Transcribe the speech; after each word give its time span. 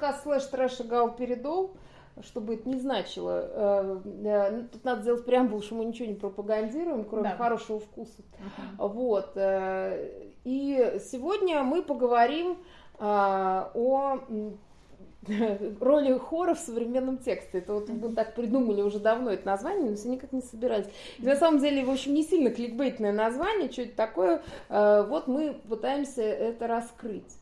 подкаст 0.00 0.22
слэш 0.22 0.44
трэш 0.44 0.80
и 0.80 0.82
галперидол 0.84 1.76
чтобы 2.22 2.54
это 2.54 2.68
не 2.68 2.78
значило. 2.78 3.48
Э, 3.52 4.00
э, 4.24 4.62
тут 4.72 4.84
надо 4.84 5.02
сделать 5.02 5.24
преамбул, 5.24 5.62
что 5.62 5.74
мы 5.74 5.86
ничего 5.86 6.06
не 6.08 6.14
пропагандируем, 6.14 7.04
кроме 7.04 7.30
да. 7.30 7.36
хорошего 7.36 7.80
вкуса. 7.80 8.22
Uh-huh. 8.78 8.88
Вот. 8.88 9.32
Э, 9.36 10.06
и 10.44 10.98
сегодня 11.10 11.62
мы 11.62 11.82
поговорим 11.82 12.58
о 12.98 14.18
роли 15.80 16.18
хора 16.18 16.54
в 16.54 16.58
современном 16.58 17.18
тексте. 17.18 17.58
Это 17.58 17.72
вот 17.74 17.88
мы 17.88 18.12
так 18.12 18.34
придумали 18.34 18.82
уже 18.82 18.98
давно 18.98 19.30
это 19.30 19.46
название, 19.46 19.90
но 19.90 19.96
все 19.96 20.08
никак 20.08 20.32
не 20.32 20.42
собирались. 20.42 20.88
И 21.18 21.22
на 21.24 21.36
самом 21.36 21.60
деле, 21.60 21.84
в 21.84 21.90
общем, 21.90 22.12
не 22.12 22.24
сильно 22.24 22.50
кликбейтное 22.50 23.12
название, 23.12 23.70
что 23.70 23.82
это 23.82 23.96
такое. 23.96 24.42
Вот 24.68 25.26
мы 25.26 25.54
пытаемся 25.68 26.22
это 26.22 26.66
раскрыть. 26.66 27.39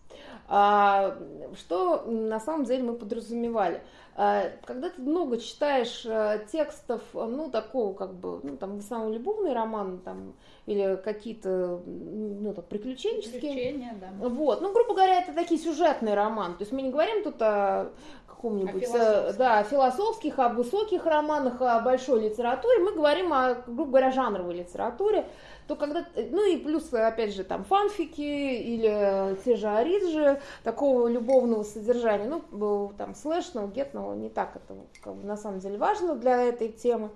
А, 0.50 1.18
что 1.56 2.04
на 2.06 2.40
самом 2.40 2.64
деле 2.64 2.82
мы 2.82 2.94
подразумевали? 2.94 3.82
А, 4.16 4.50
когда 4.64 4.88
ты 4.88 5.00
много 5.00 5.38
читаешь 5.38 6.04
э, 6.04 6.44
текстов, 6.50 7.02
ну, 7.12 7.50
такого 7.50 7.94
как 7.94 8.14
бы, 8.14 8.40
ну, 8.42 8.56
там, 8.56 8.76
в 8.76 8.78
основном 8.80 9.12
любовный 9.12 9.52
роман, 9.52 9.98
там, 9.98 10.32
или 10.66 10.96
какие-то, 10.96 11.82
ну, 11.86 12.54
так, 12.54 12.66
приключенческие. 12.66 13.40
Приключения, 13.40 13.94
да. 14.00 14.28
Вот, 14.28 14.60
ну, 14.62 14.72
грубо 14.72 14.94
говоря, 14.94 15.20
это 15.20 15.32
такие 15.34 15.60
сюжетные 15.60 16.14
романы. 16.14 16.54
То 16.54 16.62
есть 16.62 16.72
мы 16.72 16.82
не 16.82 16.90
говорим 16.90 17.22
тут 17.22 17.40
о 17.42 17.92
каком-нибудь, 18.26 18.84
о 18.94 19.32
да, 19.34 19.62
философских, 19.64 20.38
о 20.38 20.48
высоких 20.48 21.04
романах, 21.06 21.60
о 21.60 21.80
большой 21.80 22.22
литературе. 22.22 22.78
Мы 22.80 22.92
говорим 22.92 23.32
о, 23.32 23.54
грубо 23.66 23.90
говоря, 23.90 24.10
жанровой 24.10 24.54
литературе 24.54 25.26
то 25.68 25.76
когда, 25.76 26.06
ну 26.16 26.50
и 26.50 26.56
плюс, 26.56 26.92
опять 26.94 27.34
же, 27.34 27.44
там 27.44 27.62
фанфики 27.62 28.22
или 28.22 29.36
те 29.44 29.54
же 29.56 29.68
ориджи 29.68 30.40
такого 30.64 31.08
любовного 31.08 31.62
содержания, 31.62 32.40
ну, 32.50 32.92
там, 32.96 33.14
слэшного, 33.14 33.68
гетного, 33.68 34.14
не 34.14 34.30
так 34.30 34.56
это 34.56 34.74
как 35.02 35.14
бы, 35.14 35.26
на 35.26 35.36
самом 35.36 35.60
деле 35.60 35.76
важно 35.76 36.16
для 36.16 36.42
этой 36.42 36.72
темы. 36.72 37.10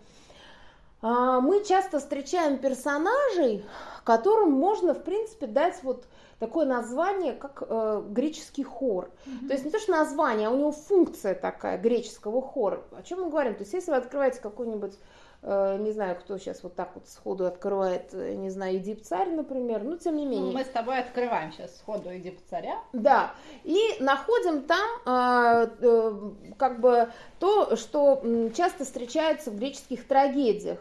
А, 1.00 1.40
мы 1.40 1.64
часто 1.64 1.98
встречаем 1.98 2.58
персонажей, 2.58 3.64
которым 4.04 4.52
можно, 4.52 4.92
в 4.92 5.02
принципе, 5.02 5.46
дать 5.46 5.82
вот 5.82 6.04
такое 6.38 6.66
название, 6.66 7.32
как 7.32 7.62
э, 7.66 8.02
греческий 8.10 8.64
хор. 8.64 9.10
Mm-hmm. 9.26 9.46
То 9.46 9.52
есть 9.54 9.64
не 9.64 9.70
то, 9.70 9.78
что 9.78 9.92
название, 9.92 10.48
а 10.48 10.50
у 10.50 10.56
него 10.56 10.72
функция 10.72 11.34
такая 11.34 11.78
греческого 11.78 12.42
хора. 12.42 12.82
О 12.92 13.02
чем 13.02 13.22
мы 13.22 13.30
говорим? 13.30 13.54
То 13.54 13.60
есть 13.60 13.72
если 13.72 13.92
вы 13.92 13.96
открываете 13.96 14.40
какой-нибудь 14.40 14.94
Э, 14.94 14.98
не 15.42 15.90
знаю, 15.90 16.16
кто 16.16 16.38
сейчас 16.38 16.62
вот 16.62 16.76
так 16.76 16.92
вот 16.94 17.08
сходу 17.08 17.46
открывает, 17.46 18.14
э, 18.14 18.34
не 18.34 18.48
знаю, 18.48 18.76
Эдип 18.76 19.02
царь, 19.02 19.28
например, 19.28 19.82
но 19.82 19.96
тем 19.96 20.16
не 20.16 20.24
ну, 20.24 20.30
менее. 20.30 20.52
Ну, 20.52 20.58
мы 20.58 20.64
с 20.64 20.68
тобой 20.68 20.98
открываем 20.98 21.52
сейчас 21.52 21.76
сходу 21.78 22.16
Эдип 22.16 22.38
царя. 22.48 22.78
Да, 22.92 23.34
и 23.64 23.78
находим 23.98 24.62
там 24.62 24.88
э, 25.04 25.68
э, 25.80 26.30
как 26.56 26.80
бы 26.80 27.10
то, 27.40 27.74
что 27.74 28.22
часто 28.54 28.84
встречается 28.84 29.50
в 29.50 29.56
греческих 29.56 30.06
трагедиях 30.06 30.78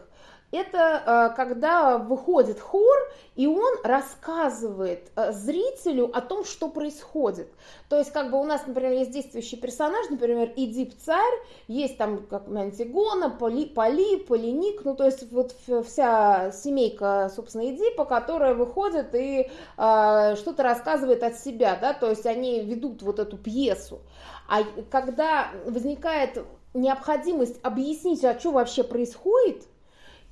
это 0.52 1.30
э, 1.32 1.36
когда 1.36 1.96
выходит 1.96 2.60
хор, 2.60 2.96
и 3.36 3.46
он 3.46 3.74
рассказывает 3.82 5.10
э, 5.16 5.32
зрителю 5.32 6.14
о 6.14 6.20
том, 6.20 6.44
что 6.44 6.68
происходит. 6.68 7.48
То 7.88 7.98
есть, 7.98 8.12
как 8.12 8.30
бы 8.30 8.38
у 8.38 8.44
нас, 8.44 8.66
например, 8.66 8.92
есть 8.92 9.10
действующий 9.10 9.56
персонаж, 9.56 10.10
например, 10.10 10.52
Идип 10.54 10.92
царь, 10.98 11.32
есть 11.68 11.96
там 11.96 12.26
как 12.26 12.48
Антигона, 12.48 13.30
Поли, 13.30 13.64
Поли, 13.64 14.18
Полиник, 14.18 14.84
ну, 14.84 14.94
то 14.94 15.06
есть 15.06 15.32
вот 15.32 15.56
вся 15.86 16.52
семейка, 16.52 17.32
собственно, 17.34 17.70
Эдипа, 17.70 18.04
которая 18.04 18.54
выходит 18.54 19.14
и 19.14 19.50
э, 19.78 20.36
что-то 20.36 20.62
рассказывает 20.62 21.22
от 21.22 21.38
себя, 21.38 21.78
да, 21.80 21.94
то 21.94 22.10
есть 22.10 22.26
они 22.26 22.60
ведут 22.60 23.00
вот 23.02 23.18
эту 23.18 23.38
пьесу. 23.38 24.02
А 24.48 24.64
когда 24.90 25.48
возникает 25.64 26.44
необходимость 26.74 27.58
объяснить, 27.62 28.22
а 28.24 28.38
что 28.38 28.52
вообще 28.52 28.82
происходит, 28.82 29.66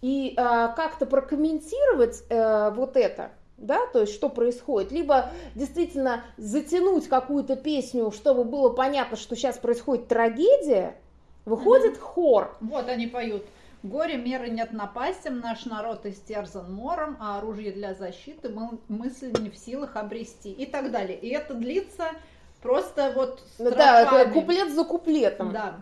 и 0.02 0.34
э, 0.34 0.34
как-то 0.36 1.06
прокомментировать 1.06 2.22
э, 2.28 2.70
вот 2.70 2.96
это, 2.96 3.32
да, 3.56 3.86
то 3.92 4.00
есть 4.00 4.14
что 4.14 4.28
происходит, 4.28 4.92
либо 4.92 5.30
действительно 5.54 6.24
затянуть 6.36 7.08
какую-то 7.08 7.56
песню, 7.56 8.10
чтобы 8.10 8.44
было 8.44 8.70
понятно, 8.70 9.16
что 9.16 9.36
сейчас 9.36 9.58
происходит 9.58 10.08
трагедия, 10.08 10.96
выходит 11.44 11.96
mm-hmm. 11.96 12.00
хор. 12.00 12.56
Вот 12.60 12.88
они 12.88 13.06
поют. 13.06 13.44
Горе 13.82 14.16
меры 14.16 14.50
нет 14.50 14.72
напастям, 14.72 15.40
наш 15.40 15.64
народ 15.64 16.04
истерзан 16.04 16.70
мором, 16.72 17.16
а 17.18 17.38
оружие 17.38 17.72
для 17.72 17.94
защиты 17.94 18.50
мы, 18.50 18.78
мысль 18.88 19.32
не 19.40 19.48
в 19.48 19.56
силах 19.56 19.96
обрести 19.96 20.52
и 20.52 20.66
так 20.66 20.90
далее. 20.90 21.18
И 21.18 21.30
это 21.30 21.54
длится 21.54 22.08
просто 22.60 23.12
вот 23.14 23.40
строфами. 23.54 23.74
Да, 23.76 24.30
куплет 24.32 24.74
за 24.74 24.84
куплетом. 24.84 25.52
Да. 25.52 25.80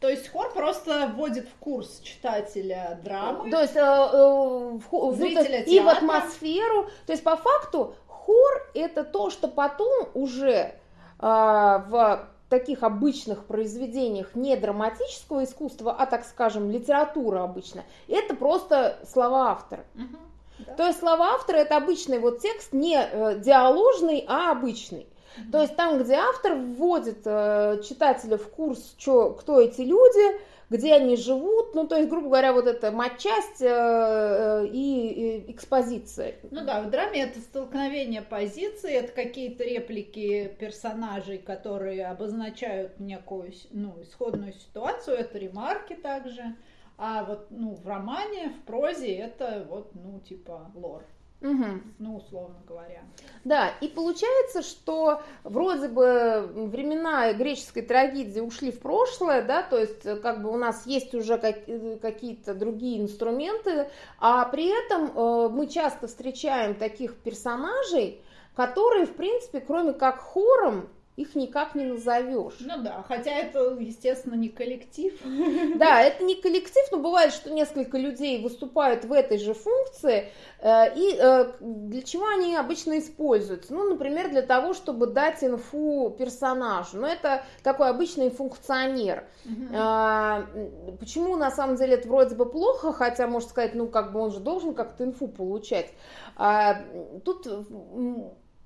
То 0.00 0.08
есть 0.08 0.28
хор 0.30 0.52
просто 0.52 1.12
вводит 1.14 1.48
в 1.48 1.54
курс 1.58 2.00
читателя 2.00 3.00
драмы. 3.02 3.50
То 3.50 3.60
есть 3.60 3.76
э, 3.76 3.80
э, 3.80 4.78
в, 4.90 5.14
зрителя 5.16 5.62
и 5.62 5.80
в 5.80 5.88
атмосферу. 5.88 6.88
То 7.06 7.12
есть 7.12 7.24
по 7.24 7.36
факту 7.36 7.94
хор 8.06 8.70
это 8.74 9.02
то, 9.02 9.30
что 9.30 9.48
потом 9.48 10.08
уже 10.14 10.52
э, 10.52 10.72
в 11.20 12.28
таких 12.48 12.82
обычных 12.82 13.44
произведениях 13.44 14.34
не 14.34 14.56
драматического 14.56 15.44
искусства, 15.44 15.94
а, 15.98 16.06
так 16.06 16.24
скажем, 16.24 16.70
литература 16.70 17.42
обычно, 17.42 17.84
это 18.08 18.34
просто 18.34 18.98
слова 19.06 19.50
автора. 19.50 19.84
Угу, 19.94 20.16
да. 20.60 20.74
То 20.74 20.86
есть 20.86 21.00
слова 21.00 21.34
автора 21.34 21.58
это 21.58 21.76
обычный 21.76 22.18
вот 22.18 22.40
текст, 22.40 22.72
не 22.72 22.96
э, 22.96 23.38
диаложный, 23.38 24.24
а 24.28 24.52
обычный. 24.52 25.06
То 25.52 25.60
есть 25.62 25.76
там, 25.76 26.02
где 26.02 26.14
автор 26.14 26.54
вводит 26.54 27.22
э, 27.24 27.80
читателя 27.88 28.36
в 28.36 28.48
курс, 28.48 28.94
чё, 28.98 29.30
кто 29.30 29.60
эти 29.60 29.82
люди, 29.82 30.40
где 30.70 30.94
они 30.94 31.16
живут, 31.16 31.74
ну, 31.74 31.86
то 31.86 31.96
есть, 31.96 32.08
грубо 32.10 32.28
говоря, 32.28 32.52
вот 32.52 32.66
эта 32.66 32.90
матчасть 32.92 33.62
э, 33.62 33.66
э, 33.66 34.66
и, 34.66 35.50
экспозиция. 35.50 36.36
Ну 36.50 36.64
да, 36.64 36.82
в 36.82 36.90
драме 36.90 37.22
это 37.22 37.40
столкновение 37.40 38.22
позиций, 38.22 38.92
это 38.92 39.12
какие-то 39.12 39.64
реплики 39.64 40.54
персонажей, 40.58 41.38
которые 41.38 42.06
обозначают 42.06 43.00
некую, 43.00 43.52
ну, 43.70 43.96
исходную 44.02 44.52
ситуацию, 44.52 45.16
это 45.16 45.38
ремарки 45.38 45.94
также. 45.94 46.56
А 46.98 47.24
вот, 47.24 47.46
ну, 47.50 47.74
в 47.74 47.86
романе, 47.86 48.50
в 48.50 48.66
прозе 48.66 49.14
это 49.14 49.64
вот, 49.70 49.94
ну, 49.94 50.20
типа 50.20 50.70
лор. 50.74 51.06
Угу. 51.40 51.66
Ну, 52.00 52.16
условно 52.16 52.56
говоря. 52.66 53.02
Да, 53.44 53.68
и 53.80 53.86
получается, 53.86 54.62
что 54.62 55.22
вроде 55.44 55.86
бы 55.88 56.50
времена 56.52 57.32
греческой 57.32 57.82
трагедии 57.82 58.40
ушли 58.40 58.72
в 58.72 58.80
прошлое, 58.80 59.42
да, 59.42 59.62
то 59.62 59.78
есть 59.78 60.04
э, 60.04 60.16
как 60.16 60.42
бы 60.42 60.50
у 60.50 60.56
нас 60.56 60.84
есть 60.86 61.14
уже 61.14 61.34
э, 61.34 61.98
какие-то 61.98 62.54
другие 62.54 63.00
инструменты, 63.00 63.88
а 64.18 64.44
при 64.46 64.66
этом 64.66 65.16
э, 65.16 65.48
мы 65.50 65.68
часто 65.68 66.08
встречаем 66.08 66.74
таких 66.74 67.14
персонажей, 67.16 68.20
которые, 68.56 69.06
в 69.06 69.14
принципе, 69.14 69.60
кроме 69.60 69.92
как 69.92 70.18
хором, 70.18 70.88
их 71.18 71.34
никак 71.34 71.74
не 71.74 71.84
назовешь. 71.84 72.54
Ну 72.60 72.74
да, 72.78 73.04
хотя 73.08 73.32
это, 73.32 73.76
естественно, 73.80 74.34
не 74.34 74.48
коллектив. 74.48 75.12
Да, 75.78 76.00
это 76.00 76.24
не 76.24 76.34
коллектив, 76.34 76.84
но 76.92 76.98
бывает, 76.98 77.32
что 77.32 77.50
несколько 77.50 77.98
людей 77.98 78.42
выступают 78.42 79.04
в 79.04 79.12
этой 79.12 79.38
же 79.38 79.54
функции, 79.54 80.30
э, 80.60 80.94
и 80.94 81.16
э, 81.18 81.52
для 81.60 82.02
чего 82.02 82.26
они 82.26 82.56
обычно 82.56 82.98
используются? 82.98 83.74
Ну, 83.74 83.90
например, 83.90 84.30
для 84.30 84.42
того, 84.42 84.74
чтобы 84.74 85.06
дать 85.06 85.42
инфу 85.42 86.14
персонажу. 86.18 86.98
Но 86.98 87.06
это 87.06 87.44
такой 87.62 87.88
обычный 87.90 88.30
функционер. 88.30 89.24
Угу. 89.44 90.96
Почему, 90.98 91.36
на 91.36 91.50
самом 91.50 91.76
деле, 91.76 91.94
это 91.94 92.08
вроде 92.08 92.34
бы 92.34 92.46
плохо, 92.46 92.92
хотя, 92.92 93.26
можно 93.26 93.48
сказать, 93.48 93.74
ну, 93.74 93.88
как 93.88 94.12
бы 94.12 94.20
он 94.20 94.30
же 94.30 94.40
должен 94.40 94.74
как-то 94.74 95.04
инфу 95.04 95.28
получать. 95.28 95.92
А, 96.36 96.82
тут 97.24 97.46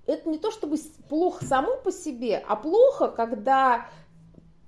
это 0.06 0.28
не 0.28 0.38
то 0.38 0.50
чтобы 0.50 0.76
плохо 1.08 1.44
само 1.44 1.76
по 1.76 1.92
себе, 1.92 2.42
а 2.46 2.56
плохо, 2.56 3.08
когда 3.08 3.86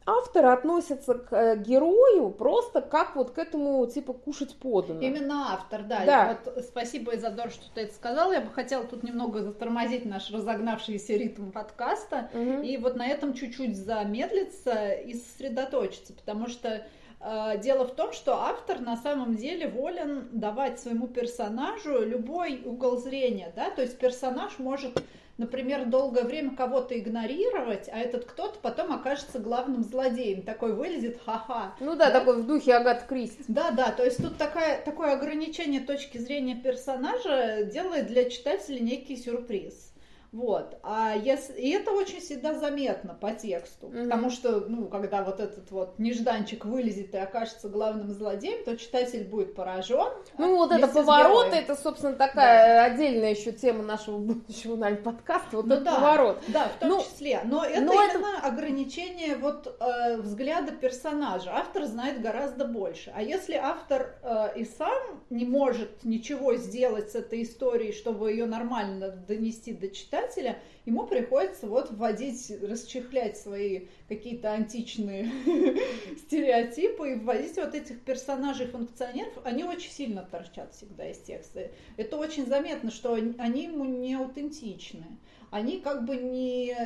автор 0.07 0.47
относится 0.47 1.15
к 1.15 1.33
э, 1.33 1.57
герою 1.57 2.31
просто 2.31 2.81
как 2.81 3.17
вот 3.17 3.31
к 3.31 3.39
этому 3.39 3.87
типа 3.87 4.13
кушать 4.13 4.55
подано. 4.57 5.01
Именно 5.01 5.55
автор, 5.55 5.83
да. 5.83 6.05
да. 6.05 6.39
Вот 6.45 6.65
спасибо, 6.65 7.15
Изадор, 7.17 7.51
что 7.51 7.65
ты 7.75 7.83
это 7.83 7.95
сказал. 7.95 8.33
Я 8.33 8.41
бы 8.41 8.51
хотела 8.51 8.85
тут 8.85 9.03
немного 9.03 9.43
затормозить 9.43 10.05
наш 10.05 10.31
разогнавшийся 10.31 11.15
ритм 11.15 11.51
подкаста 11.51 12.29
угу. 12.35 12.63
и 12.63 12.77
вот 12.77 12.97
на 12.97 13.07
этом 13.07 13.35
чуть-чуть 13.35 13.77
замедлиться 13.77 14.93
и 14.93 15.15
сосредоточиться, 15.15 16.13
потому 16.13 16.49
что 16.49 16.87
э, 17.21 17.59
Дело 17.63 17.87
в 17.87 17.95
том, 17.95 18.13
что 18.13 18.35
автор 18.35 18.81
на 18.81 18.99
самом 18.99 19.37
деле 19.37 19.69
волен 19.69 20.29
давать 20.33 20.79
своему 20.81 21.09
персонажу 21.09 22.05
любой 22.05 22.61
угол 22.65 22.99
зрения, 22.99 23.51
да, 23.57 23.71
то 23.71 23.81
есть 23.81 23.99
персонаж 23.99 24.59
может 24.59 25.03
например, 25.39 25.87
долгое 25.87 26.25
время 26.25 26.55
кого-то 26.55 26.99
игнорировать, 26.99 27.89
а 27.93 27.99
этот 27.99 28.25
кто-то 28.25 28.59
потом 28.61 28.93
окажется 28.93 29.39
главным 29.39 29.83
злодеем. 29.83 30.43
Такой 30.43 30.75
вылезет, 30.75 31.21
ха-ха. 31.25 31.75
Ну 31.81 31.97
да, 31.97 32.11
да? 32.11 32.21
такой 32.21 32.43
в 32.43 32.47
духе 32.47 32.75
Агат 32.75 33.05
Кристи. 33.05 33.45
Да, 33.49 33.71
да, 33.71 33.91
то 33.91 34.05
есть 34.05 34.19
тут 34.19 34.37
такая, 34.37 34.81
такое 34.83 35.13
ограничение 35.13 35.81
точки 35.81 36.19
зрения 36.19 36.57
персонажа 36.57 37.65
делает 37.65 38.07
для 38.07 38.31
читателя 38.31 38.79
некий 38.81 39.17
сюрприз. 39.17 39.94
Вот. 40.35 40.77
А 40.83 41.15
если... 41.15 41.53
И 41.53 41.71
это 41.71 41.93
очень 41.93 42.19
всегда 42.19 42.55
заметно 42.55 43.15
по 43.15 43.31
тексту. 43.31 43.87
Mm-hmm. 43.87 44.05
Потому 44.05 44.31
что, 44.31 44.65
ну, 44.69 44.87
когда 44.89 45.23
вот 45.23 45.39
этот 45.39 45.71
вот 45.71 45.97
нежданчик 46.01 46.65
вылезет 46.65 47.15
и 47.15 47.19
окажется 47.19 47.69
главным 47.69 48.11
злодеем, 48.11 48.65
то 48.65 48.77
читатель 48.77 49.23
будет 49.29 49.55
поражен. 49.55 50.13
Ну, 50.37 50.57
вот 50.57 50.73
это 50.73 50.89
поворот, 50.89 51.53
это, 51.53 51.77
собственно, 51.77 52.15
такая 52.15 52.81
да. 52.81 52.85
отдельная 52.93 53.31
еще 53.31 53.53
тема 53.53 53.85
нашего 53.85 54.19
будущего, 54.19 54.75
наверное, 54.75 55.05
подкаста. 55.05 55.57
Вот 55.57 55.67
ну, 55.67 55.75
этот 55.75 55.85
да, 55.85 55.95
поворот. 55.95 56.43
Да, 56.49 56.69
в 56.69 56.81
том 56.81 56.89
ну, 56.89 57.01
числе. 57.03 57.41
Но 57.45 57.65
это 57.65 57.81
но 57.83 57.93
именно 57.93 58.39
это... 58.39 58.47
ограничение 58.49 59.37
вот 59.37 59.77
э, 59.79 60.17
взгляда 60.17 60.73
персонажа. 60.73 61.53
Автор 61.55 61.85
знает 61.85 62.21
гораздо 62.21 62.65
больше. 62.65 63.13
А 63.15 63.23
если 63.23 63.55
автор 63.55 64.19
э, 64.25 64.49
и 64.57 64.65
сам 64.65 65.23
не 65.31 65.45
может 65.45 66.03
ничего 66.03 66.57
сделать 66.57 67.13
с 67.13 67.15
этой 67.15 67.45
историей, 67.45 67.93
чтобы 67.93 68.33
ее 68.33 68.47
нормально 68.47 69.11
донести 69.11 69.73
до 69.73 69.89
читателя, 69.91 70.24
читателя, 70.25 70.59
ему 70.85 71.07
приходится 71.07 71.67
вот 71.67 71.91
вводить, 71.91 72.53
расчехлять 72.63 73.37
свои 73.37 73.87
какие-то 74.09 74.53
античные 74.53 75.31
стереотипы 76.19 77.13
и 77.13 77.15
вводить 77.17 77.57
вот 77.57 77.75
этих 77.75 78.01
персонажей-функционеров. 78.03 79.33
Они 79.45 79.65
очень 79.65 79.91
сильно 79.91 80.23
торчат 80.23 80.75
всегда 80.75 81.11
из 81.11 81.19
текста. 81.19 81.71
Это 81.97 82.17
очень 82.17 82.47
заметно, 82.47 82.91
что 82.91 83.15
они 83.15 83.65
ему 83.65 83.85
не 83.85 84.15
аутентичны. 84.15 85.07
Они 85.51 85.81
как 85.81 86.05
бы 86.05 86.17
не 86.17 86.77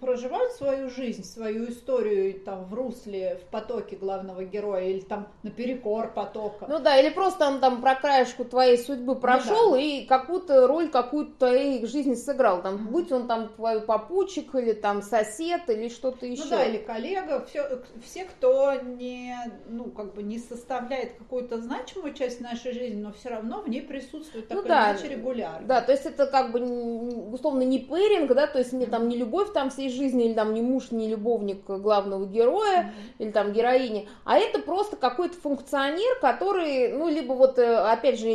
проживают 0.00 0.52
свою 0.52 0.88
жизнь, 0.88 1.24
свою 1.24 1.68
историю 1.68 2.40
там 2.40 2.64
в 2.64 2.74
русле, 2.74 3.38
в 3.42 3.50
потоке 3.50 3.96
главного 3.96 4.44
героя 4.44 4.84
или 4.84 5.00
там 5.00 5.28
наперекор 5.42 6.12
потока. 6.12 6.66
Ну 6.68 6.78
да, 6.78 6.98
или 6.98 7.10
просто 7.10 7.46
он 7.46 7.60
там 7.60 7.82
про 7.82 7.94
краешку 7.94 8.44
твоей 8.44 8.78
судьбы 8.78 9.14
прошел 9.14 9.70
ну, 9.70 9.76
да. 9.76 9.80
и 9.80 10.06
какую-то 10.06 10.66
роль 10.66 10.88
какую-то 10.88 11.32
твоей 11.38 11.86
жизни 11.86 12.14
сыграл. 12.14 12.62
Там, 12.62 12.86
будь 12.86 13.12
он 13.12 13.28
там 13.28 13.48
твой 13.48 13.82
попутчик 13.82 14.54
или 14.54 14.72
там 14.72 15.02
сосед 15.02 15.68
или 15.68 15.88
что-то 15.90 16.24
еще. 16.24 16.44
Ну 16.44 16.50
да, 16.50 16.64
или 16.64 16.78
коллега, 16.78 17.44
все, 17.46 17.82
все, 18.02 18.24
кто 18.24 18.74
не, 18.74 19.36
ну, 19.68 19.90
как 19.90 20.14
бы 20.14 20.22
не 20.22 20.38
составляет 20.38 21.14
какую-то 21.18 21.60
значимую 21.60 22.14
часть 22.14 22.40
нашей 22.40 22.72
жизни, 22.72 23.00
но 23.00 23.12
все 23.12 23.28
равно 23.28 23.60
в 23.60 23.68
ней 23.68 23.82
присутствует 23.82 24.48
так 24.48 24.56
ну, 24.56 24.62
или 24.62 24.68
да, 24.68 24.92
иначе 24.92 25.08
регулярно. 25.08 25.66
Да, 25.66 25.82
то 25.82 25.92
есть 25.92 26.06
это 26.06 26.26
как 26.26 26.52
бы 26.52 26.60
условно 27.32 27.62
не 27.62 27.78
пэринг, 27.78 28.32
да, 28.32 28.46
то 28.46 28.58
есть 28.58 28.72
не 28.72 28.86
там 28.86 29.08
не 29.08 29.16
любовь 29.16 29.52
там 29.52 29.70
всей 29.74 29.90
жизни, 29.90 30.26
или 30.26 30.34
там 30.34 30.54
не 30.54 30.62
муж, 30.62 30.90
не 30.90 31.08
любовник 31.08 31.64
главного 31.66 32.26
героя, 32.26 32.78
mm-hmm. 32.82 33.14
или 33.18 33.30
там 33.30 33.52
героини, 33.52 34.08
а 34.24 34.38
это 34.38 34.58
просто 34.60 34.96
какой-то 34.96 35.36
функционер, 35.36 36.18
который, 36.20 36.92
ну, 36.92 37.08
либо 37.08 37.32
вот, 37.32 37.58
э, 37.58 37.76
опять 37.76 38.18
же, 38.18 38.26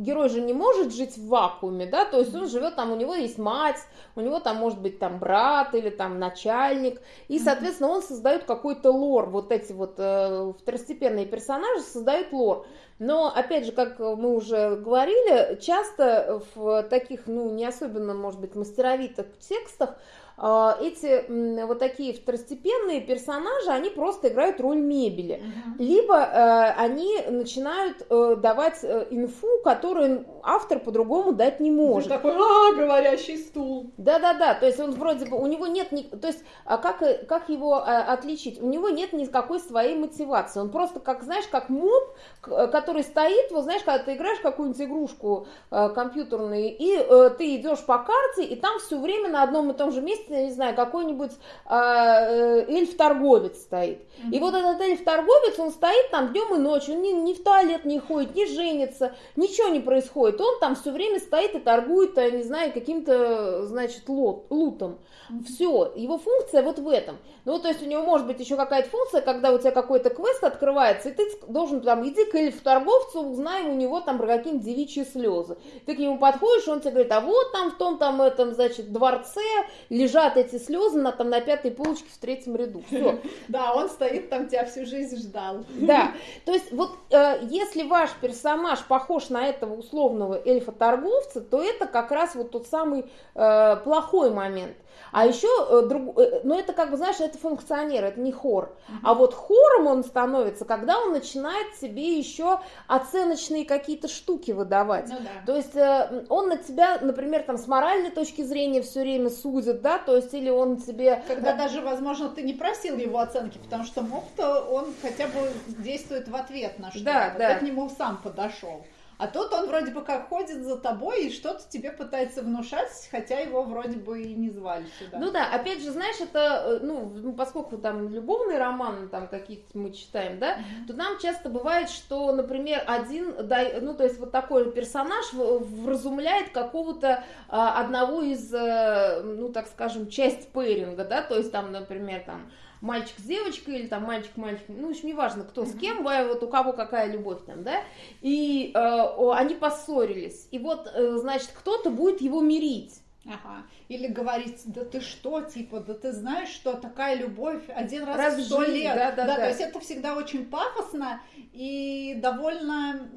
герой 0.00 0.28
же 0.28 0.40
не 0.40 0.52
может 0.52 0.94
жить 0.94 1.16
в 1.16 1.28
вакууме, 1.28 1.86
да, 1.86 2.04
то 2.04 2.18
есть 2.18 2.34
он 2.34 2.48
живет 2.48 2.76
там, 2.76 2.92
у 2.92 2.96
него 2.96 3.14
есть 3.14 3.38
мать, 3.38 3.78
у 4.16 4.20
него 4.20 4.40
там 4.40 4.56
может 4.56 4.80
быть 4.80 4.98
там 4.98 5.18
брат 5.18 5.74
или 5.74 5.90
там 5.90 6.18
начальник, 6.18 7.00
и, 7.28 7.38
соответственно, 7.38 7.90
он 7.90 8.02
создает 8.02 8.44
какой-то 8.44 8.90
лор, 8.90 9.30
вот 9.30 9.52
эти 9.52 9.72
вот 9.72 9.94
э, 9.98 10.52
второстепенные 10.60 11.26
персонажи 11.26 11.82
создают 11.82 12.32
лор. 12.32 12.66
Но, 12.98 13.32
опять 13.32 13.64
же, 13.64 13.72
как 13.72 14.00
мы 14.00 14.34
уже 14.34 14.74
говорили, 14.74 15.60
часто 15.60 16.42
в 16.54 16.82
таких, 16.84 17.26
ну, 17.26 17.50
не 17.50 17.64
особенно, 17.64 18.12
может 18.12 18.40
быть, 18.40 18.56
мастеровитых 18.56 19.26
текстах 19.38 19.96
эти 20.40 21.64
вот 21.64 21.80
такие 21.80 22.14
второстепенные 22.14 23.00
персонажи, 23.00 23.70
они 23.70 23.90
просто 23.90 24.28
играют 24.28 24.60
роль 24.60 24.78
мебели. 24.78 25.42
Uh-huh. 25.42 25.84
Либо 25.84 26.16
э, 26.16 26.70
они 26.76 27.20
начинают 27.28 28.06
э, 28.08 28.36
давать 28.36 28.78
э, 28.84 29.08
инфу, 29.10 29.48
которую 29.64 30.26
автор 30.44 30.78
по-другому 30.78 31.32
дать 31.32 31.58
не 31.58 31.72
может. 31.72 32.08
такой, 32.08 32.34
а, 32.36 32.72
говорящий 32.72 33.36
стул. 33.36 33.90
Да-да-да, 33.96 34.54
то 34.54 34.66
есть 34.66 34.78
он 34.78 34.92
вроде 34.92 35.26
бы, 35.26 35.36
у 35.36 35.46
него 35.46 35.66
нет, 35.66 35.90
ни, 35.90 36.02
то 36.02 36.28
есть 36.28 36.44
а 36.64 36.78
как, 36.78 37.02
как 37.26 37.48
его 37.48 37.74
а, 37.74 38.12
отличить? 38.12 38.62
У 38.62 38.66
него 38.66 38.90
нет 38.90 39.12
никакой 39.12 39.58
своей 39.58 39.96
мотивации. 39.96 40.60
Он 40.60 40.70
просто, 40.70 41.00
как, 41.00 41.24
знаешь, 41.24 41.46
как 41.50 41.68
моб, 41.68 42.14
который 42.42 43.02
стоит, 43.02 43.50
вот 43.50 43.64
знаешь, 43.64 43.82
когда 43.82 44.04
ты 44.04 44.14
играешь 44.14 44.38
какую-нибудь 44.38 44.80
игрушку 44.80 45.48
компьютерную, 45.70 46.76
и 46.78 46.96
ты 47.36 47.56
идешь 47.56 47.84
по 47.84 47.98
карте, 47.98 48.44
и 48.44 48.54
там 48.54 48.78
все 48.78 48.98
время 48.98 49.28
на 49.28 49.42
одном 49.42 49.70
и 49.70 49.74
том 49.74 49.90
же 49.90 50.00
месте 50.00 50.27
я 50.30 50.44
не 50.44 50.50
знаю, 50.50 50.74
какой-нибудь 50.74 51.32
а, 51.66 52.26
э, 52.28 52.66
эльф-торговец 52.68 53.58
стоит. 53.58 53.98
Mm-hmm. 53.98 54.36
И 54.36 54.40
вот 54.40 54.54
этот 54.54 54.80
эльф-торговец, 54.80 55.58
он 55.58 55.70
стоит 55.70 56.10
там 56.10 56.32
днем 56.32 56.54
и 56.54 56.58
ночью, 56.58 56.94
он 56.94 57.02
ни, 57.02 57.12
ни 57.12 57.34
в 57.34 57.42
туалет 57.42 57.84
не 57.84 57.98
ходит, 57.98 58.34
не 58.34 58.46
женится, 58.46 59.14
ничего 59.36 59.68
не 59.68 59.80
происходит. 59.80 60.40
Он 60.40 60.58
там 60.60 60.76
все 60.76 60.90
время 60.90 61.20
стоит 61.20 61.54
и 61.54 61.58
торгует, 61.58 62.16
я 62.16 62.30
не 62.30 62.42
знаю, 62.42 62.72
каким-то, 62.72 63.66
значит, 63.66 64.08
лот, 64.08 64.46
лутом. 64.50 64.98
Mm-hmm. 65.30 65.44
Все, 65.44 65.92
его 65.96 66.18
функция 66.18 66.62
вот 66.62 66.78
в 66.78 66.88
этом. 66.88 67.18
Ну, 67.44 67.58
то 67.58 67.68
есть 67.68 67.82
у 67.82 67.86
него 67.86 68.02
может 68.02 68.26
быть 68.26 68.40
еще 68.40 68.56
какая-то 68.56 68.90
функция, 68.90 69.22
когда 69.22 69.52
у 69.52 69.58
тебя 69.58 69.70
какой-то 69.70 70.10
квест 70.10 70.44
открывается, 70.44 71.08
и 71.08 71.12
ты 71.12 71.30
должен 71.48 71.80
там, 71.80 72.06
иди 72.06 72.26
к 72.26 72.34
эльф-торговцу, 72.34 73.22
узнай 73.22 73.62
у 73.64 73.74
него 73.74 74.00
там 74.00 74.18
про 74.18 74.26
какие-нибудь 74.26 74.66
девичьи 74.66 75.04
слезы. 75.04 75.56
Ты 75.86 75.94
к 75.94 75.98
нему 75.98 76.18
подходишь, 76.18 76.68
он 76.68 76.80
тебе 76.80 76.90
говорит, 76.90 77.12
а 77.12 77.20
вот 77.20 77.52
там 77.52 77.70
в 77.70 77.78
том 77.78 77.96
там 77.96 78.20
этом, 78.20 78.52
значит, 78.52 78.92
дворце 78.92 79.40
лежат 79.88 80.17
эти 80.26 80.58
слезы 80.58 81.00
на, 81.00 81.12
там, 81.12 81.30
на 81.30 81.40
пятой 81.40 81.70
полочке 81.70 82.08
в 82.12 82.18
третьем 82.18 82.56
ряду. 82.56 82.82
Все. 82.86 83.18
Да, 83.48 83.72
он 83.72 83.88
стоит 83.88 84.28
там, 84.28 84.48
тебя 84.48 84.64
всю 84.66 84.84
жизнь 84.84 85.16
ждал. 85.16 85.64
Да, 85.76 86.12
то 86.44 86.52
есть 86.52 86.70
вот 86.72 86.90
э, 87.10 87.40
если 87.42 87.82
ваш 87.82 88.10
персонаж 88.20 88.84
похож 88.84 89.30
на 89.30 89.46
этого 89.46 89.74
условного 89.74 90.40
эльфа-торговца, 90.44 91.40
то 91.40 91.62
это 91.62 91.86
как 91.86 92.10
раз 92.10 92.34
вот 92.34 92.50
тот 92.50 92.66
самый 92.66 93.06
э, 93.34 93.76
плохой 93.84 94.30
момент. 94.30 94.76
А 95.12 95.26
еще, 95.26 95.48
э, 95.70 95.86
друг, 95.88 96.18
э, 96.18 96.40
ну 96.44 96.58
это 96.58 96.72
как 96.72 96.90
бы, 96.90 96.96
знаешь, 96.96 97.20
это 97.20 97.38
функционер, 97.38 98.04
это 98.04 98.20
не 98.20 98.32
хор. 98.32 98.76
А 99.02 99.14
вот 99.14 99.34
хором 99.34 99.86
он 99.86 100.04
становится, 100.04 100.64
когда 100.64 100.98
он 100.98 101.12
начинает 101.12 101.74
себе 101.80 102.18
еще 102.18 102.60
оценочные 102.86 103.64
какие-то 103.64 104.08
штуки 104.08 104.52
выдавать. 104.52 105.08
Ну, 105.08 105.16
да. 105.20 105.46
То 105.46 105.56
есть 105.56 105.76
э, 105.76 106.24
он 106.28 106.48
на 106.48 106.56
тебя, 106.56 106.98
например, 107.00 107.42
там 107.42 107.58
с 107.58 107.66
моральной 107.66 108.10
точки 108.10 108.42
зрения 108.42 108.82
все 108.82 109.00
время 109.00 109.30
судит, 109.30 109.82
да, 109.82 109.98
то 109.98 110.16
есть 110.16 110.34
или 110.34 110.50
он 110.50 110.76
тебе... 110.76 111.22
Когда 111.26 111.54
даже, 111.54 111.80
возможно, 111.80 112.28
ты 112.28 112.42
не 112.42 112.52
просил 112.52 112.96
его 112.96 113.18
оценки, 113.18 113.58
потому 113.58 113.84
что 113.84 114.02
мог-то 114.02 114.60
он 114.60 114.92
хотя 115.02 115.26
бы 115.26 115.50
действует 115.82 116.28
в 116.28 116.36
ответ 116.36 116.78
на 116.78 116.90
что-то. 116.90 117.04
Да, 117.04 117.34
да. 117.38 117.54
Ты 117.54 117.60
к 117.60 117.62
нему 117.62 117.88
сам 117.96 118.18
подошел. 118.18 118.84
А 119.18 119.26
тут 119.26 119.52
он 119.52 119.66
вроде 119.66 119.90
бы 119.90 120.02
как 120.02 120.28
ходит 120.28 120.62
за 120.62 120.76
тобой 120.76 121.26
и 121.26 121.32
что-то 121.32 121.64
тебе 121.68 121.90
пытается 121.90 122.40
внушать, 122.42 123.08
хотя 123.10 123.40
его 123.40 123.64
вроде 123.64 123.98
бы 123.98 124.22
и 124.22 124.32
не 124.32 124.48
звали 124.48 124.86
сюда. 124.96 125.18
Ну 125.18 125.32
да, 125.32 125.52
опять 125.52 125.82
же, 125.82 125.90
знаешь, 125.90 126.20
это, 126.20 126.62
э, 126.64 126.78
ну, 126.82 127.10
ну 127.12 127.32
поскольку 127.32 127.78
там 127.78 128.08
любовные 128.08 128.58
романы 128.58 129.08
там 129.08 129.26
какие-то 129.26 129.76
мы 129.76 129.90
читаем, 129.90 130.38
да, 130.38 130.58
то 130.86 130.94
нам 130.94 131.18
часто 131.18 131.48
бывает, 131.48 131.90
что, 131.90 132.32
например, 132.32 132.84
один, 132.86 133.34
да, 133.48 133.66
ну, 133.80 133.92
то 133.94 134.04
есть 134.04 134.20
вот 134.20 134.30
такой 134.30 134.70
персонаж 134.70 135.32
вразумляет 135.32 136.50
какого-то 136.50 137.24
а, 137.48 137.80
одного 137.80 138.22
из, 138.22 138.54
э, 138.54 139.22
ну, 139.24 139.48
так 139.48 139.66
скажем, 139.66 140.08
часть 140.08 140.52
пейринга, 140.52 141.04
да, 141.04 141.22
то 141.22 141.36
есть 141.36 141.50
там, 141.50 141.72
например, 141.72 142.22
там, 142.24 142.48
мальчик 142.80 143.18
с 143.18 143.22
девочкой 143.22 143.80
или 143.80 143.86
там 143.86 144.04
мальчик 144.04 144.36
мальчик, 144.36 144.64
ну, 144.68 144.88
в 144.88 144.90
общем, 144.90 145.08
неважно, 145.08 145.44
кто 145.44 145.64
с 145.64 145.72
кем, 145.74 146.02
вот 146.02 146.42
у 146.42 146.48
кого 146.48 146.72
какая 146.72 147.10
любовь 147.10 147.44
там, 147.46 147.62
да, 147.64 147.82
и 148.20 148.72
э, 148.74 149.30
они 149.34 149.54
поссорились, 149.54 150.48
и 150.50 150.58
вот, 150.58 150.90
э, 150.92 151.16
значит, 151.16 151.50
кто-то 151.54 151.90
будет 151.90 152.20
его 152.20 152.40
мирить. 152.40 153.02
Ага. 153.28 153.66
Или 153.88 154.06
говорить, 154.06 154.62
да 154.66 154.84
ты 154.84 155.00
что, 155.00 155.42
типа, 155.42 155.80
да 155.80 155.92
ты 155.92 156.12
знаешь, 156.12 156.48
что 156.48 156.74
такая 156.74 157.16
любовь 157.16 157.62
один 157.68 158.04
раз, 158.04 158.16
раз 158.16 158.36
в 158.36 158.44
сто 158.44 158.62
лет. 158.62 158.94
Да, 158.94 159.10
да, 159.10 159.26
да, 159.26 159.26
да. 159.26 159.36
То 159.36 159.48
есть 159.48 159.60
это 159.60 159.80
всегда 159.80 160.16
очень 160.16 160.46
пафосно 160.46 161.20
и 161.52 162.18
довольно, 162.22 163.08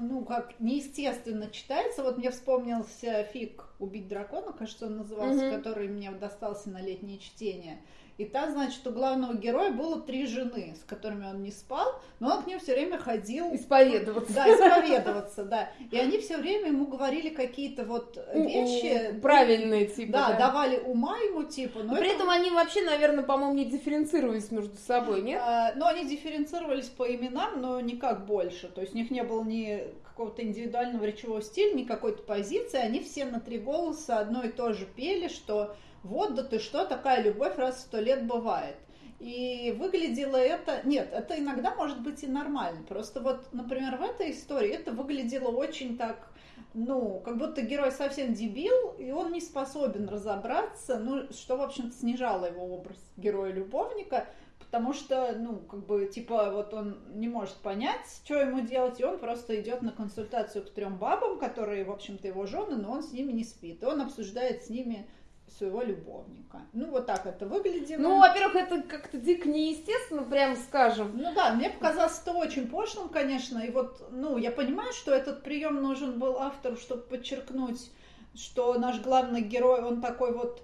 ну, 0.00 0.24
как 0.24 0.58
неестественно 0.60 1.50
читается. 1.50 2.02
Вот 2.02 2.16
мне 2.16 2.30
вспомнился 2.30 3.24
фиг 3.24 3.64
«Убить 3.78 4.08
дракона», 4.08 4.52
кажется, 4.52 4.86
он 4.86 4.96
назывался, 4.96 5.48
угу. 5.48 5.56
который 5.56 5.88
мне 5.88 6.10
достался 6.12 6.70
на 6.70 6.80
летнее 6.80 7.18
чтение. 7.18 7.82
И 8.20 8.26
там, 8.26 8.50
значит, 8.50 8.86
у 8.86 8.90
главного 8.90 9.32
героя 9.32 9.70
было 9.70 9.98
три 9.98 10.26
жены, 10.26 10.76
с 10.78 10.84
которыми 10.84 11.24
он 11.24 11.42
не 11.42 11.50
спал, 11.50 11.98
но 12.18 12.34
он 12.34 12.42
к 12.42 12.46
ним 12.46 12.60
все 12.60 12.74
время 12.74 12.98
ходил. 12.98 13.54
Исповедоваться. 13.54 14.34
Да, 14.34 14.46
исповедоваться, 14.46 15.44
да. 15.44 15.70
И 15.90 15.96
они 15.96 16.18
все 16.18 16.36
время 16.36 16.66
ему 16.66 16.86
говорили 16.86 17.30
какие-то 17.30 17.86
вот 17.86 18.22
вещи. 18.34 19.18
Правильные, 19.22 19.86
типа. 19.86 20.12
Да, 20.12 20.28
да. 20.32 20.36
давали 20.36 20.80
ума 20.80 21.16
ему, 21.16 21.44
типа. 21.44 21.82
Но 21.82 21.96
При 21.96 22.08
это... 22.08 22.16
этом 22.16 22.28
они 22.28 22.50
вообще, 22.50 22.82
наверное, 22.82 23.24
по-моему, 23.24 23.54
не 23.54 23.64
дифференцировались 23.64 24.50
между 24.50 24.76
собой, 24.76 25.22
нет? 25.22 25.40
А, 25.42 25.72
ну, 25.74 25.86
они 25.86 26.04
дифференцировались 26.04 26.90
по 26.90 27.10
именам, 27.10 27.58
но 27.58 27.80
никак 27.80 28.26
больше. 28.26 28.68
То 28.68 28.82
есть 28.82 28.92
у 28.92 28.98
них 28.98 29.10
не 29.10 29.24
было 29.24 29.42
ни 29.42 29.82
какого-то 30.04 30.42
индивидуального 30.42 31.04
речевого 31.04 31.40
стиля, 31.40 31.72
ни 31.72 31.84
какой-то 31.84 32.22
позиции. 32.22 32.80
Они 32.80 33.00
все 33.00 33.24
на 33.24 33.40
три 33.40 33.56
голоса 33.56 34.18
одно 34.18 34.42
и 34.42 34.50
то 34.50 34.74
же 34.74 34.84
пели, 34.84 35.28
что 35.28 35.74
вот, 36.02 36.34
да 36.34 36.42
ты 36.42 36.58
что, 36.58 36.84
такая 36.84 37.22
любовь 37.22 37.56
раз 37.56 37.76
в 37.76 37.80
сто 37.80 37.98
лет 37.98 38.26
бывает. 38.26 38.76
И 39.18 39.76
выглядело 39.78 40.36
это... 40.36 40.80
Нет, 40.84 41.10
это 41.12 41.38
иногда 41.38 41.74
может 41.74 42.00
быть 42.00 42.22
и 42.22 42.26
нормально. 42.26 42.82
Просто 42.88 43.20
вот, 43.20 43.52
например, 43.52 43.96
в 43.96 44.02
этой 44.02 44.30
истории 44.30 44.70
это 44.70 44.92
выглядело 44.92 45.48
очень 45.48 45.98
так 45.98 46.30
ну, 46.74 47.20
как 47.24 47.38
будто 47.38 47.62
герой 47.62 47.90
совсем 47.90 48.32
дебил, 48.32 48.94
и 48.98 49.10
он 49.10 49.32
не 49.32 49.40
способен 49.40 50.08
разобраться, 50.08 50.98
ну, 50.98 51.30
что, 51.32 51.56
в 51.56 51.62
общем-то, 51.62 51.94
снижало 51.96 52.46
его 52.46 52.64
образ 52.74 52.98
героя-любовника, 53.16 54.28
потому 54.58 54.92
что, 54.92 55.34
ну, 55.36 55.58
как 55.58 55.84
бы, 55.86 56.06
типа, 56.06 56.52
вот 56.52 56.72
он 56.72 56.98
не 57.14 57.28
может 57.28 57.56
понять, 57.56 58.06
что 58.24 58.36
ему 58.36 58.60
делать, 58.60 59.00
и 59.00 59.04
он 59.04 59.18
просто 59.18 59.60
идет 59.60 59.82
на 59.82 59.90
консультацию 59.90 60.64
к 60.64 60.70
трем 60.70 60.96
бабам, 60.96 61.38
которые, 61.38 61.84
в 61.84 61.90
общем-то, 61.90 62.28
его 62.28 62.46
жены, 62.46 62.76
но 62.76 62.92
он 62.92 63.02
с 63.02 63.12
ними 63.12 63.32
не 63.32 63.44
спит, 63.44 63.82
и 63.82 63.86
он 63.86 64.00
обсуждает 64.00 64.64
с 64.64 64.70
ними 64.70 65.08
своего 65.56 65.82
любовника. 65.82 66.60
Ну, 66.72 66.90
вот 66.90 67.06
так 67.06 67.26
это 67.26 67.46
выглядело. 67.46 68.00
Ну, 68.00 68.20
во-первых, 68.20 68.56
это 68.56 68.82
как-то 68.82 69.18
дико 69.18 69.48
неестественно, 69.48 70.22
прям 70.22 70.56
скажем. 70.56 71.16
Ну 71.16 71.34
да, 71.34 71.52
мне 71.54 71.70
показалось 71.70 72.20
это 72.20 72.32
очень 72.32 72.68
пошлым, 72.68 73.08
конечно. 73.08 73.58
И 73.58 73.70
вот, 73.70 74.08
ну, 74.10 74.36
я 74.36 74.50
понимаю, 74.50 74.92
что 74.92 75.12
этот 75.12 75.42
прием 75.42 75.82
нужен 75.82 76.18
был 76.18 76.38
автору, 76.38 76.76
чтобы 76.76 77.02
подчеркнуть, 77.02 77.90
что 78.34 78.74
наш 78.74 79.00
главный 79.00 79.42
герой, 79.42 79.82
он 79.82 80.00
такой 80.00 80.32
вот 80.32 80.62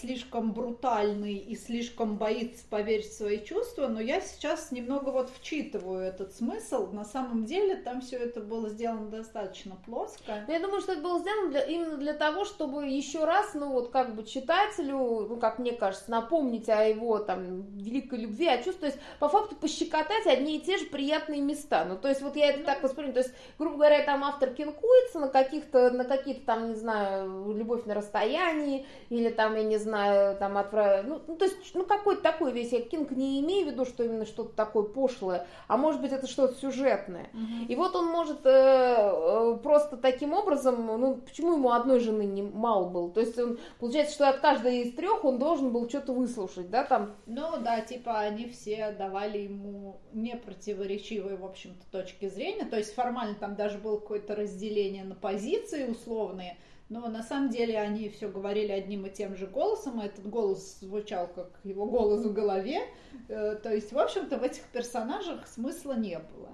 слишком 0.00 0.52
брутальный 0.52 1.34
и 1.34 1.54
слишком 1.54 2.16
боится 2.16 2.64
поверить 2.68 3.10
в 3.10 3.16
свои 3.16 3.44
чувства, 3.44 3.88
но 3.88 4.00
я 4.00 4.22
сейчас 4.22 4.72
немного 4.72 5.10
вот 5.10 5.30
вчитываю 5.30 6.00
этот 6.00 6.34
смысл. 6.34 6.90
На 6.92 7.04
самом 7.04 7.44
деле 7.44 7.76
там 7.76 8.00
все 8.00 8.16
это 8.16 8.40
было 8.40 8.70
сделано 8.70 9.10
достаточно 9.10 9.76
плоско. 9.84 10.44
Но 10.46 10.52
я 10.52 10.60
думаю, 10.60 10.80
что 10.80 10.92
это 10.92 11.02
было 11.02 11.20
сделано 11.20 11.50
для, 11.50 11.60
именно 11.60 11.98
для 11.98 12.14
того, 12.14 12.46
чтобы 12.46 12.86
еще 12.86 13.24
раз, 13.24 13.52
ну 13.52 13.70
вот 13.70 13.90
как 13.90 14.14
бы 14.14 14.24
читателю, 14.24 15.26
ну 15.28 15.36
как 15.36 15.58
мне 15.58 15.72
кажется, 15.72 16.10
напомнить 16.10 16.70
о 16.70 16.82
его 16.82 17.18
там 17.18 17.62
великой 17.76 18.20
любви, 18.20 18.48
о 18.48 18.62
чувстве, 18.62 18.80
то 18.80 18.86
есть 18.86 18.98
по 19.18 19.28
факту 19.28 19.56
пощекотать 19.56 20.26
одни 20.26 20.56
и 20.56 20.60
те 20.60 20.78
же 20.78 20.86
приятные 20.86 21.42
места. 21.42 21.84
Ну 21.84 21.98
то 21.98 22.08
есть 22.08 22.22
вот 22.22 22.34
я 22.36 22.48
это 22.48 22.60
ну, 22.60 22.64
так 22.64 22.82
воспринимаю, 22.82 23.14
то 23.14 23.20
есть, 23.20 23.34
грубо 23.58 23.76
говоря, 23.76 24.02
там 24.04 24.24
автор 24.24 24.50
кинкуется 24.50 25.20
на 25.20 25.28
каких-то, 25.28 25.90
на 25.90 26.04
какие-то 26.04 26.46
там, 26.46 26.68
не 26.68 26.74
знаю, 26.74 27.52
любовь 27.52 27.84
на 27.84 27.94
расстоянии 27.94 28.86
или 29.10 29.33
там, 29.34 29.54
я 29.56 29.62
не 29.62 29.78
знаю, 29.78 30.36
там 30.36 30.56
отправить, 30.56 31.06
ну, 31.06 31.20
ну, 31.26 31.36
то 31.36 31.44
есть, 31.44 31.56
ну, 31.74 31.84
какой-то 31.84 32.22
такой 32.22 32.52
весь, 32.52 32.72
я 32.72 32.80
Кинг 32.80 33.10
не 33.10 33.40
имею 33.40 33.66
в 33.66 33.70
виду, 33.72 33.84
что 33.84 34.04
именно 34.04 34.26
что-то 34.26 34.54
такое 34.54 34.84
пошлое, 34.84 35.46
а 35.68 35.76
может 35.76 36.00
быть, 36.00 36.12
это 36.12 36.26
что-то 36.26 36.54
сюжетное. 36.54 37.28
Угу. 37.32 37.66
И 37.68 37.76
вот 37.76 37.94
он 37.96 38.06
может 38.06 38.44
э, 38.44 38.50
э, 38.50 39.58
просто 39.62 39.96
таким 39.96 40.32
образом, 40.32 40.86
ну, 40.86 41.16
почему 41.16 41.54
ему 41.54 41.72
одной 41.72 42.00
жены 42.00 42.22
не 42.22 42.42
мало 42.42 42.88
было? 42.88 43.10
То 43.10 43.20
есть, 43.20 43.38
он, 43.38 43.58
получается, 43.78 44.14
что 44.14 44.28
от 44.28 44.38
каждой 44.40 44.82
из 44.82 44.94
трех 44.94 45.24
он 45.24 45.38
должен 45.38 45.70
был 45.70 45.88
что-то 45.88 46.12
выслушать, 46.12 46.70
да, 46.70 46.84
там? 46.84 47.14
Ну, 47.26 47.56
да, 47.58 47.80
типа, 47.80 48.20
они 48.20 48.48
все 48.48 48.92
давали 48.92 49.38
ему 49.38 50.00
непротиворечивые, 50.12 51.36
в 51.36 51.44
общем-то, 51.44 51.84
точки 51.90 52.28
зрения, 52.28 52.64
то 52.64 52.76
есть, 52.76 52.94
формально 52.94 53.34
там 53.34 53.56
даже 53.56 53.78
было 53.78 53.98
какое-то 53.98 54.34
разделение 54.34 55.04
на 55.04 55.14
позиции 55.14 55.90
условные, 55.90 56.56
но 56.88 57.08
на 57.08 57.22
самом 57.22 57.50
деле 57.50 57.78
они 57.78 58.08
все 58.10 58.28
говорили 58.28 58.72
одним 58.72 59.06
и 59.06 59.10
тем 59.10 59.36
же 59.36 59.46
голосом, 59.46 60.00
и 60.00 60.06
этот 60.06 60.28
голос 60.28 60.78
звучал 60.80 61.28
как 61.28 61.58
его 61.64 61.86
голос 61.86 62.24
в 62.24 62.32
голове. 62.32 62.82
Э, 63.28 63.56
то 63.56 63.72
есть, 63.72 63.92
в 63.92 63.98
общем-то, 63.98 64.38
в 64.38 64.42
этих 64.42 64.64
персонажах 64.64 65.46
смысла 65.48 65.92
не 65.94 66.18
было. 66.18 66.50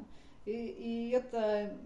И, 0.47 0.53
и 0.53 1.11
это, 1.11 1.77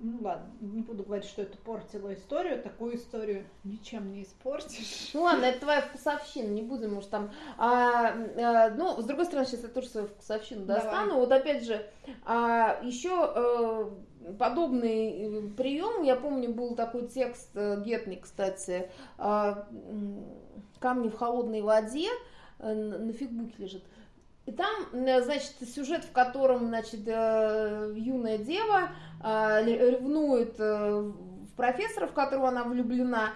ну 0.00 0.18
ладно, 0.20 0.52
не 0.60 0.82
буду 0.82 1.02
говорить, 1.02 1.24
что 1.24 1.42
это 1.42 1.56
портило 1.56 2.12
историю, 2.12 2.62
такую 2.62 2.96
историю 2.96 3.46
ничем 3.64 4.12
не 4.12 4.24
испортишь. 4.24 5.10
Ну 5.14 5.22
ладно, 5.22 5.46
это 5.46 5.60
твоя 5.60 5.80
вкусовщина, 5.80 6.48
не 6.48 6.62
будем 6.62 6.98
уж 6.98 7.06
там. 7.06 7.30
А, 7.56 8.14
а, 8.36 8.70
ну, 8.70 9.00
с 9.00 9.04
другой 9.06 9.24
стороны, 9.24 9.46
сейчас 9.46 9.62
я 9.62 9.68
тоже 9.68 9.88
свою 9.88 10.08
вкусовщину 10.08 10.66
достану. 10.66 11.12
Давай. 11.12 11.20
Вот 11.20 11.32
опять 11.32 11.64
же, 11.64 11.88
а, 12.24 12.80
еще 12.82 13.12
а, 13.14 13.90
подобный 14.38 15.10
э, 15.10 15.48
прием, 15.56 16.02
я 16.02 16.16
помню, 16.16 16.52
был 16.52 16.74
такой 16.74 17.08
текст 17.08 17.50
э, 17.54 17.82
Гетни, 17.84 18.16
кстати, 18.16 18.90
а, 19.18 19.68
«Камни 20.78 21.08
в 21.08 21.16
холодной 21.16 21.62
воде», 21.62 22.08
на 22.58 23.12
фигбуке 23.12 23.54
лежит. 23.58 23.82
И 24.46 24.52
там, 24.52 24.70
значит, 24.92 25.54
сюжет, 25.74 26.04
в 26.04 26.12
котором, 26.12 26.66
значит, 26.66 27.06
юная 27.06 28.38
дева 28.38 28.90
ревнует 29.20 30.58
в 30.58 31.56
профессора, 31.56 32.06
в 32.06 32.12
которого 32.12 32.48
она 32.48 32.62
влюблена, 32.62 33.30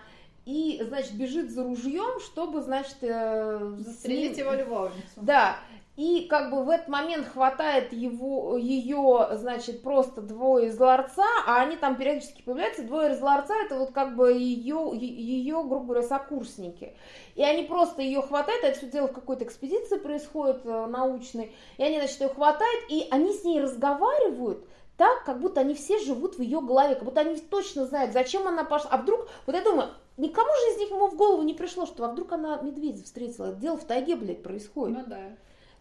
и, 0.44 0.80
значит, 0.86 1.14
бежит 1.14 1.50
за 1.50 1.64
ружьем, 1.64 2.20
чтобы, 2.20 2.62
значит... 2.62 2.98
Застрелить 3.00 4.38
его 4.38 4.52
любовницу. 4.52 5.02
Да, 5.16 5.56
и 5.96 6.26
как 6.28 6.50
бы 6.50 6.62
в 6.62 6.68
этот 6.68 6.88
момент 6.88 7.26
хватает 7.26 7.92
его, 7.92 8.58
ее, 8.58 9.30
значит, 9.32 9.82
просто 9.82 10.20
двое 10.20 10.68
из 10.68 10.78
ларца, 10.78 11.24
а 11.46 11.62
они 11.62 11.76
там 11.76 11.96
периодически 11.96 12.42
появляются, 12.42 12.82
двое 12.82 13.12
из 13.12 13.20
ларца, 13.20 13.54
это 13.64 13.78
вот 13.78 13.92
как 13.92 14.14
бы 14.14 14.32
ее, 14.32 14.90
ее, 14.94 15.62
грубо 15.62 15.84
говоря, 15.84 16.02
сокурсники. 16.02 16.94
И 17.34 17.42
они 17.42 17.62
просто 17.62 18.02
ее 18.02 18.20
хватают, 18.20 18.62
это 18.62 18.78
все 18.78 18.88
дело 18.88 19.08
в 19.08 19.12
какой-то 19.12 19.44
экспедиции 19.44 19.96
происходит 19.96 20.66
э, 20.66 20.86
научной, 20.86 21.52
и 21.78 21.82
они, 21.82 21.98
значит, 21.98 22.20
ее 22.20 22.28
хватают, 22.28 22.84
и 22.90 23.06
они 23.10 23.32
с 23.32 23.42
ней 23.44 23.60
разговаривают, 23.60 24.66
так, 24.98 25.24
как 25.24 25.40
будто 25.40 25.60
они 25.60 25.74
все 25.74 25.98
живут 25.98 26.36
в 26.36 26.42
ее 26.42 26.60
голове, 26.60 26.94
как 26.94 27.04
будто 27.04 27.20
они 27.20 27.36
точно 27.38 27.86
знают, 27.86 28.12
зачем 28.12 28.46
она 28.46 28.64
пошла. 28.64 28.90
А 28.90 28.98
вдруг, 28.98 29.28
вот 29.46 29.54
я 29.54 29.62
думаю, 29.62 29.90
никому 30.16 30.48
же 30.48 30.74
из 30.74 30.78
них 30.78 30.90
ему 30.90 31.08
в 31.08 31.16
голову 31.16 31.42
не 31.42 31.54
пришло, 31.54 31.86
что 31.86 32.04
а 32.04 32.08
вдруг 32.08 32.32
она 32.32 32.58
медведя 32.62 33.02
встретила. 33.02 33.52
Дело 33.52 33.76
в 33.76 33.84
тайге, 33.84 34.16
блядь, 34.16 34.42
происходит. 34.42 34.98
Ну 34.98 35.04
да. 35.06 35.36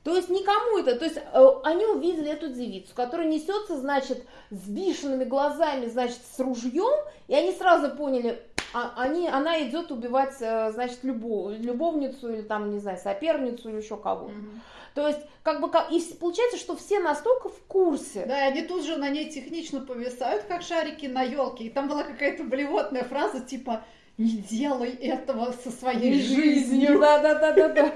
То 0.05 0.15
есть 0.15 0.29
никому 0.29 0.77
это, 0.77 0.95
то 0.97 1.05
есть 1.05 1.17
э, 1.17 1.47
они 1.63 1.83
увидели 1.83 2.29
эту 2.29 2.50
девицу, 2.50 2.93
которая 2.93 3.27
несется, 3.27 3.75
значит, 3.75 4.24
с 4.51 4.69
бешеными 4.69 5.24
глазами, 5.24 5.88
значит, 5.88 6.19
с 6.31 6.39
ружьем, 6.39 6.93
и 7.27 7.33
они 7.33 7.51
сразу 7.51 7.89
поняли, 7.89 8.39
а, 8.71 8.93
они, 8.97 9.27
она 9.27 9.59
идет 9.63 9.89
убивать, 9.89 10.35
э, 10.41 10.71
значит, 10.74 11.00
любов, 11.01 11.53
любовницу 11.53 12.31
или 12.31 12.43
там, 12.43 12.69
не 12.69 12.77
знаю, 12.77 13.00
соперницу 13.00 13.67
или 13.69 13.77
еще 13.77 13.97
кого-то. 13.97 14.31
Mm-hmm. 14.31 14.59
То 14.93 15.07
есть, 15.07 15.21
как 15.41 15.59
бы, 15.59 15.71
и 15.89 16.00
получается, 16.19 16.59
что 16.59 16.77
все 16.77 17.00
настолько 17.00 17.50
в 17.50 17.59
курсе. 17.67 18.25
Да, 18.27 18.45
и 18.45 18.51
они 18.51 18.62
тут 18.62 18.85
же 18.85 18.97
на 18.97 19.09
ней 19.09 19.31
технично 19.31 19.81
повисают, 19.81 20.43
как 20.43 20.62
шарики 20.62 21.07
на 21.07 21.24
елке. 21.24 21.63
И 21.63 21.69
там 21.69 21.88
была 21.88 22.03
какая-то 22.03 22.43
блевотная 22.43 23.05
фраза, 23.05 23.41
типа, 23.41 23.83
не 24.17 24.38
делай 24.38 24.91
этого 24.91 25.53
со 25.63 25.71
своей 25.71 26.21
жизнью. 26.21 27.00
Да, 27.00 27.19
да, 27.19 27.35
да, 27.35 27.51
да, 27.51 27.69
да. 27.69 27.83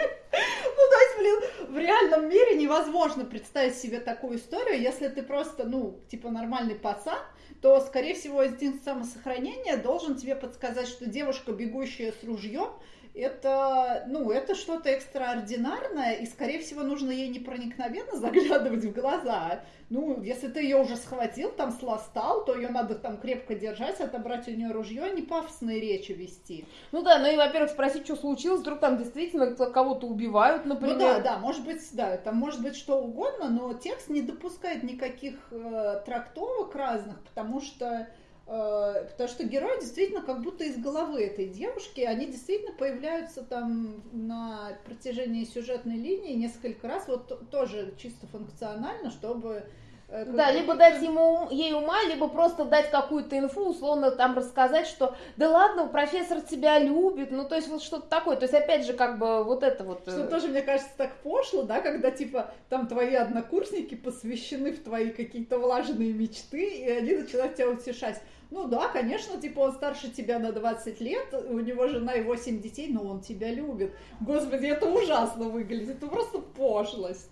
Ну, 0.80 0.86
то 0.90 1.00
есть, 1.02 1.18
блин, 1.18 1.59
в 1.70 1.78
реальном 1.78 2.30
мире 2.30 2.56
невозможно 2.56 3.26
представить 3.26 3.76
себе 3.76 4.00
такую 4.00 4.38
историю, 4.38 4.82
если 4.82 5.08
ты 5.08 5.22
просто, 5.22 5.66
ну, 5.66 6.00
типа 6.10 6.30
нормальный 6.30 6.76
пацан, 6.76 7.20
то, 7.62 7.80
скорее 7.82 8.16
всего, 8.16 8.46
инстинкт 8.46 8.84
самосохранения 8.84 9.78
должен 9.78 10.16
тебе 10.16 10.36
подсказать, 10.36 10.88
что 10.88 11.06
девушка, 11.06 11.52
бегущая 11.52 12.12
с 12.12 12.24
ружьем, 12.24 12.70
это, 13.14 14.06
ну, 14.08 14.32
это 14.32 14.56
что-то 14.56 14.90
экстраординарное, 14.90 16.14
и, 16.14 16.26
скорее 16.26 16.60
всего, 16.60 16.84
нужно 16.84 17.12
ей 17.12 17.30
не 17.30 17.40
проникновенно 17.40 18.16
заглядывать 18.18 18.86
в 18.86 18.94
глаза. 18.94 19.62
Ну, 19.90 20.22
если 20.22 20.48
ты 20.48 20.62
ее 20.62 20.78
уже 20.78 20.96
схватил, 20.96 21.52
там 21.52 21.72
сластал, 21.72 22.46
то 22.46 22.56
ее 22.56 22.70
надо 22.70 22.94
там 22.96 23.18
крепко 23.18 23.56
держать, 23.56 24.00
отобрать 24.00 24.48
у 24.48 24.52
нее 24.52 24.72
ружье, 24.72 25.04
а 25.04 25.10
не 25.10 25.24
пафосные 25.24 25.80
речи 25.80 26.12
вести. 26.12 26.66
Ну 26.92 27.02
да, 27.02 27.18
ну 27.18 27.28
и, 27.28 27.36
во-первых, 27.36 27.72
спросить, 27.72 28.06
что 28.06 28.16
случилось, 28.16 28.62
вдруг 28.62 28.80
там 28.80 28.98
действительно 28.98 29.56
кого-то 29.56 30.06
убивают, 30.06 30.66
например. 30.66 30.96
Ну 30.96 31.00
да, 31.00 31.20
да, 31.20 31.38
может 31.40 31.66
быть, 31.66 31.82
да, 31.94 32.18
там 32.18 32.36
может 32.36 32.62
быть 32.62 32.76
что 32.76 33.02
угодно, 33.02 33.50
но 33.50 33.74
текст 33.74 34.10
не 34.10 34.22
допускает 34.22 34.84
никаких 34.84 35.36
э, 35.52 36.04
трактовок 36.06 36.76
разных, 36.76 37.20
потому 37.22 37.60
что 37.60 38.08
потому 38.50 39.30
что 39.30 39.44
герои 39.44 39.80
действительно 39.80 40.22
как 40.22 40.42
будто 40.42 40.64
из 40.64 40.78
головы 40.78 41.22
этой 41.22 41.48
девушки, 41.48 42.02
они 42.02 42.26
действительно 42.26 42.76
появляются 42.76 43.44
там 43.44 44.02
на 44.12 44.72
протяжении 44.86 45.46
сюжетной 45.46 45.98
линии 45.98 46.34
несколько 46.34 46.88
раз, 46.88 47.08
вот 47.08 47.50
тоже 47.52 47.94
чисто 47.98 48.26
функционально, 48.28 49.12
чтобы 49.12 49.66
Э, 50.12 50.26
да, 50.26 50.52
либо 50.52 50.74
дать 50.76 51.02
ему, 51.04 51.48
ей 51.52 51.74
ума, 51.74 52.04
либо 52.04 52.28
просто 52.28 52.66
дать 52.66 52.90
какую-то 52.90 53.38
инфу, 53.38 53.70
условно 53.70 54.10
там 54.10 54.36
рассказать, 54.36 54.88
что 54.88 55.16
да 55.38 55.50
ладно, 55.50 55.88
профессор 55.88 56.42
тебя 56.42 56.80
любит, 56.80 57.32
ну 57.32 57.48
то 57.48 57.56
есть 57.56 57.68
вот 57.68 57.84
что-то 57.84 58.08
такое, 58.08 58.36
то 58.36 58.44
есть 58.44 58.54
опять 58.56 58.86
же 58.88 58.94
как 58.94 59.20
бы 59.20 59.44
вот 59.44 59.62
это 59.62 59.84
вот. 59.84 60.02
Что 60.02 60.24
э, 60.24 60.28
тоже, 60.28 60.48
мне 60.48 60.64
кажется, 60.64 60.90
так 60.98 61.16
пошло, 61.18 61.62
да, 61.64 61.80
когда 61.82 62.10
типа 62.10 62.52
там 62.70 62.88
твои 62.88 63.14
однокурсники 63.14 63.94
посвящены 63.94 64.72
в 64.72 64.84
твои 64.84 65.12
какие-то 65.12 65.60
влажные 65.60 66.12
мечты, 66.12 66.64
и 66.64 66.90
они 66.90 67.16
начинают 67.16 67.56
тебя 67.56 67.70
утешать. 67.70 68.20
Ну 68.52 68.68
да, 68.68 68.88
конечно, 68.88 69.40
типа 69.40 69.60
он 69.60 69.74
старше 69.74 70.10
тебя 70.10 70.40
на 70.40 70.52
20 70.52 71.00
лет, 71.02 71.34
у 71.34 71.60
него 71.60 71.88
жена 71.88 72.14
и 72.14 72.24
8 72.24 72.62
детей, 72.62 72.88
но 72.92 73.04
он 73.04 73.22
тебя 73.22 73.54
любит. 73.54 73.94
Господи, 74.22 74.66
это 74.66 74.90
ужасно 74.90 75.50
выглядит, 75.50 75.98
это 75.98 76.08
просто 76.08 76.40
пошлость. 76.40 77.30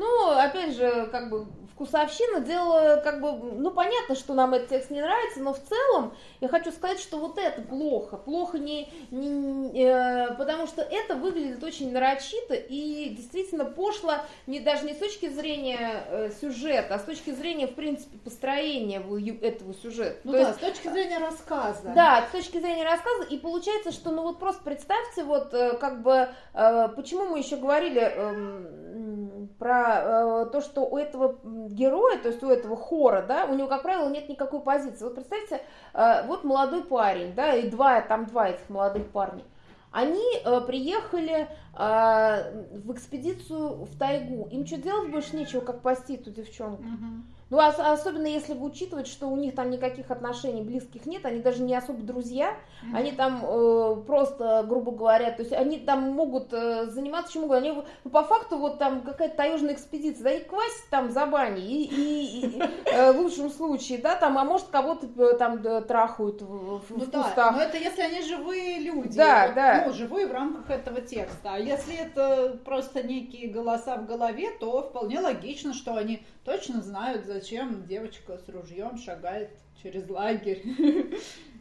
Ну, 0.00 0.30
опять 0.30 0.74
же, 0.74 1.08
как 1.12 1.28
бы 1.28 1.46
вкусовщина 1.74 2.40
дело, 2.40 3.00
как 3.04 3.20
бы, 3.20 3.32
ну, 3.32 3.70
понятно, 3.70 4.14
что 4.14 4.32
нам 4.32 4.54
этот 4.54 4.68
текст 4.68 4.90
не 4.90 5.00
нравится, 5.00 5.40
но 5.40 5.52
в 5.52 5.60
целом 5.60 6.14
я 6.40 6.48
хочу 6.48 6.72
сказать, 6.72 7.00
что 7.00 7.18
вот 7.18 7.36
это 7.36 7.60
плохо. 7.60 8.16
Плохо 8.16 8.58
не, 8.58 8.90
не 9.10 9.82
э, 9.82 10.34
потому 10.36 10.66
что 10.66 10.80
это 10.82 11.16
выглядит 11.16 11.62
очень 11.62 11.92
нарочито 11.92 12.54
и 12.54 13.10
действительно 13.10 13.64
пошло 13.66 14.14
не 14.46 14.60
даже 14.60 14.86
не 14.86 14.94
с 14.94 14.98
точки 14.98 15.28
зрения 15.28 16.04
э, 16.08 16.30
сюжета, 16.40 16.94
а 16.94 16.98
с 16.98 17.04
точки 17.04 17.30
зрения, 17.30 17.66
в 17.66 17.74
принципе, 17.74 18.16
построения 18.18 19.02
этого 19.42 19.74
сюжета. 19.74 20.18
Ну 20.24 20.32
То 20.32 20.38
да, 20.38 20.48
есть, 20.48 20.60
с 20.60 20.60
точки 20.60 20.88
зрения 20.88 21.18
рассказа. 21.18 21.92
Да, 21.94 22.26
с 22.26 22.32
точки 22.32 22.58
зрения 22.58 22.84
рассказа. 22.84 23.24
И 23.24 23.38
получается, 23.38 23.92
что, 23.92 24.10
ну 24.10 24.22
вот 24.22 24.38
просто 24.38 24.62
представьте, 24.64 25.24
вот 25.24 25.52
э, 25.52 25.76
как 25.78 26.02
бы, 26.02 26.28
э, 26.54 26.88
почему 26.96 27.26
мы 27.26 27.38
еще 27.38 27.56
говорили 27.56 28.00
э, 28.02 29.46
про 29.58 29.89
э, 29.98 30.46
то, 30.50 30.60
что 30.60 30.82
у 30.82 30.96
этого 30.96 31.38
героя, 31.68 32.18
то 32.18 32.28
есть 32.28 32.42
у 32.42 32.48
этого 32.48 32.76
хора, 32.76 33.24
да, 33.26 33.46
у 33.46 33.54
него, 33.54 33.68
как 33.68 33.82
правило, 33.82 34.08
нет 34.08 34.28
никакой 34.28 34.60
позиции. 34.60 35.04
Вот 35.04 35.14
представьте, 35.14 35.60
э, 35.94 36.26
вот 36.26 36.44
молодой 36.44 36.84
парень, 36.84 37.34
да, 37.34 37.54
и 37.54 37.68
два, 37.68 38.00
там 38.00 38.26
два 38.26 38.48
этих 38.48 38.68
молодых 38.68 39.08
парня. 39.10 39.44
Они 39.90 40.24
э, 40.44 40.60
приехали 40.60 41.48
э, 41.76 42.66
в 42.78 42.92
экспедицию 42.92 43.84
в 43.84 43.98
тайгу. 43.98 44.48
Им 44.50 44.64
что 44.66 44.76
делать 44.76 45.10
больше 45.10 45.36
нечего, 45.36 45.60
как 45.60 45.80
пасти 45.80 46.14
эту 46.14 46.30
девчонку. 46.30 46.82
Угу. 46.82 47.39
Ну, 47.50 47.58
особенно 47.58 48.28
если 48.28 48.54
вы 48.54 48.66
учитывать, 48.66 49.08
что 49.08 49.26
у 49.26 49.36
них 49.36 49.56
там 49.56 49.70
никаких 49.70 50.12
отношений 50.12 50.62
близких 50.62 51.04
нет, 51.04 51.26
они 51.26 51.40
даже 51.40 51.62
не 51.62 51.74
особо 51.74 52.00
друзья, 52.02 52.50
mm-hmm. 52.50 52.96
они 52.96 53.12
там 53.12 53.40
э, 53.42 53.96
просто, 54.06 54.64
грубо 54.68 54.92
говоря, 54.92 55.32
то 55.32 55.42
есть 55.42 55.52
они 55.52 55.78
там 55.78 56.12
могут 56.12 56.52
э, 56.52 56.86
заниматься 56.86 57.32
чем 57.32 57.44
угодно. 57.44 57.68
Они, 57.68 57.82
ну, 58.04 58.10
по 58.10 58.22
факту, 58.22 58.56
вот 58.56 58.78
там 58.78 59.02
какая-то 59.02 59.36
таежная 59.36 59.74
экспедиция, 59.74 60.22
да, 60.22 60.30
и 60.30 60.44
квасить 60.44 60.88
там 60.90 61.10
за 61.10 61.26
бани, 61.26 61.60
и, 61.60 61.84
и, 61.86 62.46
и 62.46 62.62
э, 62.86 63.12
в 63.12 63.18
лучшем 63.18 63.50
случае, 63.50 63.98
да, 63.98 64.14
там, 64.14 64.38
а 64.38 64.44
может 64.44 64.68
кого-то 64.68 65.08
э, 65.20 65.36
там 65.36 65.60
да, 65.60 65.80
трахают 65.80 66.42
в, 66.42 66.78
в 66.78 66.90
ну, 66.90 67.00
кустах. 67.00 67.34
Да, 67.34 67.50
но 67.50 67.62
это 67.62 67.78
если 67.78 68.02
они 68.02 68.22
живые 68.22 68.78
люди, 68.78 69.16
да, 69.16 69.46
вот, 69.46 69.54
да. 69.56 69.84
ну, 69.88 69.92
живые 69.92 70.28
в 70.28 70.32
рамках 70.32 70.70
этого 70.70 71.00
текста. 71.00 71.54
А 71.54 71.58
если 71.58 71.96
это 71.96 72.60
просто 72.64 73.02
некие 73.02 73.50
голоса 73.50 73.96
в 73.96 74.06
голове, 74.06 74.50
то 74.60 74.82
вполне 74.82 75.18
логично, 75.18 75.74
что 75.74 75.96
они 75.96 76.24
точно 76.44 76.80
знают, 76.80 77.26
зачем 77.40 77.86
девочка 77.86 78.38
с 78.38 78.48
ружьем 78.50 78.98
шагает 78.98 79.50
через 79.82 80.08
лагерь. 80.08 80.62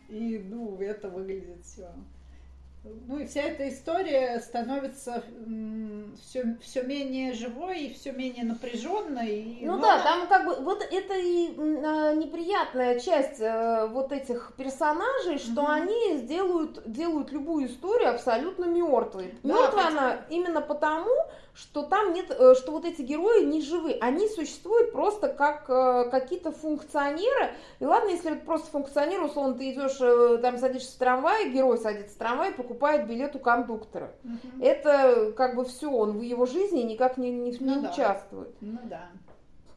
И, 0.09 0.43
ну, 0.49 0.77
это 0.81 1.07
выглядит 1.07 1.63
все. 1.63 1.87
Ну 3.07 3.19
и 3.19 3.25
вся 3.25 3.41
эта 3.41 3.67
история 3.67 4.39
становится 4.39 5.21
все, 6.23 6.57
все 6.61 6.81
менее 6.83 7.33
живой 7.33 7.81
и 7.81 7.93
все 7.93 8.13
менее 8.13 8.45
напряженной. 8.45 9.59
ну, 9.61 9.75
ну 9.75 9.81
да, 9.81 10.01
там 10.01 10.27
как 10.27 10.45
бы 10.45 10.55
вот 10.63 10.81
это 10.81 11.13
и 11.17 11.49
а, 11.57 12.13
неприятная 12.15 12.97
часть 12.99 13.41
э, 13.41 13.85
вот 13.87 14.13
этих 14.13 14.53
персонажей, 14.57 15.39
что 15.39 15.61
mm 15.61 15.69
они 15.69 16.17
сделают, 16.19 16.81
делают 16.89 17.31
любую 17.31 17.67
историю 17.67 18.11
абсолютно 18.11 18.65
мертвой. 18.65 19.35
Да, 19.43 19.53
Мертвая 19.53 19.87
она 19.87 20.17
именно 20.29 20.61
потому, 20.61 21.11
что 21.53 21.83
там 21.83 22.13
нет, 22.13 22.27
э, 22.29 22.53
что 22.55 22.71
вот 22.71 22.85
эти 22.85 23.01
герои 23.01 23.43
не 23.43 23.61
живы, 23.61 23.97
они 24.01 24.27
существуют 24.27 24.91
просто 24.91 25.27
как 25.27 25.69
э, 25.69 26.09
какие-то 26.09 26.51
функционеры. 26.51 27.51
И 27.79 27.85
ладно, 27.85 28.09
если 28.09 28.31
это 28.31 28.45
просто 28.45 28.69
функционер, 28.71 29.21
условно, 29.23 29.55
ты 29.55 29.71
идешь, 29.71 29.97
э, 29.99 30.37
там 30.41 30.57
садишься 30.57 30.95
в 30.95 30.99
трамвай, 30.99 31.49
герой 31.49 31.77
садится 31.77 32.15
в 32.15 32.17
трамвай, 32.17 32.51
покупает 32.51 33.07
билет 33.07 33.35
у 33.35 33.39
кондуктора. 33.39 34.11
Угу. 34.23 34.63
Это 34.63 35.33
как 35.35 35.55
бы 35.55 35.65
все, 35.65 35.91
он 35.91 36.17
в 36.17 36.21
его 36.21 36.45
жизни 36.45 36.81
никак 36.81 37.17
не, 37.17 37.31
не, 37.31 37.51
не 37.51 37.75
ну, 37.75 37.89
участвует. 37.89 38.53
Да. 38.61 38.67
Ну 38.67 38.79
да. 38.89 39.09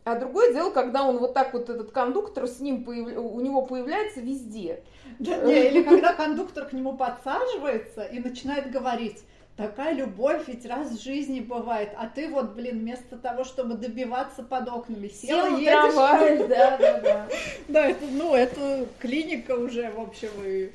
А 0.04 0.16
другое 0.16 0.52
дело, 0.52 0.70
когда 0.70 1.04
он 1.04 1.18
вот 1.18 1.32
так 1.32 1.52
вот, 1.52 1.70
этот 1.70 1.92
кондуктор 1.92 2.48
с 2.48 2.58
ним, 2.58 2.84
появ... 2.84 3.06
у 3.16 3.40
него 3.40 3.62
появляется 3.62 4.20
везде. 4.20 4.82
Да, 5.20 5.36
не, 5.42 5.68
или 5.68 5.82
когда 5.82 6.12
кондуктор 6.12 6.66
к 6.66 6.72
нему 6.72 6.96
подсаживается 6.96 8.02
и 8.02 8.18
начинает 8.18 8.72
говорить, 8.72 9.22
Такая 9.56 9.94
любовь 9.94 10.48
ведь 10.48 10.64
раз 10.64 10.90
в 10.90 11.02
жизни 11.02 11.40
бывает. 11.40 11.90
А 11.96 12.08
ты 12.08 12.28
вот, 12.28 12.54
блин, 12.54 12.80
вместо 12.80 13.18
того, 13.18 13.44
чтобы 13.44 13.74
добиваться 13.74 14.42
под 14.42 14.68
окнами, 14.68 15.08
села, 15.08 15.48
Сел 15.48 15.58
едешь. 15.58 15.72
Трамвай, 15.72 16.48
да, 16.48 16.78
да, 16.78 17.00
да. 17.00 17.28
Да, 17.68 17.86
это, 17.88 18.06
ну, 18.10 18.34
это 18.34 18.86
клиника 18.98 19.52
уже, 19.52 19.90
в 19.90 20.00
общем, 20.00 20.30
и 20.44 20.72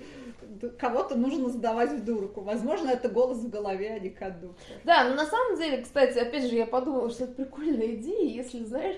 кого-то 0.77 1.15
нужно 1.15 1.49
сдавать 1.49 1.91
в 1.91 2.05
дурку. 2.05 2.41
Возможно, 2.41 2.89
это 2.89 3.09
голос 3.09 3.39
в 3.39 3.49
голове, 3.49 3.93
а 3.95 3.99
не 3.99 4.09
кондуктор. 4.09 4.77
Да, 4.83 5.05
но 5.05 5.15
на 5.15 5.25
самом 5.25 5.57
деле, 5.57 5.81
кстати, 5.81 6.19
опять 6.19 6.43
же, 6.43 6.55
я 6.55 6.67
подумала, 6.67 7.09
что 7.09 7.23
это 7.23 7.33
прикольная 7.33 7.95
идея, 7.95 8.29
если, 8.29 8.63
знаешь, 8.63 8.97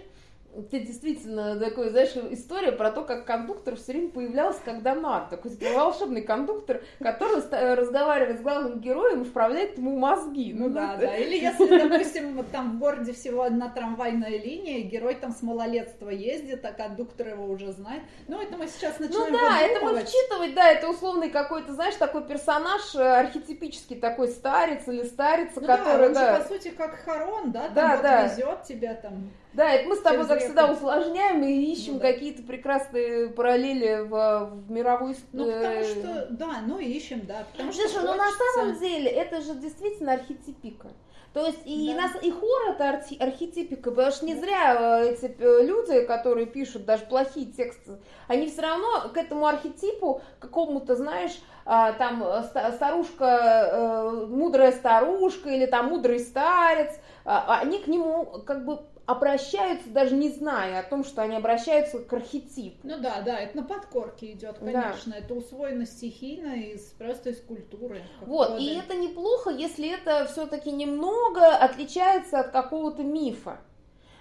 ты 0.71 0.79
действительно 0.79 1.59
такой, 1.59 1.89
знаешь, 1.89 2.15
история 2.31 2.71
про 2.71 2.91
то, 2.91 3.03
как 3.03 3.25
кондуктор 3.25 3.75
все 3.75 3.93
время 3.93 4.09
появлялся, 4.09 4.59
когда 4.65 4.95
надо. 4.95 5.37
Такой 5.37 5.51
волшебный 5.73 6.21
кондуктор, 6.21 6.81
который 6.99 7.41
разговаривает 7.75 8.39
с 8.39 8.41
главным 8.41 8.79
героем 8.79 9.21
и 9.21 9.25
вправляет 9.25 9.77
ему 9.77 9.97
мозги. 9.97 10.53
Ну, 10.53 10.67
ну 10.67 10.73
да, 10.73 10.97
да. 10.99 11.15
Или 11.15 11.37
если, 11.37 11.77
допустим, 11.77 12.35
вот 12.35 12.49
там 12.51 12.77
в 12.77 12.79
городе 12.79 13.13
всего 13.13 13.43
одна 13.43 13.69
трамвайная 13.69 14.41
линия, 14.41 14.81
герой 14.81 15.15
там 15.15 15.31
с 15.31 15.41
малолетства 15.41 16.09
ездит, 16.09 16.65
а 16.65 16.71
кондуктор 16.71 17.29
его 17.29 17.45
уже 17.45 17.71
знает. 17.71 18.01
Ну, 18.27 18.41
это 18.41 18.57
мы 18.57 18.67
сейчас 18.67 18.99
начинаем 18.99 19.31
Ну 19.31 19.39
да, 19.39 19.59
это 19.61 19.85
мы 19.85 19.99
вчитывать, 19.99 20.55
да, 20.55 20.71
это 20.71 20.89
условный 20.89 21.29
какой-то, 21.29 21.73
знаешь, 21.73 21.95
такой 21.95 22.23
персонаж 22.23 22.95
э, 22.95 22.99
архетипический 22.99 23.97
такой 23.97 24.29
старец 24.29 24.87
или 24.87 25.03
старица, 25.03 25.61
ну, 25.61 25.67
который, 25.67 26.13
да, 26.13 26.33
он 26.33 26.37
же, 26.37 26.43
по 26.43 26.53
сути, 26.53 26.69
как 26.69 26.95
Харон, 27.05 27.51
да, 27.51 27.65
там 27.65 27.73
да, 27.73 27.93
вот 27.93 28.01
да. 28.01 28.27
везет 28.27 28.63
тебя 28.63 28.93
там. 28.95 29.29
Да, 29.53 29.71
это 29.71 29.89
мы 29.89 29.95
с 29.95 30.01
тобой, 30.01 30.27
как 30.27 30.39
всегда, 30.39 30.71
усложняем 30.71 31.43
и 31.43 31.51
ищем 31.71 31.93
ну, 31.93 31.99
да. 31.99 32.11
какие-то 32.11 32.43
прекрасные 32.43 33.29
параллели 33.29 34.01
в, 34.07 34.63
в 34.67 34.71
мировой 34.71 35.13
истории. 35.13 35.31
Ну, 35.33 35.51
потому 35.51 35.83
что, 35.83 36.27
да, 36.29 36.61
ну 36.67 36.79
ищем, 36.79 37.25
да. 37.25 37.45
Потому 37.51 37.73
Слушай, 37.73 37.89
что 37.89 38.01
ну 38.01 38.13
на 38.13 38.29
самом 38.31 38.79
деле 38.79 39.09
это 39.09 39.41
же 39.41 39.55
действительно 39.55 40.13
архетипика. 40.13 40.89
То 41.33 41.45
есть 41.45 41.59
и, 41.65 41.93
да. 41.93 42.01
нас, 42.01 42.11
и 42.23 42.31
хор 42.31 42.69
это 42.69 42.89
архи, 42.89 43.15
архетипика, 43.19 43.91
потому 43.91 44.11
что 44.11 44.25
не 44.25 44.35
зря 44.35 45.03
э, 45.03 45.11
эти 45.11 45.35
э, 45.37 45.63
люди, 45.63 46.01
которые 46.05 46.47
пишут 46.47 46.85
даже 46.85 47.05
плохие 47.05 47.45
тексты, 47.45 47.99
они 48.27 48.47
все 48.47 48.63
равно 48.63 49.09
к 49.13 49.17
этому 49.17 49.45
архетипу, 49.45 50.21
какому-то, 50.39 50.95
знаешь, 50.95 51.39
а, 51.65 51.93
там 51.93 52.25
старушка, 52.73 53.69
э, 53.71 54.25
мудрая 54.27 54.71
старушка 54.71 55.49
или 55.49 55.67
там 55.67 55.89
мудрый 55.89 56.19
старец, 56.19 56.99
а, 57.25 57.59
они 57.61 57.77
к 57.77 57.85
нему 57.85 58.25
как 58.47 58.65
бы 58.65 58.79
обращаются, 59.09 59.89
даже 59.89 60.15
не 60.15 60.29
зная 60.29 60.79
о 60.79 60.83
том, 60.83 61.03
что 61.03 61.23
они 61.23 61.35
обращаются 61.35 61.97
к 61.97 62.13
архетипу. 62.13 62.77
Ну 62.83 62.99
да, 62.99 63.21
да, 63.21 63.39
это 63.39 63.57
на 63.57 63.63
подкорке 63.63 64.33
идет, 64.33 64.59
конечно. 64.59 65.13
Да. 65.13 65.17
Это 65.17 65.33
усвоено 65.33 65.87
стихийно 65.87 66.53
из 66.53 66.81
просто 66.91 67.31
из 67.31 67.41
культуры. 67.41 68.03
Вот, 68.21 68.59
и 68.59 68.75
это 68.75 68.95
неплохо, 68.95 69.49
если 69.49 69.91
это 69.91 70.27
все-таки 70.31 70.71
немного 70.71 71.55
отличается 71.55 72.39
от 72.39 72.51
какого-то 72.51 73.01
мифа. 73.01 73.59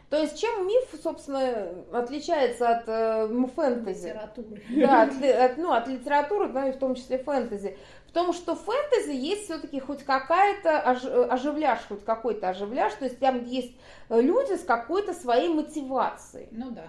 То 0.09 0.17
есть 0.17 0.41
чем 0.41 0.67
миф, 0.67 0.85
собственно, 1.03 1.85
отличается 1.93 2.71
от 2.71 2.85
э, 2.87 3.29
фэнтези? 3.55 4.07
Литературы. 4.07 4.63
Да, 4.71 5.03
от, 5.03 5.23
от, 5.23 5.59
ну, 5.59 5.73
от 5.73 5.87
литературы, 5.87 6.49
да, 6.49 6.69
и 6.69 6.73
в 6.73 6.79
том 6.79 6.95
числе 6.95 7.19
фэнтези. 7.19 7.77
В 8.19 8.21
том, 8.21 8.33
что 8.33 8.57
в 8.57 8.65
фэнтези 8.65 9.13
есть 9.13 9.45
все-таки 9.45 9.79
хоть 9.79 10.03
какая-то 10.03 10.81
ож, 10.81 11.05
оживляж, 11.05 11.79
хоть 11.87 12.05
какой-то 12.05 12.49
оживляж, 12.49 12.95
то 12.95 13.05
есть 13.05 13.21
там 13.21 13.45
есть 13.45 13.71
люди 14.09 14.57
с 14.57 14.65
какой-то 14.65 15.15
своей 15.15 15.47
мотивацией. 15.47 16.49
Ну 16.51 16.73
да. 16.73 16.89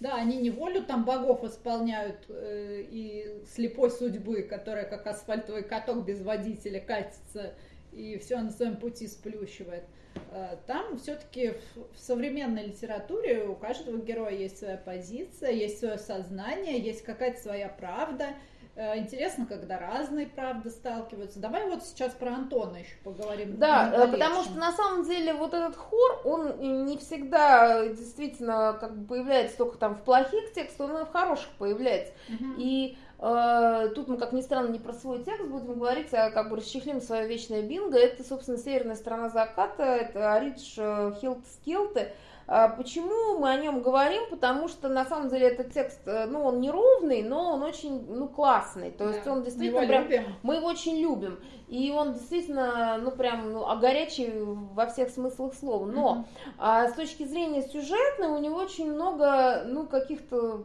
Да, 0.00 0.16
они 0.16 0.36
не 0.36 0.50
волю 0.50 0.82
там 0.82 1.06
богов 1.06 1.42
исполняют 1.42 2.18
э, 2.28 2.84
и 2.86 3.42
слепой 3.50 3.90
судьбы, 3.90 4.42
которая 4.42 4.84
как 4.84 5.06
асфальтовый 5.06 5.62
каток 5.62 6.04
без 6.04 6.20
водителя 6.20 6.80
катится 6.80 7.54
и 7.92 8.18
все 8.18 8.38
на 8.38 8.50
своем 8.50 8.76
пути 8.76 9.06
сплющивает. 9.06 9.84
Э, 10.32 10.56
там 10.66 10.98
все-таки 10.98 11.54
в 11.94 11.98
современной 11.98 12.66
литературе 12.66 13.46
у 13.46 13.54
каждого 13.54 13.96
героя 13.96 14.34
есть 14.34 14.58
своя 14.58 14.76
позиция, 14.76 15.50
есть 15.50 15.78
свое 15.78 15.96
сознание, 15.96 16.78
есть 16.78 17.04
какая-то 17.04 17.40
своя 17.40 17.70
правда. 17.70 18.34
Э, 18.76 18.98
интересно, 18.98 19.46
когда 19.46 19.78
разные 19.78 20.26
правды 20.26 20.70
сталкиваются. 20.70 21.40
Давай 21.40 21.68
вот 21.68 21.84
сейчас 21.84 22.12
про 22.12 22.34
Антона 22.34 22.76
еще 22.76 22.96
поговорим. 23.04 23.58
Да, 23.58 23.92
э, 23.92 24.08
потому 24.08 24.42
что 24.44 24.54
на 24.54 24.72
самом 24.72 25.04
деле 25.04 25.34
вот 25.34 25.54
этот 25.54 25.76
хор, 25.76 26.20
он 26.24 26.86
не 26.86 26.96
всегда 26.98 27.86
действительно 27.88 28.76
как 28.80 28.96
бы 28.96 29.06
появляется 29.06 29.56
только 29.58 29.78
там 29.78 29.94
в 29.94 30.02
плохих 30.02 30.52
текстах, 30.52 30.90
он 30.90 31.02
и 31.02 31.04
в 31.04 31.12
хороших 31.12 31.48
появляется. 31.58 32.12
Угу. 32.28 32.54
И 32.58 32.96
Э, 33.20 33.90
тут 33.94 34.08
мы, 34.08 34.16
как 34.16 34.32
ни 34.32 34.40
странно, 34.40 34.68
не 34.70 34.78
про 34.78 34.92
свой 34.92 35.22
текст 35.24 35.44
будем 35.46 35.78
говорить, 35.78 36.12
а 36.14 36.30
как 36.30 36.50
бы 36.50 36.56
расчехлим 36.56 37.00
свое 37.00 37.26
вечное 37.26 37.62
бинго. 37.62 37.98
Это, 37.98 38.22
собственно, 38.22 38.58
северная 38.58 38.94
сторона 38.94 39.28
заката, 39.28 39.82
это 39.82 40.32
Аридж 40.32 40.74
э, 40.76 41.12
Хилт 41.20 41.40
Скелты. 41.46 42.00
А 42.00 42.37
почему 42.68 43.38
мы 43.38 43.50
о 43.50 43.56
нем 43.58 43.82
говорим? 43.82 44.22
Потому 44.30 44.68
что 44.68 44.88
на 44.88 45.04
самом 45.04 45.28
деле 45.28 45.48
этот 45.48 45.70
текст, 45.72 46.00
э, 46.06 46.24
ну, 46.24 46.44
он 46.44 46.62
неровный, 46.62 47.22
но 47.22 47.52
он 47.52 47.62
очень, 47.62 48.06
ну, 48.08 48.26
классный. 48.26 48.90
То 48.90 49.08
есть 49.08 49.22
да, 49.24 49.32
он 49.32 49.42
действительно 49.42 49.86
прям, 49.86 50.04
любим. 50.04 50.24
мы 50.42 50.54
его 50.54 50.68
очень 50.68 50.98
любим. 50.98 51.38
И 51.68 51.90
он 51.90 52.14
действительно, 52.14 52.96
ну, 53.02 53.10
прям, 53.10 53.52
ну, 53.52 53.68
а 53.68 53.76
горячий 53.76 54.32
во 54.34 54.86
всех 54.86 55.10
смыслах 55.10 55.52
слова. 55.52 55.84
Но 55.84 56.24
а, 56.56 56.88
с 56.88 56.94
точки 56.94 57.24
зрения 57.24 57.60
сюжетной 57.60 58.28
у 58.28 58.38
него 58.38 58.56
очень 58.56 58.90
много, 58.90 59.64
ну, 59.66 59.86
каких-то 59.86 60.64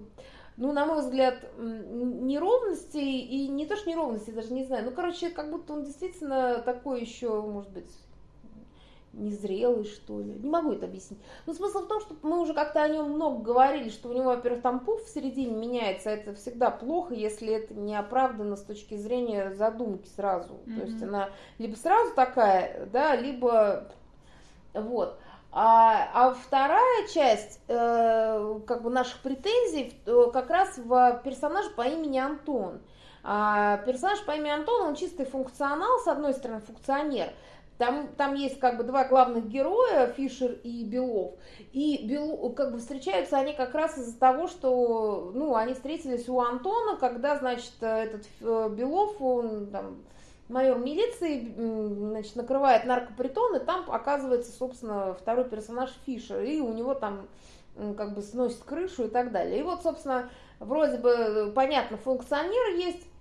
ну, 0.56 0.72
на 0.72 0.86
мой 0.86 1.00
взгляд, 1.00 1.44
неровностей, 1.58 3.22
и 3.22 3.48
не 3.48 3.66
то, 3.66 3.76
что 3.76 3.90
неровности, 3.90 4.30
даже 4.30 4.54
не 4.54 4.64
знаю, 4.64 4.86
ну, 4.86 4.92
короче, 4.92 5.30
как 5.32 5.50
будто 5.50 5.74
он 5.74 5.84
действительно 5.84 6.60
такой 6.60 7.02
еще, 7.02 7.42
может 7.42 7.72
быть, 7.72 7.90
незрелый, 9.14 9.86
что 9.86 10.20
ли. 10.20 10.34
Не 10.34 10.50
могу 10.50 10.74
это 10.74 10.86
объяснить. 10.86 11.20
Но 11.46 11.54
смысл 11.54 11.80
в 11.80 11.88
том, 11.88 12.02
что 12.02 12.16
мы 12.24 12.40
уже 12.42 12.54
как-то 12.54 12.82
о 12.82 12.90
нем 12.90 13.12
много 13.12 13.42
говорили, 13.44 13.90
что 13.90 14.10
у 14.10 14.14
него, 14.14 14.26
во-первых, 14.26 14.62
там 14.62 14.80
пуф 14.80 15.04
в 15.04 15.10
середине 15.10 15.56
меняется, 15.56 16.10
это 16.10 16.34
всегда 16.34 16.72
плохо, 16.72 17.14
если 17.14 17.54
это 17.54 17.74
не 17.74 17.96
оправдано 17.96 18.56
с 18.56 18.64
точки 18.64 18.96
зрения 18.96 19.52
задумки 19.52 20.08
сразу. 20.16 20.54
Mm-hmm. 20.54 20.80
То 20.80 20.86
есть 20.86 21.04
она 21.04 21.30
либо 21.60 21.76
сразу 21.76 22.14
такая, 22.16 22.88
да, 22.92 23.16
либо 23.16 23.88
вот. 24.74 25.20
А, 25.56 26.10
а 26.14 26.34
вторая 26.34 27.08
часть 27.14 27.62
э, 27.68 28.60
как 28.66 28.82
бы 28.82 28.90
наших 28.90 29.20
претензий 29.20 29.94
э, 30.08 30.32
как 30.34 30.50
раз 30.50 30.80
в 30.80 31.22
персонаже 31.24 31.70
по 31.70 31.84
имени 31.84 32.18
Антон. 32.18 32.82
А 33.24 33.78
персонаж 33.86 34.22
по 34.26 34.32
имени 34.32 34.50
Антон, 34.50 34.82
он 34.82 34.96
чистый 34.96 35.26
функционал, 35.26 36.00
с 36.00 36.08
одной 36.08 36.34
стороны, 36.34 36.60
функционер, 36.60 37.32
там, 37.78 38.10
там 38.18 38.36
есть 38.36 38.60
как 38.60 38.78
бы 38.78 38.84
два 38.84 39.06
главных 39.06 39.48
героя, 39.48 40.08
Фишер 40.08 40.52
и 40.64 40.84
Белов. 40.86 41.34
И 41.72 42.06
Бел, 42.06 42.52
как 42.54 42.72
бы 42.72 42.78
встречаются 42.78 43.38
они 43.38 43.54
как 43.54 43.74
раз 43.74 43.98
из-за 43.98 44.18
того, 44.18 44.48
что 44.48 45.32
ну, 45.34 45.56
они 45.56 45.74
встретились 45.74 46.30
у 46.30 46.40
Антона, 46.40 46.98
когда, 46.98 47.38
значит, 47.38 47.74
этот 47.82 48.26
э, 48.42 48.70
Белов, 48.72 49.20
он 49.20 49.68
там 49.68 50.04
майор 50.50 50.78
милиции, 50.78 51.54
значит, 51.56 52.36
накрывает 52.36 52.86
наркопритон, 52.86 53.56
и 53.56 53.60
там 53.60 53.90
оказывается, 53.90 54.52
собственно, 54.52 55.16
второй 55.16 55.46
персонаж 55.46 55.90
Фишер, 56.06 56.42
и 56.42 56.60
у 56.60 56.74
него 56.74 56.94
там 56.94 57.28
как 57.98 58.14
бы 58.14 58.22
сносит 58.22 58.64
крышу 58.64 59.06
и 59.06 59.10
так 59.10 59.32
далее. 59.32 59.60
И 59.60 59.64
вот, 59.64 59.82
собственно, 59.82 60.30
вроде 60.60 60.98
бы 60.98 61.52
понятно, 61.56 61.98
функционер 61.98 62.76
есть, 62.76 63.02
Э, 63.04 63.13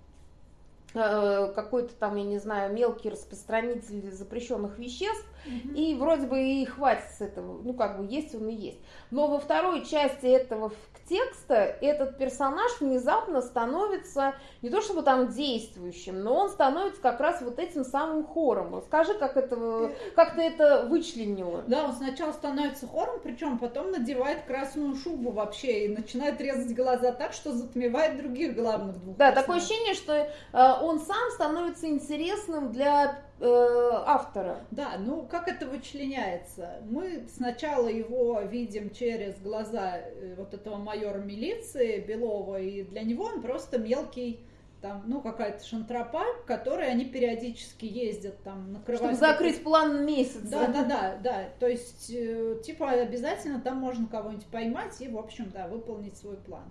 какой-то 0.93 1.93
там, 1.95 2.15
я 2.15 2.23
не 2.23 2.37
знаю, 2.37 2.73
мелкий 2.73 3.09
распространитель 3.09 4.11
запрещенных 4.11 4.77
веществ, 4.77 5.27
угу. 5.45 5.73
и 5.75 5.95
вроде 5.95 6.27
бы 6.27 6.41
и 6.41 6.65
хватит 6.65 7.09
с 7.17 7.21
этого, 7.21 7.61
ну 7.61 7.73
как 7.73 7.99
бы 7.99 8.05
есть 8.05 8.33
он 8.35 8.47
и 8.47 8.53
есть. 8.53 8.79
Но 9.11 9.27
во 9.27 9.39
второй 9.39 9.85
части 9.85 10.25
этого 10.25 10.71
текста 11.07 11.55
этот 11.55 12.17
персонаж 12.17 12.79
внезапно 12.79 13.41
становится 13.41 14.35
не 14.61 14.69
то 14.69 14.81
чтобы 14.81 15.03
там 15.03 15.29
действующим, 15.29 16.23
но 16.23 16.35
он 16.35 16.49
становится 16.49 17.01
как 17.01 17.19
раз 17.19 17.41
вот 17.41 17.59
этим 17.59 17.83
самым 17.83 18.25
хором. 18.25 18.81
Скажи, 18.87 19.13
как, 19.13 19.37
это, 19.37 19.91
как 20.15 20.35
ты 20.35 20.41
это 20.41 20.85
вычленила? 20.87 21.63
Да, 21.67 21.85
он 21.85 21.93
сначала 21.93 22.31
становится 22.31 22.87
хором, 22.87 23.19
причем 23.21 23.57
потом 23.57 23.91
надевает 23.91 24.43
красную 24.43 24.95
шубу 24.95 25.31
вообще 25.31 25.85
и 25.85 25.87
начинает 25.89 26.39
резать 26.39 26.75
глаза 26.75 27.11
так, 27.11 27.33
что 27.33 27.51
затмевает 27.51 28.17
других 28.17 28.55
главных 28.55 28.99
двух. 29.01 29.17
Да, 29.17 29.31
персонажей. 29.31 29.41
такое 29.41 29.57
ощущение, 29.57 29.93
что 29.93 30.13
э, 30.13 30.83
он 30.83 30.99
сам 30.99 31.31
становится 31.31 31.87
интересным 31.87 32.71
для 32.71 33.19
автора. 33.41 34.59
Да, 34.71 34.95
ну 34.97 35.23
как 35.23 35.47
это 35.47 35.67
вычленяется? 35.67 36.81
Мы 36.85 37.25
сначала 37.35 37.87
его 37.87 38.39
видим 38.41 38.89
через 38.91 39.39
глаза 39.39 39.97
э, 39.97 40.35
вот 40.37 40.53
этого 40.53 40.77
майора 40.77 41.19
милиции 41.19 41.99
Белова, 41.99 42.59
и 42.59 42.83
для 42.83 43.03
него 43.03 43.25
он 43.25 43.41
просто 43.41 43.79
мелкий 43.79 44.39
там, 44.83 45.01
ну, 45.07 45.21
какая-то 45.21 45.65
шантропа, 45.65 46.25
которой 46.45 46.91
они 46.91 47.05
периодически 47.05 47.85
ездят, 47.85 48.43
там, 48.43 48.73
накрывать... 48.73 49.01
Чтобы 49.01 49.15
закрыть 49.15 49.63
план 49.63 49.95
на 49.95 50.01
месяц. 50.01 50.41
Да, 50.41 50.67
да, 50.67 50.83
да, 50.83 51.17
да. 51.23 51.49
То 51.57 51.69
есть, 51.69 52.11
э, 52.13 52.59
типа, 52.65 52.91
обязательно 52.91 53.61
там 53.61 53.77
можно 53.77 54.07
кого-нибудь 54.07 54.45
поймать 54.47 54.99
и, 54.99 55.07
в 55.07 55.17
общем, 55.17 55.49
да, 55.51 55.69
выполнить 55.69 56.17
свой 56.17 56.35
план. 56.35 56.65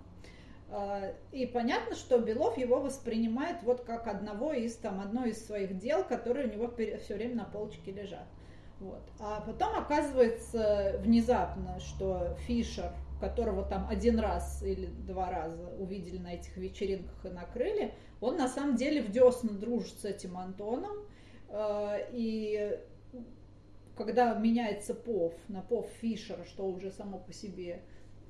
А, 0.75 1.13
и 1.31 1.45
понятно, 1.45 1.95
что 1.95 2.17
Белов 2.17 2.57
его 2.57 2.79
воспринимает 2.79 3.61
вот 3.61 3.81
как 3.81 4.07
одного 4.07 4.53
из, 4.53 4.75
там, 4.75 4.99
одно 5.01 5.23
из 5.23 5.45
своих 5.45 5.77
дел, 5.77 6.03
которые 6.03 6.47
у 6.47 6.51
него 6.51 6.73
все 6.99 7.13
время 7.13 7.35
на 7.35 7.45
полочке 7.45 7.91
лежат. 7.91 8.25
Вот. 8.79 9.03
А 9.19 9.41
потом 9.41 9.77
оказывается 9.77 10.95
внезапно, 10.99 11.79
что 11.79 12.35
Фишер, 12.47 12.91
которого 13.19 13.63
там 13.63 13.87
один 13.87 14.17
раз 14.19 14.63
или 14.63 14.87
два 14.87 15.29
раза 15.29 15.63
увидели 15.77 16.17
на 16.17 16.33
этих 16.33 16.57
вечеринках 16.57 17.23
и 17.23 17.29
накрыли, 17.29 17.93
он 18.19 18.37
на 18.37 18.47
самом 18.47 18.75
деле 18.75 19.03
в 19.03 19.11
десна 19.11 19.51
дружит 19.51 19.99
с 19.99 20.05
этим 20.05 20.35
Антоном. 20.37 21.05
А, 21.49 21.99
и 22.11 22.79
когда 23.95 24.33
меняется 24.33 24.95
Пов 24.95 25.35
на 25.49 25.61
Пов 25.61 25.87
Фишера, 26.01 26.45
что 26.45 26.65
уже 26.65 26.89
само 26.89 27.19
по 27.19 27.31
себе 27.31 27.83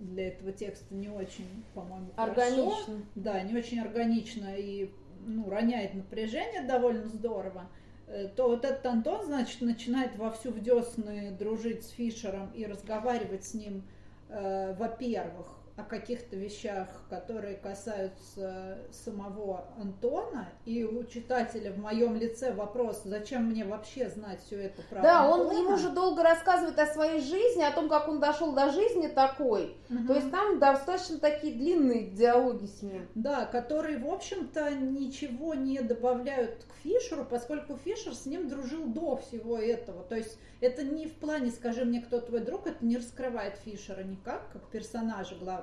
для 0.04 0.28
этого 0.30 0.52
текста 0.52 0.94
не 0.94 1.10
очень, 1.10 1.64
по-моему, 1.74 2.08
органично. 2.16 2.72
Хорошо. 2.72 2.92
Да, 3.16 3.42
не 3.42 3.56
очень 3.56 3.80
органично 3.80 4.56
и 4.56 4.92
ну, 5.26 5.50
роняет 5.50 5.94
напряжение 5.94 6.62
довольно 6.64 7.08
здорово 7.08 7.70
э, 8.08 8.28
то 8.36 8.50
вот 8.50 8.66
этот 8.66 8.86
Антон, 8.86 9.26
значит, 9.26 9.62
начинает 9.62 10.16
вовсю 10.18 10.52
в 10.52 10.60
десны 10.60 11.32
дружить 11.32 11.84
с 11.84 11.90
Фишером 11.90 12.52
и 12.52 12.66
разговаривать 12.66 13.46
с 13.46 13.54
ним, 13.54 13.84
э, 14.30 14.76
во-первых, 14.78 15.48
о 15.76 15.84
каких-то 15.84 16.36
вещах, 16.36 16.88
которые 17.10 17.56
касаются 17.56 18.78
самого 18.92 19.66
Антона, 19.78 20.50
и 20.66 20.84
у 20.84 21.04
читателя 21.04 21.72
в 21.72 21.80
моем 21.80 22.16
лице 22.16 22.54
вопрос, 22.54 23.02
зачем 23.06 23.46
мне 23.46 23.66
вообще 23.66 24.08
знать 24.10 24.42
все 24.46 24.66
это 24.66 24.84
про 24.84 25.02
Да, 25.02 25.24
Антона? 25.26 25.50
он 25.50 25.58
ему 25.58 25.78
же 25.78 25.90
долго 25.90 26.22
рассказывает 26.22 26.78
о 26.78 26.86
своей 26.86 27.22
жизни, 27.22 27.64
о 27.64 27.72
том, 27.72 27.90
как 27.90 28.08
он 28.08 28.20
дошел 28.20 28.54
до 28.54 28.72
жизни 28.72 29.08
такой. 29.08 29.76
Угу. 29.90 30.08
То 30.08 30.14
есть 30.14 30.30
там 30.30 30.60
достаточно 30.60 31.18
такие 31.18 31.54
длинные 31.56 32.12
диалоги 32.12 32.68
с 32.68 32.84
ним. 32.84 33.08
Да, 33.16 33.46
которые, 33.46 33.98
в 33.98 34.08
общем-то, 34.08 34.72
ничего 34.76 35.56
не 35.56 35.82
добавляют 35.82 36.66
к 36.66 36.84
Фишеру, 36.84 37.26
поскольку 37.26 37.78
Фишер 37.78 38.14
с 38.14 38.28
ним 38.28 38.48
дружил 38.48 38.86
до 38.86 39.18
всего 39.18 39.58
этого. 39.58 40.04
То 40.04 40.16
есть 40.16 40.38
это 40.62 40.84
не 40.84 41.08
в 41.08 41.16
плане 41.16 41.52
«скажи 41.52 41.84
мне, 41.84 42.00
кто 42.00 42.22
твой 42.22 42.42
друг», 42.42 42.68
это 42.68 42.86
не 42.86 42.98
раскрывает 42.98 43.58
Фишера 43.66 44.04
никак, 44.04 44.52
как 44.52 44.70
персонажа 44.70 45.36
главного. 45.36 45.63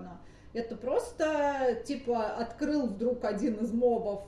Это 0.53 0.77
просто, 0.77 1.81
типа, 1.87 2.35
открыл 2.35 2.87
вдруг 2.87 3.25
один 3.25 3.55
из 3.57 3.73
мобов 3.73 4.25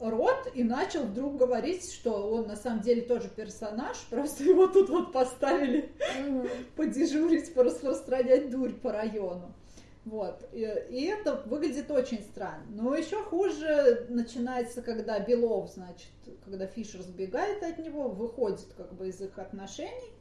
рот 0.00 0.50
и 0.54 0.62
начал 0.62 1.04
вдруг 1.04 1.36
говорить, 1.36 1.92
что 1.92 2.30
он 2.30 2.46
на 2.46 2.56
самом 2.56 2.80
деле 2.80 3.02
тоже 3.02 3.28
персонаж, 3.28 3.96
просто 4.10 4.44
его 4.44 4.66
тут 4.66 4.88
вот 4.88 5.12
поставили 5.12 5.92
mm-hmm. 6.16 6.50
подежурить, 6.76 7.52
пораспространять 7.54 8.50
дурь 8.50 8.72
по 8.72 8.92
району. 8.92 9.54
Вот. 10.04 10.48
И, 10.52 10.60
и 10.90 11.04
это 11.04 11.42
выглядит 11.46 11.90
очень 11.90 12.22
странно. 12.22 12.64
Но 12.70 12.94
еще 12.94 13.22
хуже 13.24 14.06
начинается, 14.08 14.80
когда 14.80 15.18
Белов, 15.18 15.70
значит, 15.70 16.08
когда 16.44 16.66
Фишер 16.66 17.02
сбегает 17.02 17.62
от 17.62 17.78
него, 17.78 18.08
выходит 18.08 18.68
как 18.76 18.94
бы 18.94 19.08
из 19.08 19.20
их 19.20 19.38
отношений, 19.38 20.12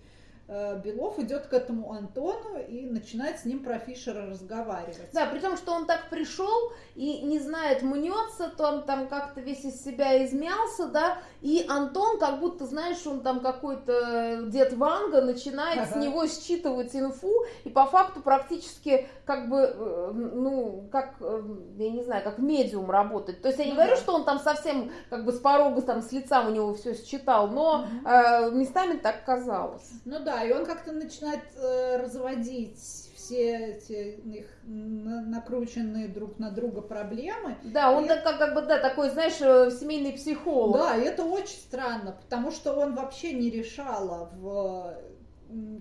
Белов 0.48 1.20
идет 1.20 1.48
к 1.48 1.54
этому 1.54 1.92
Антону 1.92 2.60
и 2.68 2.86
начинает 2.86 3.40
с 3.40 3.46
ним 3.46 3.64
про 3.64 3.80
Фишера 3.80 4.28
разговаривать. 4.28 5.10
Да, 5.14 5.26
при 5.26 5.40
том, 5.40 5.58
что 5.58 5.74
он 5.74 5.86
так 5.86 6.10
пришел 6.10 6.72
и 6.96 7.22
не 7.22 7.40
знает, 7.40 7.82
мнется, 7.82 8.50
то 8.56 8.68
он 8.68 8.84
там 8.84 9.08
как-то 9.08 9.42
весь 9.42 9.66
из 9.66 9.84
себя 9.84 10.24
измялся, 10.26 10.88
да, 10.88 11.18
и 11.42 11.66
Антон, 11.68 12.18
как 12.18 12.40
будто, 12.40 12.66
знаешь, 12.66 13.06
он 13.06 13.22
там 13.22 13.42
какой-то 13.42 14.44
дед 14.48 14.74
Ванга, 14.74 15.22
начинает 15.22 15.82
ага. 15.82 15.92
с 15.92 15.96
него 16.04 16.26
считывать 16.28 16.96
инфу, 16.96 17.46
и 17.64 17.70
по 17.70 17.86
факту 17.86 18.22
практически 18.22 19.08
как 19.26 19.50
бы, 19.50 19.58
э, 19.58 20.12
ну, 20.14 20.88
как, 20.92 21.16
э, 21.20 21.42
я 21.78 21.92
не 21.92 22.04
знаю, 22.04 22.24
как 22.24 22.40
медиум 22.40 22.90
работать. 22.90 23.42
То 23.42 23.50
есть 23.50 23.60
я 23.60 23.66
не 23.66 23.72
ну, 23.72 23.78
говорю, 23.78 23.96
да. 23.96 24.02
что 24.02 24.16
он 24.16 24.26
там 24.26 24.40
совсем 24.40 24.92
как 25.10 25.26
бы 25.26 25.32
с 25.32 25.40
порога, 25.40 25.82
там, 25.82 26.02
с 26.02 26.12
лица 26.12 26.42
у 26.48 26.52
него 26.52 26.74
все 26.74 26.96
считал, 26.96 27.48
но 27.50 27.82
угу. 27.82 28.10
э, 28.10 28.52
местами 28.52 28.98
так 28.98 29.26
казалось. 29.26 29.90
Ну 30.06 30.20
да, 30.20 30.37
и 30.44 30.52
он 30.52 30.66
как-то 30.66 30.92
начинает 30.92 31.42
э, 31.56 31.98
разводить 31.98 32.78
все 33.16 33.74
эти 33.76 34.20
их 34.26 34.46
накрученные 34.64 36.08
друг 36.08 36.40
на 36.40 36.50
друга 36.50 36.82
проблемы. 36.82 37.58
Да, 37.64 37.92
он 37.92 38.06
и... 38.06 38.08
так, 38.08 38.24
как, 38.24 38.40
как 38.40 38.54
бы, 38.54 38.62
да, 38.62 38.80
такой, 38.80 39.10
знаешь, 39.10 39.42
э, 39.42 39.70
семейный 39.72 40.14
психолог. 40.14 40.78
Да, 40.78 40.98
и 40.98 41.02
это 41.02 41.24
очень 41.24 41.58
странно, 41.58 42.18
потому 42.22 42.52
что 42.52 42.74
он 42.74 42.96
вообще 42.96 43.34
не 43.34 43.50
решала 43.50 44.30
в 44.34 44.98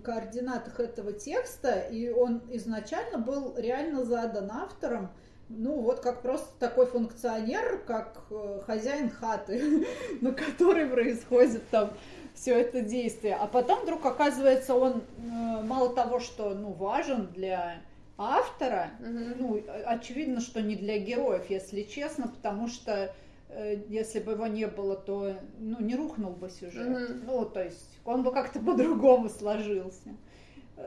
координатах 0.03 0.79
этого 0.79 1.13
текста, 1.13 1.79
и 1.79 2.09
он 2.09 2.41
изначально 2.51 3.17
был 3.17 3.55
реально 3.57 4.05
задан 4.05 4.49
автором 4.51 5.11
ну 5.49 5.79
вот 5.79 6.01
как 6.01 6.21
просто 6.21 6.49
такой 6.59 6.85
функционер, 6.87 7.81
как 7.87 8.25
э, 8.29 8.61
хозяин 8.65 9.09
хаты, 9.09 9.87
на 10.21 10.33
которой 10.33 10.87
происходит 10.87 11.69
там 11.69 11.91
все 12.37 12.53
это 12.53 12.81
действие. 12.81 13.35
А 13.35 13.47
потом 13.47 13.81
вдруг 13.81 14.05
оказывается 14.05 14.75
он 14.75 15.01
э, 15.17 15.61
мало 15.63 15.93
того, 15.93 16.19
что 16.19 16.53
ну, 16.53 16.71
важен 16.71 17.27
для 17.33 17.81
автора, 18.17 18.91
угу. 18.99 19.35
ну, 19.39 19.63
очевидно, 19.85 20.39
что 20.39 20.61
не 20.61 20.75
для 20.75 20.99
героев, 20.99 21.49
если 21.49 21.81
честно, 21.81 22.27
потому 22.27 22.67
что 22.67 23.13
э, 23.49 23.83
если 23.89 24.19
бы 24.19 24.33
его 24.33 24.45
не 24.45 24.67
было, 24.67 24.95
то 24.95 25.35
ну, 25.57 25.79
не 25.79 25.95
рухнул 25.95 26.31
бы 26.31 26.49
сюжет. 26.49 26.87
Угу. 26.87 27.25
Ну, 27.25 27.45
то 27.45 27.63
есть 27.63 27.99
он 28.05 28.21
бы 28.23 28.31
как-то 28.31 28.59
по-другому 28.59 29.29
сложился. 29.29 30.15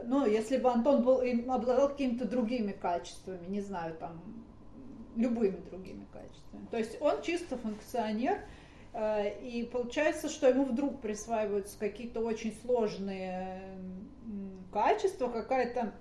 Ну, 0.05 0.25
если 0.25 0.55
бы 0.55 0.71
Антон 0.71 1.03
был, 1.03 1.21
обладал 1.51 1.89
какими-то 1.89 2.25
другими 2.25 2.71
качествами, 2.71 3.45
не 3.49 3.59
знаю, 3.59 3.93
там, 3.99 4.21
любыми 5.17 5.57
другими 5.69 6.05
качествами. 6.13 6.65
То 6.71 6.77
есть 6.77 7.01
он 7.01 7.21
чисто 7.21 7.57
функционер, 7.57 8.39
и 8.93 9.69
получается, 9.71 10.27
что 10.29 10.47
ему 10.47 10.65
вдруг 10.65 11.01
присваиваются 11.01 11.77
какие-то 11.79 12.19
очень 12.19 12.53
сложные 12.65 13.61
качества, 14.73 15.29
какая-то 15.29 15.93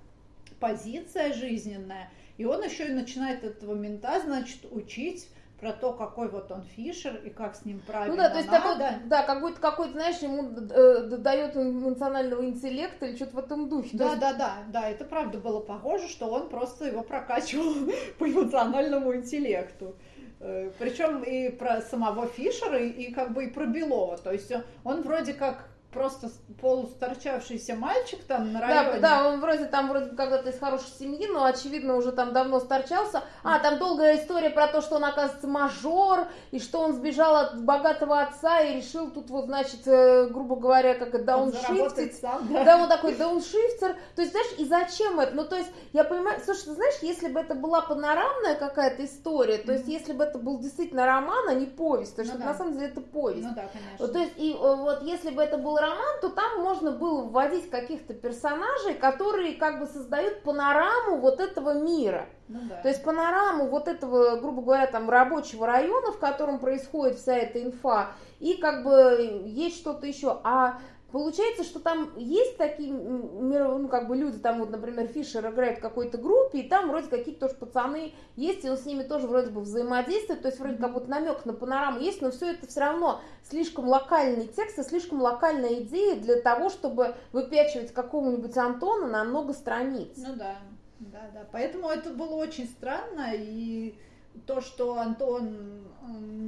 позиция 0.59 1.33
жизненная, 1.33 2.11
и 2.37 2.45
он 2.45 2.63
еще 2.63 2.89
и 2.89 2.93
начинает 2.93 3.45
этого 3.45 3.75
мента, 3.75 4.21
значит, 4.21 4.67
учить 4.71 5.29
про 5.61 5.73
то, 5.73 5.93
какой 5.93 6.29
вот 6.29 6.51
он 6.51 6.63
Фишер 6.63 7.17
и 7.17 7.29
как 7.29 7.55
с 7.55 7.67
ним 7.67 7.81
правильно 7.87 8.17
Ну 8.17 8.23
да, 8.23 8.31
то 8.31 8.39
есть 8.39 8.51
надо. 8.51 8.79
такой, 8.79 9.09
да, 9.09 9.23
какой-то, 9.23 9.61
какой-то, 9.61 9.93
знаешь, 9.93 10.17
ему 10.21 10.49
э, 10.49 11.17
дает 11.19 11.55
эмоционального 11.55 12.43
интеллекта 12.47 13.07
или 13.07 13.17
что-то 13.17 13.37
в 13.37 13.39
этом 13.41 13.69
духе. 13.69 13.91
Да, 13.93 14.07
есть... 14.07 14.21
да, 14.21 14.33
да, 14.33 14.57
да, 14.69 14.89
это 14.89 15.05
правда 15.05 15.39
было 15.39 15.61
похоже, 15.61 16.09
что 16.09 16.31
он 16.31 16.49
просто 16.49 16.87
его 16.87 17.03
прокачивал 17.03 17.75
по 18.19 18.27
эмоциональному 18.29 19.15
интеллекту. 19.15 19.97
Э, 20.41 20.71
Причем 20.79 21.23
и 21.23 21.51
про 21.51 21.83
самого 21.83 22.27
Фишера, 22.27 22.79
и 22.79 23.13
как 23.13 23.33
бы 23.33 23.45
и 23.45 23.49
про 23.49 23.67
Белова. 23.67 24.17
То 24.17 24.33
есть 24.33 24.51
он 24.85 25.03
вроде 25.03 25.35
как 25.35 25.70
просто 25.93 26.31
полусторчавшийся 26.61 27.75
мальчик 27.75 28.23
там 28.25 28.53
на 28.53 28.61
районе. 28.61 29.01
Да, 29.01 29.23
да, 29.23 29.29
он 29.29 29.41
вроде 29.41 29.65
там 29.65 29.89
вроде 29.89 30.11
когда-то 30.11 30.51
из 30.51 30.59
хорошей 30.59 30.91
семьи, 30.99 31.27
но 31.27 31.45
очевидно 31.45 31.97
уже 31.97 32.13
там 32.13 32.33
давно 32.33 32.61
сторчался. 32.61 33.23
А, 33.43 33.59
там 33.59 33.79
долгая 33.79 34.19
история 34.19 34.51
про 34.51 34.69
то, 34.69 34.83
что 34.83 34.97
он 34.97 35.05
оказывается 35.05 35.49
мажор, 35.49 36.29
и 36.51 36.61
что 36.61 36.81
он 36.81 36.95
сбежал 36.95 37.37
от 37.37 37.63
богатого 37.63 38.21
отца 38.21 38.61
и 38.61 38.77
решил 38.77 39.11
тут 39.11 39.31
вот, 39.31 39.47
значит, 39.47 39.87
э, 39.87 40.29
грубо 40.29 40.57
говоря, 40.57 40.95
как 40.95 41.25
дауншифтить. 41.25 42.21
Да. 42.23 42.65
да, 42.65 42.77
он 42.83 42.89
такой 42.89 43.15
дауншифтер. 43.15 43.97
То 44.15 44.23
есть, 44.23 44.33
знаешь, 44.33 44.53
и 44.59 44.65
зачем 44.65 45.19
это? 45.19 45.35
Ну, 45.35 45.45
то 45.45 45.57
есть, 45.57 45.71
я 45.93 46.05
понимаю, 46.05 46.41
слушай, 46.45 46.65
ты 46.65 46.75
знаешь, 46.75 46.95
если 47.03 47.29
бы 47.29 47.41
это 47.41 47.55
была 47.55 47.81
панорамная 47.81 48.55
какая-то 48.55 49.05
история, 49.05 49.59
то 49.59 49.73
есть, 49.73 49.89
если 49.89 50.13
бы 50.13 50.25
это 50.25 50.39
был 50.39 50.61
действительно 50.61 51.07
роман, 51.07 51.49
а 51.49 51.55
не 51.55 51.67
повесть, 51.67 52.15
то 52.15 52.23
есть, 52.23 52.33
ну, 52.33 52.39
да. 52.39 52.47
на 52.47 52.55
самом 52.55 52.75
деле 52.75 52.87
это 52.87 53.01
повесть. 53.01 53.49
Ну 53.49 53.55
да, 53.55 53.69
конечно. 53.73 54.09
То 54.09 54.19
есть, 54.19 54.33
и 54.37 54.53
э, 54.53 54.57
вот 54.57 55.03
если 55.03 55.31
бы 55.31 55.43
это 55.43 55.59
был 55.59 55.80
роман, 55.81 56.21
то 56.21 56.29
там 56.29 56.61
можно 56.63 56.93
было 56.93 57.23
вводить 57.23 57.71
каких-то 57.71 58.15
персонажей, 58.15 58.95
которые 58.95 59.55
как 59.57 59.81
бы 59.81 59.87
создают 59.87 60.43
панораму 60.43 61.19
вот 61.19 61.41
этого 61.41 61.75
мира. 61.75 62.27
Ну, 62.49 62.61
да. 62.69 62.83
То 62.83 62.89
есть 62.89 63.03
панораму 63.03 63.69
вот 63.69 63.89
этого, 63.89 64.37
грубо 64.37 64.63
говоря, 64.63 64.87
там 64.87 65.09
рабочего 65.09 65.67
района, 65.67 66.13
в 66.13 66.19
котором 66.19 66.59
происходит 66.59 67.17
вся 67.17 67.37
эта 67.37 67.63
инфа, 67.63 68.13
и 68.39 68.55
как 68.55 68.85
бы 68.85 69.43
есть 69.47 69.79
что-то 69.79 70.07
еще. 70.07 70.41
А 70.45 70.79
Получается, 71.13 71.65
что 71.65 71.81
там 71.81 72.13
есть 72.17 72.57
такие, 72.57 72.93
ну, 72.93 73.89
как 73.89 74.07
бы 74.07 74.17
люди, 74.17 74.39
там 74.39 74.61
вот, 74.61 74.71
например, 74.71 75.09
Фишер 75.09 75.49
играет 75.51 75.79
в 75.79 75.83
какой-то 75.83 76.19
группе, 76.19 76.61
и 76.61 76.69
там 76.69 76.89
вроде 76.89 77.09
какие-то 77.09 77.49
тоже 77.49 77.55
пацаны 77.55 78.15
есть, 78.37 78.65
и 78.65 78.71
он 78.71 78.77
с 78.77 78.87
ними 78.87 79.03
тоже 79.03 79.27
вроде 79.27 79.51
бы 79.51 79.61
взаимодействует, 79.61 80.43
то 80.43 80.49
есть 80.49 80.61
вроде 80.61 80.77
как 80.77 80.93
вот 80.95 81.09
намек 81.09 81.45
на 81.45 81.53
панораму 81.53 81.99
есть, 81.99 82.23
но 82.23 82.31
все 82.31 82.53
это 82.53 82.67
все 82.67 82.81
равно 82.81 83.21
слишком 83.43 83.89
локальный 83.89 84.47
текст 84.47 84.79
и 84.79 84.83
слишком 84.83 85.21
локальная 85.21 85.81
идея 85.81 86.17
для 86.17 86.41
того, 86.41 86.69
чтобы 86.69 87.15
выпячивать 87.33 87.93
какого-нибудь 87.93 88.57
Антона 88.57 89.07
на 89.09 89.25
много 89.25 89.53
страниц. 89.53 90.11
Ну 90.17 90.37
да, 90.37 90.59
да, 91.01 91.31
да, 91.35 91.47
поэтому 91.51 91.89
это 91.89 92.11
было 92.11 92.35
очень 92.35 92.69
странно, 92.69 93.33
и 93.35 93.99
то, 94.47 94.61
что 94.61 94.99
Антон, 94.99 95.87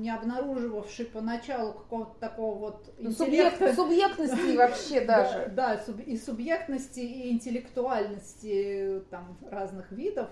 не 0.00 0.10
обнаруживавший 0.10 1.06
поначалу 1.06 1.72
какого-то 1.72 2.18
такого 2.18 2.58
вот 2.58 2.94
ну, 2.98 3.10
интеллекта... 3.10 3.74
субъектности 3.74 4.56
вообще 4.56 5.00
даже. 5.06 5.52
Да, 5.54 5.74
и 6.06 6.16
субъектности, 6.16 7.00
и 7.00 7.32
интеллектуальности 7.32 9.02
там 9.10 9.36
разных 9.50 9.92
видов, 9.92 10.28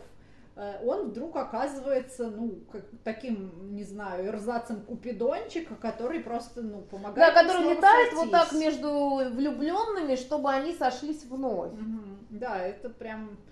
э, 0.57 0.85
он 0.85 1.11
вдруг 1.11 1.37
оказывается, 1.37 2.31
ну, 2.31 2.61
как, 2.73 2.85
таким, 3.05 3.75
не 3.75 3.85
знаю, 3.85 4.27
эрзацем 4.27 4.83
купидончика, 4.83 5.75
который 5.75 6.21
просто, 6.21 6.63
ну, 6.63 6.83
помогает. 6.83 7.35
Да, 7.35 7.43
который 7.43 7.75
летает 7.75 8.13
вот 8.15 8.31
так 8.31 8.53
между 8.53 9.31
влюбленными, 9.31 10.17
чтобы 10.17 10.51
они 10.51 10.73
сошлись 10.73 11.25
вновь. 11.25 11.73
Угу. 11.73 12.01
Да, 12.31 12.59
это 12.59 12.89
прям 12.91 13.31
э, 13.31 13.50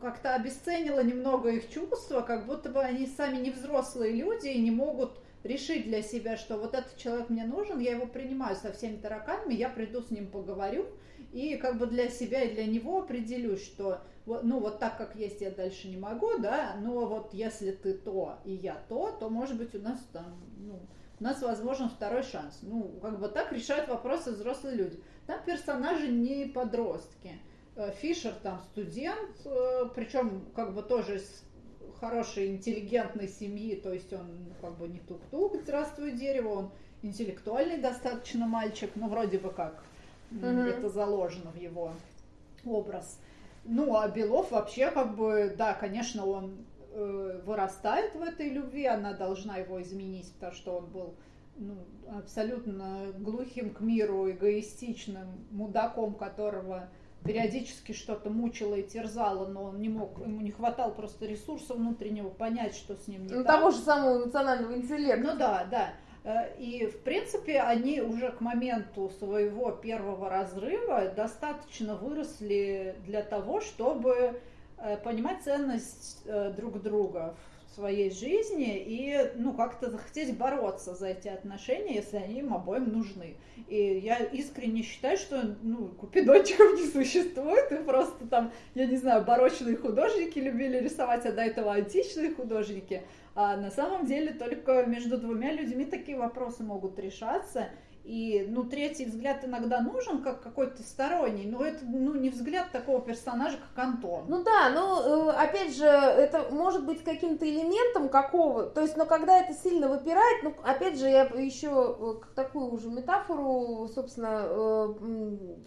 как-то 0.00 0.34
обесценила 0.34 1.02
немного 1.02 1.50
их 1.50 1.68
чувства, 1.70 2.22
как 2.22 2.46
будто 2.46 2.70
бы 2.70 2.80
они 2.80 3.06
сами 3.06 3.36
не 3.36 3.50
взрослые 3.50 4.12
люди 4.12 4.48
и 4.48 4.60
не 4.60 4.70
могут 4.70 5.18
решить 5.44 5.84
для 5.84 6.02
себя, 6.02 6.36
что 6.36 6.56
вот 6.56 6.74
этот 6.74 6.96
человек 6.96 7.30
мне 7.30 7.44
нужен, 7.44 7.78
я 7.78 7.92
его 7.92 8.06
принимаю 8.06 8.56
со 8.56 8.72
всеми 8.72 8.96
тараканами, 8.96 9.54
я 9.54 9.68
приду 9.68 10.00
с 10.02 10.10
ним 10.10 10.28
поговорю 10.28 10.86
и 11.32 11.56
как 11.56 11.78
бы 11.78 11.86
для 11.86 12.08
себя 12.08 12.42
и 12.42 12.54
для 12.54 12.66
него 12.66 13.02
определюсь, 13.02 13.62
что 13.62 14.00
ну 14.26 14.58
вот 14.58 14.80
так 14.80 14.98
как 14.98 15.14
есть 15.14 15.40
я 15.40 15.50
дальше 15.50 15.88
не 15.88 15.96
могу, 15.96 16.38
да, 16.38 16.76
но 16.80 17.06
вот 17.06 17.32
если 17.32 17.70
ты 17.70 17.94
то 17.94 18.38
и 18.44 18.52
я 18.52 18.76
то, 18.88 19.12
то 19.12 19.28
может 19.28 19.56
быть 19.56 19.74
у 19.74 19.78
нас 19.78 20.00
там, 20.12 20.42
ну, 20.58 20.80
у 21.18 21.24
нас 21.24 21.40
возможен 21.42 21.88
второй 21.88 22.22
шанс. 22.22 22.58
Ну, 22.62 22.98
как 23.00 23.18
бы 23.18 23.28
так 23.28 23.52
решают 23.52 23.88
вопросы 23.88 24.32
взрослые 24.32 24.76
люди. 24.76 25.02
Там 25.26 25.40
персонажи 25.46 26.08
не 26.08 26.46
подростки. 26.46 27.32
Э, 27.76 27.92
Фишер 28.00 28.32
там 28.42 28.60
студент, 28.72 29.36
э, 29.44 29.88
причем 29.94 30.46
как 30.54 30.74
бы 30.74 30.82
тоже 30.82 31.16
из 31.16 31.44
хорошей 32.00 32.48
интеллигентной 32.48 33.28
семьи, 33.28 33.76
то 33.76 33.92
есть 33.92 34.12
он 34.12 34.54
как 34.60 34.76
бы 34.78 34.88
не 34.88 34.98
тук-тук, 35.00 35.56
здравствуй 35.62 36.12
дерево, 36.12 36.48
он 36.48 36.70
интеллектуальный 37.02 37.78
достаточно 37.78 38.46
мальчик, 38.46 38.90
ну 38.94 39.08
вроде 39.08 39.38
бы 39.38 39.50
как 39.50 39.82
угу. 40.30 40.46
это 40.46 40.88
заложено 40.88 41.50
в 41.52 41.56
его 41.56 41.92
образ. 42.64 43.20
Ну 43.64 43.96
а 43.96 44.08
Белов 44.08 44.52
вообще 44.52 44.90
как 44.90 45.14
бы, 45.14 45.54
да, 45.56 45.74
конечно, 45.74 46.24
он 46.24 46.64
э, 46.92 47.40
вырастает 47.44 48.14
в 48.14 48.22
этой 48.22 48.48
любви, 48.48 48.86
она 48.86 49.12
должна 49.12 49.58
его 49.58 49.82
изменить, 49.82 50.32
потому 50.34 50.52
что 50.52 50.76
он 50.78 50.86
был 50.86 51.14
ну, 51.56 51.74
абсолютно 52.10 53.12
глухим 53.18 53.74
к 53.74 53.80
миру, 53.80 54.30
эгоистичным 54.30 55.46
мудаком, 55.50 56.14
которого 56.14 56.88
периодически 57.26 57.92
что-то 57.92 58.30
мучило 58.30 58.74
и 58.74 58.82
терзало, 58.82 59.46
но 59.46 59.64
он 59.64 59.80
не 59.80 59.88
мог, 59.88 60.18
ему 60.20 60.40
не 60.40 60.50
хватало 60.50 60.90
просто 60.90 61.26
ресурса 61.26 61.74
внутреннего 61.74 62.28
понять, 62.28 62.74
что 62.74 62.96
с 62.96 63.08
ним 63.08 63.26
не 63.26 63.34
ну, 63.34 63.44
так. 63.44 63.56
того 63.56 63.70
же 63.70 63.78
самого 63.78 64.24
эмоционального 64.24 64.76
интеллекта. 64.76 65.32
Ну 65.32 65.38
да, 65.38 65.66
да. 65.70 65.94
Э, 66.24 66.56
и, 66.58 66.86
в 66.86 67.00
принципе, 67.02 67.60
они 67.60 68.00
уже 68.00 68.32
к 68.32 68.40
моменту 68.40 69.10
своего 69.18 69.70
первого 69.70 70.28
разрыва 70.28 71.08
достаточно 71.14 71.94
выросли 71.94 72.96
для 73.04 73.22
того, 73.22 73.60
чтобы 73.60 74.40
э, 74.78 74.96
понимать 74.98 75.42
ценность 75.42 76.22
э, 76.26 76.52
друг 76.56 76.82
друга 76.82 77.36
своей 77.76 78.10
жизни 78.10 78.78
и, 78.78 79.30
ну, 79.36 79.52
как-то 79.52 79.90
захотеть 79.90 80.36
бороться 80.36 80.94
за 80.94 81.08
эти 81.08 81.28
отношения, 81.28 81.96
если 81.96 82.16
они 82.16 82.40
им 82.40 82.54
обоим 82.54 82.90
нужны. 82.90 83.36
И 83.68 83.98
я 83.98 84.16
искренне 84.16 84.82
считаю, 84.82 85.18
что, 85.18 85.56
ну, 85.62 85.88
купидончиков 85.88 86.72
не 86.80 86.86
существует, 86.86 87.70
и 87.70 87.76
просто 87.76 88.26
там, 88.26 88.50
я 88.74 88.86
не 88.86 88.96
знаю, 88.96 89.24
барочные 89.24 89.76
художники 89.76 90.38
любили 90.38 90.78
рисовать, 90.78 91.26
а 91.26 91.32
до 91.32 91.42
этого 91.42 91.74
античные 91.74 92.32
художники. 92.34 93.02
А 93.34 93.56
на 93.58 93.70
самом 93.70 94.06
деле 94.06 94.32
только 94.32 94.86
между 94.86 95.18
двумя 95.18 95.52
людьми 95.52 95.84
такие 95.84 96.16
вопросы 96.16 96.62
могут 96.62 96.98
решаться, 96.98 97.68
и, 98.06 98.46
ну, 98.48 98.64
третий 98.64 99.04
взгляд 99.04 99.44
иногда 99.44 99.80
нужен, 99.80 100.22
как 100.22 100.40
какой-то 100.40 100.82
сторонний, 100.82 101.46
но 101.46 101.64
это, 101.64 101.84
ну, 101.84 102.14
не 102.14 102.30
взгляд 102.30 102.70
такого 102.70 103.00
персонажа, 103.00 103.58
как 103.58 103.84
Антон. 103.84 104.26
Ну 104.28 104.44
да, 104.44 104.70
ну, 104.70 105.28
опять 105.30 105.76
же, 105.76 105.86
это 105.86 106.48
может 106.50 106.86
быть 106.86 107.02
каким-то 107.02 107.48
элементом 107.48 108.08
какого, 108.08 108.66
то 108.66 108.80
есть, 108.80 108.96
но 108.96 109.06
когда 109.06 109.40
это 109.40 109.54
сильно 109.54 109.88
выпирает, 109.88 110.44
ну, 110.44 110.54
опять 110.62 110.98
же, 110.98 111.08
я 111.08 111.24
еще 111.24 111.96
э, 111.98 112.34
такую 112.36 112.72
уже 112.72 112.88
метафору, 112.88 113.88
собственно, 113.92 114.42
э, 114.44 114.94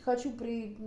хочу 0.05 0.31
при 0.31 0.77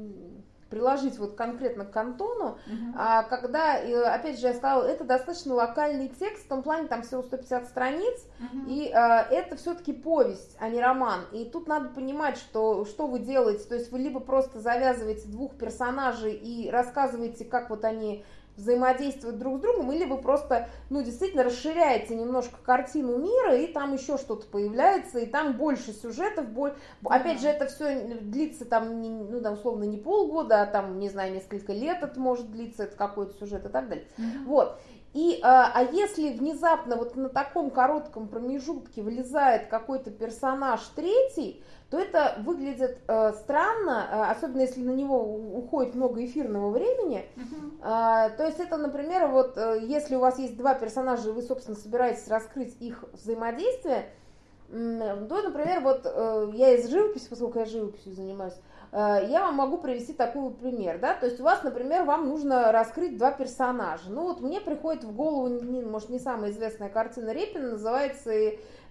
приложить 0.73 1.19
вот 1.19 1.35
конкретно 1.35 1.85
к 1.85 1.91
кантону, 1.91 2.57
uh-huh. 2.67 2.95
а 2.97 3.25
когда, 3.25 3.75
опять 4.15 4.41
же, 4.41 4.47
я 4.47 4.55
сказала, 4.55 4.85
это 4.85 5.05
достаточно 5.05 5.53
локальный 5.53 6.09
текст, 6.09 6.47
в 6.47 6.49
том 6.49 6.63
плане 6.63 6.89
там 6.89 7.03
всего 7.03 7.23
150 7.23 7.67
страниц, 7.67 8.19
uh-huh. 8.41 8.69
и 8.69 8.91
а, 8.91 9.23
это 9.31 9.57
все-таки 9.57 9.93
повесть, 9.93 10.57
а 10.59 10.71
не 10.71 10.81
роман. 10.81 11.27
И 11.33 11.45
тут 11.45 11.69
надо 11.69 11.91
понимать, 11.91 12.39
что, 12.39 12.87
что 12.87 13.07
вы 13.07 13.19
делаете, 13.19 13.65
то 13.65 13.75
есть 13.75 13.93
вы 13.93 13.99
либо 13.99 14.19
просто 14.19 14.61
завязываете 14.61 15.29
двух 15.29 15.57
персонажей 15.57 16.33
и 16.33 16.71
рассказываете, 16.71 17.45
как 17.45 17.69
вот 17.69 17.85
они 17.85 18.25
взаимодействовать 18.63 19.39
друг 19.39 19.59
с 19.59 19.61
другом, 19.61 19.93
или 19.93 20.05
вы 20.05 20.19
просто, 20.19 20.69
ну, 20.89 21.03
действительно 21.03 21.43
расширяете 21.43 22.15
немножко 22.15 22.57
картину 22.65 23.19
мира, 23.19 23.57
и 23.57 23.67
там 23.67 23.93
еще 23.93 24.17
что-то 24.17 24.47
появляется, 24.47 25.19
и 25.19 25.27
там 25.27 25.57
больше 25.57 25.93
сюжетов, 25.93 26.49
боль... 26.49 26.75
опять 27.05 27.41
же, 27.41 27.49
это 27.49 27.67
все 27.67 28.03
длится 28.21 28.65
там, 28.65 29.03
ну, 29.03 29.41
да, 29.41 29.53
условно, 29.53 29.85
не 29.85 29.99
полгода, 29.99 30.63
а 30.63 30.67
там, 30.67 30.99
не 30.99 31.11
знаю, 31.11 31.35
несколько 31.35 31.73
лет 31.73 32.03
это 32.03 32.19
может 32.19 32.51
длиться, 32.51 32.85
это 32.85 32.97
какой-то 32.97 33.37
сюжет 33.39 33.67
и 33.67 33.69
так 33.69 33.89
далее. 33.89 34.07
Mm-hmm. 34.17 34.45
Вот. 34.47 34.79
И, 35.13 35.41
а, 35.43 35.71
а 35.75 35.83
если 35.83 36.33
внезапно 36.33 36.97
вот 36.97 37.17
на 37.17 37.29
таком 37.29 37.71
коротком 37.71 38.29
промежутке 38.29 39.03
вылезает 39.03 39.67
какой-то 39.67 40.11
персонаж 40.11 40.81
третий, 40.97 41.63
то 41.93 41.99
это 41.99 42.37
выглядит 42.39 43.01
э, 43.07 43.33
странно, 43.35 44.09
э, 44.11 44.31
особенно 44.31 44.63
если 44.63 44.83
на 44.83 44.93
него 44.93 45.23
уходит 45.23 45.95
много 45.95 46.25
эфирного 46.25 46.71
времени. 46.71 47.27
Э, 47.83 48.31
то 48.35 48.47
есть 48.47 48.59
это, 48.61 48.79
например, 48.79 49.29
вот 49.29 49.59
э, 49.59 49.81
если 49.83 50.17
у 50.17 50.21
вас 50.21 50.39
есть 50.39 50.57
два 50.57 50.73
персонажа, 50.73 51.29
и 51.29 51.33
вы, 51.33 51.43
собственно, 51.43 51.77
собираетесь 51.77 52.29
раскрыть 52.29 52.75
их 52.81 53.05
взаимодействие, 53.13 54.07
э, 54.71 55.27
то, 55.29 55.43
например, 55.43 55.81
вот 55.81 56.07
э, 56.07 56.51
я 56.55 56.75
из 56.77 56.89
живописи, 56.89 57.29
поскольку 57.29 57.59
я 57.59 57.67
живописью 57.67 58.15
занимаюсь, 58.15 58.55
э, 58.93 59.27
я 59.29 59.43
вам 59.43 59.57
могу 59.57 59.77
привести 59.77 60.15
такой 60.15 60.51
пример, 60.51 60.99
да, 60.99 61.13
то 61.13 61.27
есть 61.27 61.41
у 61.41 61.45
вас, 61.45 61.63
например, 61.63 62.05
вам 62.05 62.27
нужно 62.27 62.73
раскрыть 62.73 63.19
два 63.19 63.33
персонажа. 63.33 64.05
Ну 64.09 64.23
вот 64.23 64.41
мне 64.41 64.63
приходит 64.63 65.05
в 65.05 65.15
голову, 65.15 65.63
может, 65.91 66.09
не 66.09 66.19
самая 66.19 66.53
известная 66.53 66.89
картина 66.89 67.35
Репина, 67.35 67.73
называется 67.73 68.33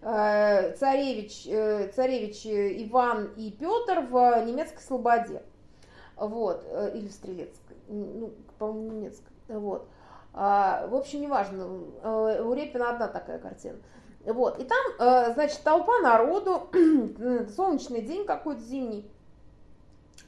царевич, 0.02 1.46
э, 1.48 1.90
царевич 1.90 2.46
Иван 2.46 3.34
и 3.38 3.52
Петр 3.52 4.02
в 4.02 4.44
немецкой 4.46 4.82
слободе. 4.82 5.44
Вот, 6.16 6.64
э, 6.68 6.92
или 6.96 7.08
в 7.08 7.12
Стрелецкой, 7.12 7.78
ну, 7.88 8.34
по-моему, 8.58 8.92
немецкой. 8.92 9.32
Вот. 9.48 9.88
А, 10.34 10.88
в 10.88 10.96
общем, 10.96 11.22
неважно, 11.22 11.68
у 11.68 12.54
Репина 12.54 12.92
одна 12.92 13.08
такая 13.08 13.38
картина. 13.38 13.78
Вот, 14.26 14.60
и 14.60 14.64
там, 14.64 15.34
значит, 15.34 15.62
толпа 15.64 16.00
народу, 16.00 16.70
солнечный 17.56 18.02
день 18.02 18.26
какой-то 18.26 18.62
зимний, 18.62 19.12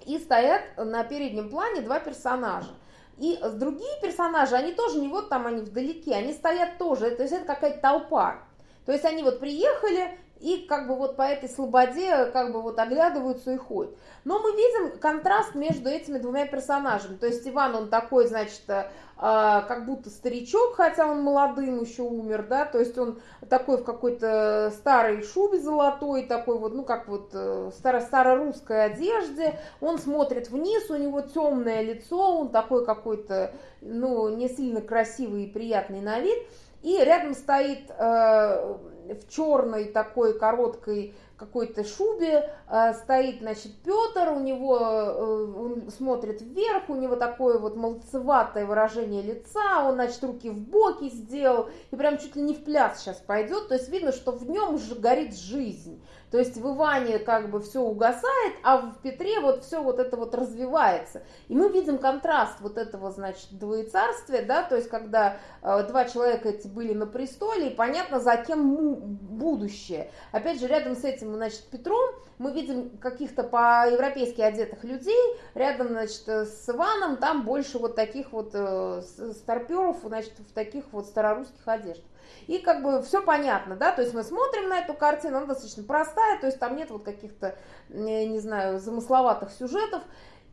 и 0.06 0.18
стоят 0.18 0.62
на 0.78 1.04
переднем 1.04 1.50
плане 1.50 1.82
два 1.82 2.00
персонажа. 2.00 2.72
И 3.18 3.40
другие 3.54 4.02
персонажи, 4.02 4.56
они 4.56 4.74
тоже 4.74 5.00
не 5.00 5.08
вот 5.08 5.30
там, 5.30 5.46
они 5.46 5.62
вдалеке, 5.62 6.16
они 6.16 6.34
стоят 6.34 6.78
тоже, 6.80 7.12
то 7.12 7.22
есть 7.22 7.34
это 7.34 7.46
какая-то 7.46 7.80
толпа. 7.80 8.40
То 8.86 8.92
есть 8.92 9.06
они 9.06 9.24
вот 9.24 9.40
приехали 9.40 10.18
и 10.44 10.66
как 10.68 10.88
бы 10.90 10.96
вот 10.96 11.16
по 11.16 11.22
этой 11.22 11.48
слободе 11.48 12.26
как 12.26 12.52
бы 12.52 12.62
вот 12.62 12.78
оглядываются 12.78 13.52
и 13.52 13.58
ходят. 13.58 13.96
Но 14.26 14.40
мы 14.40 14.52
видим 14.52 15.00
контраст 15.00 15.56
между 15.56 15.90
этими 15.90 16.18
двумя 16.18 16.46
персонажами. 16.46 17.16
То 17.16 17.28
есть 17.28 17.48
Иван, 17.48 17.76
он 17.76 17.90
такой, 17.90 18.28
значит, 18.28 18.62
э, 18.68 18.84
как 19.18 19.86
будто 19.86 20.10
старичок, 20.10 20.76
хотя 20.76 21.08
он 21.08 21.22
молодым 21.22 21.82
еще 21.82 22.02
умер, 22.02 22.48
да, 22.50 22.66
то 22.66 22.80
есть 22.80 22.98
он 22.98 23.22
такой 23.50 23.78
в 23.78 23.86
какой-то 23.86 24.74
старой 24.76 25.24
шубе 25.24 25.60
золотой, 25.62 26.24
такой 26.24 26.58
вот, 26.58 26.74
ну, 26.74 26.84
как 26.84 27.08
вот 27.08 27.30
э, 27.34 27.72
старо 27.78 28.02
старорусской 28.02 28.84
одежде, 28.84 29.58
он 29.80 29.98
смотрит 29.98 30.50
вниз, 30.50 30.90
у 30.90 30.98
него 30.98 31.22
темное 31.22 31.82
лицо, 31.82 32.40
он 32.40 32.50
такой 32.50 32.86
какой-то, 32.86 33.54
ну, 33.80 34.28
не 34.28 34.50
сильно 34.50 34.82
красивый 34.82 35.46
и 35.46 35.52
приятный 35.52 36.02
на 36.02 36.20
вид, 36.20 36.38
и 36.84 36.98
рядом 37.04 37.34
стоит 37.34 37.90
э, 37.90 38.78
в 39.16 39.30
черной 39.30 39.86
такой 39.86 40.38
короткой 40.38 41.16
какой-то 41.38 41.84
шубе 41.84 42.50
э, 42.70 42.94
стоит, 42.94 43.40
значит, 43.40 43.74
Петр, 43.84 44.30
у 44.30 44.40
него, 44.40 44.80
э, 44.80 45.54
он 45.58 45.92
смотрит 45.92 46.42
вверх, 46.42 46.90
у 46.90 46.96
него 46.96 47.16
такое 47.16 47.58
вот 47.58 47.76
молодцеватое 47.76 48.66
выражение 48.66 49.22
лица, 49.22 49.86
он, 49.86 49.96
значит, 49.96 50.24
руки 50.24 50.50
в 50.50 50.60
боки 50.60 51.10
сделал, 51.10 51.70
и 51.92 51.96
прям 51.96 52.18
чуть 52.18 52.36
ли 52.36 52.42
не 52.42 52.54
в 52.54 52.64
пляс 52.64 53.00
сейчас 53.00 53.18
пойдет, 53.18 53.68
то 53.68 53.76
есть 53.76 53.90
видно, 53.90 54.12
что 54.12 54.32
в 54.32 54.50
нем 54.50 54.76
уже 54.76 54.96
горит 54.96 55.36
жизнь. 55.36 56.02
То 56.34 56.40
есть 56.40 56.58
в 56.58 56.68
Иване 56.76 57.20
как 57.20 57.52
бы 57.52 57.62
все 57.62 57.80
угасает, 57.80 58.56
а 58.64 58.78
в 58.78 59.02
Петре 59.04 59.40
вот 59.40 59.64
все 59.64 59.84
вот 59.84 60.00
это 60.00 60.18
вот 60.18 60.34
развивается. 60.34 61.22
И 61.48 61.54
мы 61.54 61.70
видим 61.70 62.00
контраст 62.00 62.60
вот 62.60 62.80
этого, 62.80 63.12
значит, 63.12 63.50
двоецарствия, 63.52 64.42
да, 64.44 64.64
то 64.64 64.76
есть 64.76 64.90
когда 64.90 65.38
э, 65.62 65.84
два 65.84 66.06
человека 66.06 66.50
эти 66.50 66.68
были 66.68 66.96
на 66.96 67.06
престоле, 67.06 67.68
и 67.70 67.76
понятно, 67.76 68.20
за 68.20 68.36
кем 68.38 68.76
будущее. 68.76 70.10
Опять 70.32 70.60
же, 70.60 70.66
рядом 70.66 70.96
с 70.96 71.04
этим, 71.04 71.36
значит, 71.36 71.66
Петром 71.70 72.16
мы 72.40 72.52
видим 72.52 72.98
каких-то 72.98 73.44
по-европейски 73.44 74.42
одетых 74.42 74.84
людей, 74.84 75.38
рядом, 75.54 75.90
значит, 75.90 76.28
с 76.28 76.68
Иваном 76.68 77.18
там 77.18 77.46
больше 77.46 77.78
вот 77.78 77.96
таких 77.96 78.32
вот 78.32 78.56
э, 78.56 79.04
старперов, 79.34 79.98
значит, 80.04 80.34
в 80.40 80.52
таких 80.52 80.86
вот 80.94 81.06
старорусских 81.06 81.68
одеждах. 81.68 82.06
И 82.48 82.60
как 82.60 82.84
бы 82.84 83.02
все 83.02 83.22
понятно, 83.22 83.76
да, 83.76 83.92
то 83.92 84.02
есть 84.02 84.14
мы 84.14 84.24
смотрим 84.24 84.70
на 84.70 84.80
эту 84.80 84.94
картину, 84.94 85.38
она 85.38 85.46
достаточно 85.46 85.84
простая, 85.84 86.40
то 86.40 86.48
есть 86.48 86.60
там 86.60 86.76
нет 86.76 86.90
вот 86.90 87.04
каких-то, 87.04 87.56
не 87.90 88.40
знаю, 88.40 88.80
замысловатых 88.80 89.52
сюжетов. 89.52 90.02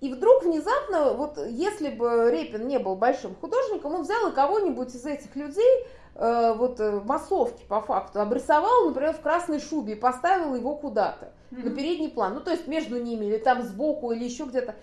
И 0.00 0.10
вдруг 0.12 0.44
внезапно, 0.44 1.12
вот 1.12 1.38
если 1.46 1.90
бы 1.90 2.30
Репин 2.30 2.66
не 2.66 2.78
был 2.78 2.96
большим 2.96 3.34
художником, 3.34 3.94
он 3.94 4.02
взял 4.02 4.28
и 4.28 4.32
кого-нибудь 4.32 4.94
из 4.94 5.04
этих 5.04 5.36
людей, 5.36 5.86
э, 6.14 6.54
вот 6.56 6.80
э, 6.80 7.00
массовки 7.04 7.64
по 7.68 7.82
факту, 7.82 8.20
обрисовал, 8.20 8.88
например, 8.88 9.12
в 9.12 9.20
красной 9.20 9.60
шубе 9.60 9.92
и 9.92 9.96
поставил 9.96 10.54
его 10.54 10.74
куда-то 10.74 11.32
mm-hmm. 11.50 11.68
на 11.68 11.76
передний 11.76 12.08
план, 12.08 12.34
ну 12.34 12.40
то 12.40 12.50
есть 12.50 12.66
между 12.66 13.00
ними 13.00 13.26
или 13.26 13.36
там 13.36 13.62
сбоку 13.62 14.12
или 14.12 14.24
еще 14.24 14.44
где-то. 14.44 14.74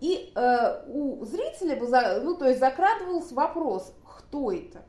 И 0.00 0.32
э, 0.34 0.82
у 0.86 1.24
зрителя 1.24 1.76
бы, 1.76 1.86
за, 1.86 2.20
ну 2.22 2.36
то 2.36 2.46
есть 2.46 2.60
закрадывался 2.60 3.34
вопрос, 3.34 3.92
кто 4.30 4.52
это? 4.52 4.82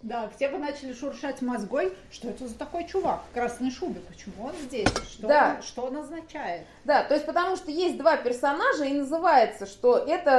Да, 0.00 0.28
все 0.34 0.48
бы 0.48 0.58
начали 0.58 0.94
шуршать 0.94 1.42
мозгой, 1.42 1.92
что 2.10 2.28
это 2.28 2.48
за 2.48 2.58
такой 2.58 2.86
чувак 2.86 3.20
в 3.30 3.34
красной 3.34 3.70
шубе, 3.70 4.00
почему 4.08 4.46
он 4.46 4.52
здесь, 4.62 4.88
что, 5.08 5.28
да. 5.28 5.54
он, 5.56 5.62
что 5.62 5.82
он 5.82 5.96
означает. 5.98 6.66
Да, 6.84 7.04
то 7.04 7.14
есть 7.14 7.24
потому 7.26 7.54
что 7.56 7.70
есть 7.70 7.98
два 7.98 8.16
персонажа, 8.16 8.84
и 8.84 8.94
называется, 8.94 9.66
что 9.66 9.98
это 9.98 10.30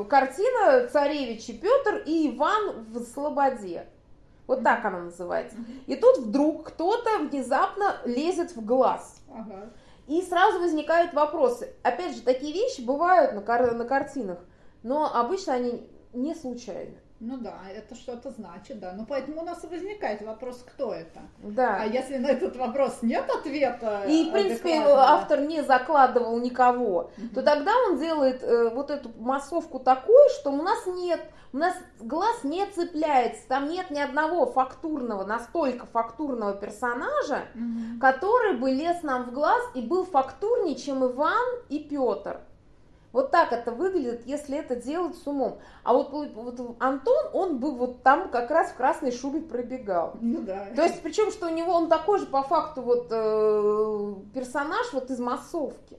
э, 0.00 0.04
картина 0.04 0.86
«Царевич 0.88 1.48
и 1.48 1.54
Петр» 1.54 2.02
и 2.06 2.28
«Иван 2.28 2.84
в 2.84 3.02
Слободе». 3.06 3.86
Вот 4.46 4.62
так 4.62 4.84
она 4.84 5.00
называется. 5.00 5.56
И 5.86 5.96
тут 5.96 6.18
вдруг 6.18 6.68
кто-то 6.68 7.18
внезапно 7.18 7.96
лезет 8.04 8.54
в 8.54 8.64
глаз. 8.64 9.20
Ага. 9.34 9.70
И 10.06 10.22
сразу 10.22 10.60
возникают 10.60 11.12
вопросы. 11.12 11.74
Опять 11.82 12.16
же, 12.16 12.22
такие 12.22 12.52
вещи 12.54 12.80
бывают 12.80 13.34
на, 13.34 13.42
кар- 13.42 13.74
на 13.74 13.84
картинах, 13.84 14.38
но 14.82 15.14
обычно 15.14 15.54
они 15.54 15.86
не 16.14 16.34
случайны. 16.34 16.98
Ну 17.20 17.36
да, 17.36 17.58
это 17.74 17.96
что-то 17.96 18.30
значит, 18.30 18.78
да. 18.78 18.92
Ну 18.92 19.04
поэтому 19.04 19.42
у 19.42 19.44
нас 19.44 19.64
возникает 19.64 20.22
вопрос, 20.22 20.64
кто 20.64 20.94
это. 20.94 21.20
Да. 21.42 21.78
А 21.80 21.84
если 21.84 22.16
на 22.16 22.28
этот 22.28 22.56
вопрос 22.56 22.98
нет 23.02 23.28
ответа, 23.28 24.04
и 24.06 24.28
в 24.28 24.32
принципе 24.32 24.76
автор 24.86 25.40
не 25.40 25.62
закладывал 25.62 26.38
никого, 26.38 27.10
угу. 27.16 27.28
то 27.34 27.42
тогда 27.42 27.72
он 27.88 27.98
делает 27.98 28.44
э, 28.44 28.70
вот 28.72 28.90
эту 28.90 29.10
массовку 29.18 29.80
такой, 29.80 30.28
что 30.38 30.52
у 30.52 30.62
нас 30.62 30.86
нет, 30.86 31.20
у 31.52 31.56
нас 31.56 31.74
глаз 31.98 32.44
не 32.44 32.64
цепляется, 32.66 33.42
там 33.48 33.68
нет 33.68 33.90
ни 33.90 33.98
одного 33.98 34.46
фактурного, 34.46 35.24
настолько 35.24 35.86
фактурного 35.86 36.54
персонажа, 36.54 37.46
угу. 37.52 38.00
который 38.00 38.56
бы 38.58 38.70
лез 38.70 39.02
нам 39.02 39.24
в 39.24 39.32
глаз 39.32 39.62
и 39.74 39.80
был 39.80 40.04
фактурнее, 40.04 40.76
чем 40.76 41.04
Иван 41.04 41.46
и 41.68 41.80
Петр. 41.80 42.38
Вот 43.18 43.32
так 43.32 43.52
это 43.52 43.72
выглядит, 43.72 44.26
если 44.26 44.56
это 44.56 44.76
делать 44.76 45.16
с 45.16 45.26
умом. 45.26 45.58
А 45.82 45.92
вот, 45.92 46.12
вот 46.12 46.76
Антон, 46.78 47.26
он 47.32 47.58
бы 47.58 47.74
вот 47.74 48.04
там 48.04 48.30
как 48.30 48.48
раз 48.48 48.70
в 48.70 48.76
красной 48.76 49.10
шубе 49.10 49.40
пробегал. 49.40 50.16
Ну 50.20 50.42
да. 50.42 50.68
То 50.76 50.84
есть, 50.84 51.02
причем, 51.02 51.32
что 51.32 51.48
у 51.48 51.50
него 51.52 51.72
он 51.72 51.88
такой 51.88 52.20
же 52.20 52.26
по 52.26 52.44
факту 52.44 52.80
вот 52.80 53.08
э, 53.10 54.14
персонаж 54.32 54.92
вот 54.92 55.10
из 55.10 55.18
массовки. 55.18 55.98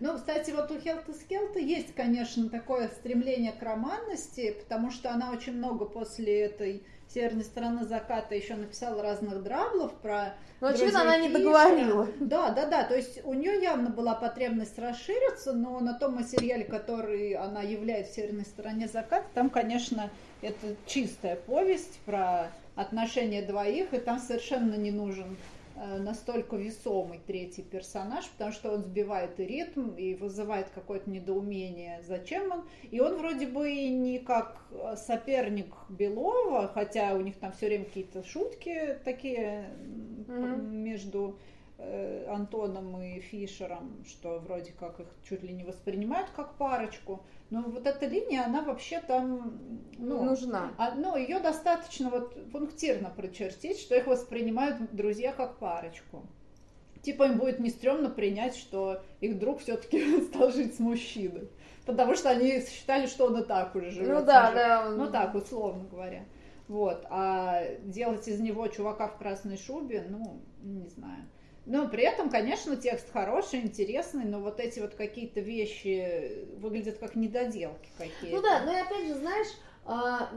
Ну, 0.00 0.16
кстати, 0.16 0.50
вот 0.50 0.68
у 0.72 0.80
Хелта 0.80 1.12
Скелта 1.12 1.60
есть, 1.60 1.94
конечно, 1.94 2.48
такое 2.48 2.88
стремление 2.88 3.52
к 3.52 3.62
романности, 3.62 4.56
потому 4.58 4.90
что 4.90 5.12
она 5.12 5.30
очень 5.30 5.52
много 5.52 5.84
после 5.84 6.40
этой 6.40 6.82
северной 7.16 7.44
стороны 7.44 7.84
заката 7.84 8.34
еще 8.34 8.54
написала 8.54 9.02
разных 9.02 9.42
драблов 9.42 9.92
про 9.94 10.34
но, 10.60 10.68
очевидно, 10.68 11.02
она 11.02 11.18
не 11.18 11.28
договорила. 11.28 12.08
Да, 12.18 12.50
да, 12.50 12.66
да. 12.66 12.84
То 12.84 12.96
есть 12.96 13.22
у 13.24 13.34
нее 13.34 13.60
явно 13.60 13.90
была 13.90 14.14
потребность 14.14 14.78
расшириться, 14.78 15.52
но 15.52 15.80
на 15.80 15.92
том 15.98 16.14
материале, 16.14 16.64
который 16.64 17.32
она 17.32 17.60
являет 17.60 18.08
в 18.08 18.14
северной 18.14 18.44
стороне 18.44 18.88
заката, 18.88 19.26
там, 19.34 19.50
конечно, 19.50 20.10
это 20.40 20.76
чистая 20.86 21.36
повесть 21.36 21.98
про 22.06 22.50
отношения 22.74 23.42
двоих, 23.42 23.92
и 23.92 23.98
там 23.98 24.18
совершенно 24.18 24.76
не 24.76 24.90
нужен 24.90 25.36
настолько 25.98 26.56
весомый 26.56 27.20
третий 27.26 27.62
персонаж, 27.62 28.28
потому 28.30 28.52
что 28.52 28.72
он 28.72 28.82
сбивает 28.82 29.38
и 29.40 29.44
ритм, 29.44 29.90
и 29.94 30.14
вызывает 30.14 30.70
какое-то 30.70 31.10
недоумение, 31.10 32.02
зачем 32.02 32.50
он. 32.50 32.68
И 32.90 33.00
он 33.00 33.16
вроде 33.16 33.46
бы 33.46 33.70
и 33.70 33.88
не 33.90 34.18
как 34.18 34.62
соперник 34.96 35.74
Белова, 35.88 36.68
хотя 36.68 37.14
у 37.14 37.20
них 37.20 37.36
там 37.36 37.52
все 37.52 37.66
время 37.66 37.84
какие-то 37.84 38.22
шутки 38.22 38.98
такие 39.04 39.66
mm-hmm. 40.26 40.70
между 40.70 41.38
э, 41.38 41.55
Антоном 42.28 43.00
и 43.02 43.20
Фишером, 43.20 44.02
что 44.06 44.38
вроде 44.38 44.72
как 44.72 45.00
их 45.00 45.06
чуть 45.28 45.42
ли 45.42 45.52
не 45.52 45.64
воспринимают 45.64 46.28
как 46.34 46.54
парочку. 46.54 47.22
Но 47.50 47.62
вот 47.62 47.86
эта 47.86 48.06
линия, 48.06 48.44
она 48.44 48.62
вообще 48.62 49.00
там 49.00 49.80
ну, 49.98 50.24
нужна. 50.24 50.72
А, 50.78 50.94
ну, 50.94 51.16
ее 51.16 51.38
достаточно 51.38 52.10
вот 52.10 52.50
пунктирно 52.50 53.10
прочертить, 53.10 53.78
что 53.78 53.94
их 53.94 54.06
воспринимают 54.06 54.78
друзья 54.92 55.32
как 55.32 55.58
парочку. 55.58 56.26
Типа 57.02 57.24
им 57.24 57.38
будет 57.38 57.60
не 57.60 57.70
стрёмно 57.70 58.08
принять, 58.08 58.56
что 58.56 59.02
их 59.20 59.38
друг 59.38 59.60
все-таки 59.60 60.20
стал 60.22 60.50
жить 60.50 60.74
с 60.74 60.80
мужчиной. 60.80 61.48
Потому 61.84 62.16
что 62.16 62.30
они 62.30 62.60
считали, 62.62 63.06
что 63.06 63.26
он 63.26 63.42
и 63.42 63.44
так 63.44 63.76
уже 63.76 63.90
живет. 63.90 64.08
Ну 64.08 64.24
да, 64.24 64.52
да. 64.52 64.88
Он... 64.88 64.96
Ну 64.96 65.10
так, 65.10 65.34
условно 65.34 65.84
говоря. 65.88 66.24
Вот. 66.66 67.06
А 67.10 67.62
делать 67.84 68.26
из 68.26 68.40
него 68.40 68.66
чувака 68.66 69.06
в 69.06 69.18
красной 69.18 69.56
шубе, 69.56 70.04
ну, 70.08 70.40
не 70.62 70.88
знаю. 70.88 71.26
Но 71.66 71.88
при 71.88 72.04
этом, 72.04 72.30
конечно, 72.30 72.76
текст 72.76 73.12
хороший, 73.12 73.60
интересный, 73.60 74.24
но 74.24 74.40
вот 74.40 74.60
эти 74.60 74.78
вот 74.78 74.94
какие-то 74.94 75.40
вещи 75.40 76.46
выглядят 76.58 76.98
как 76.98 77.16
недоделки 77.16 77.88
какие-то. 77.98 78.36
Ну 78.36 78.42
да, 78.42 78.62
но 78.64 78.72
и 78.72 78.80
опять 78.80 79.08
же, 79.08 79.14
знаешь, 79.14 79.48
а, 79.84 80.30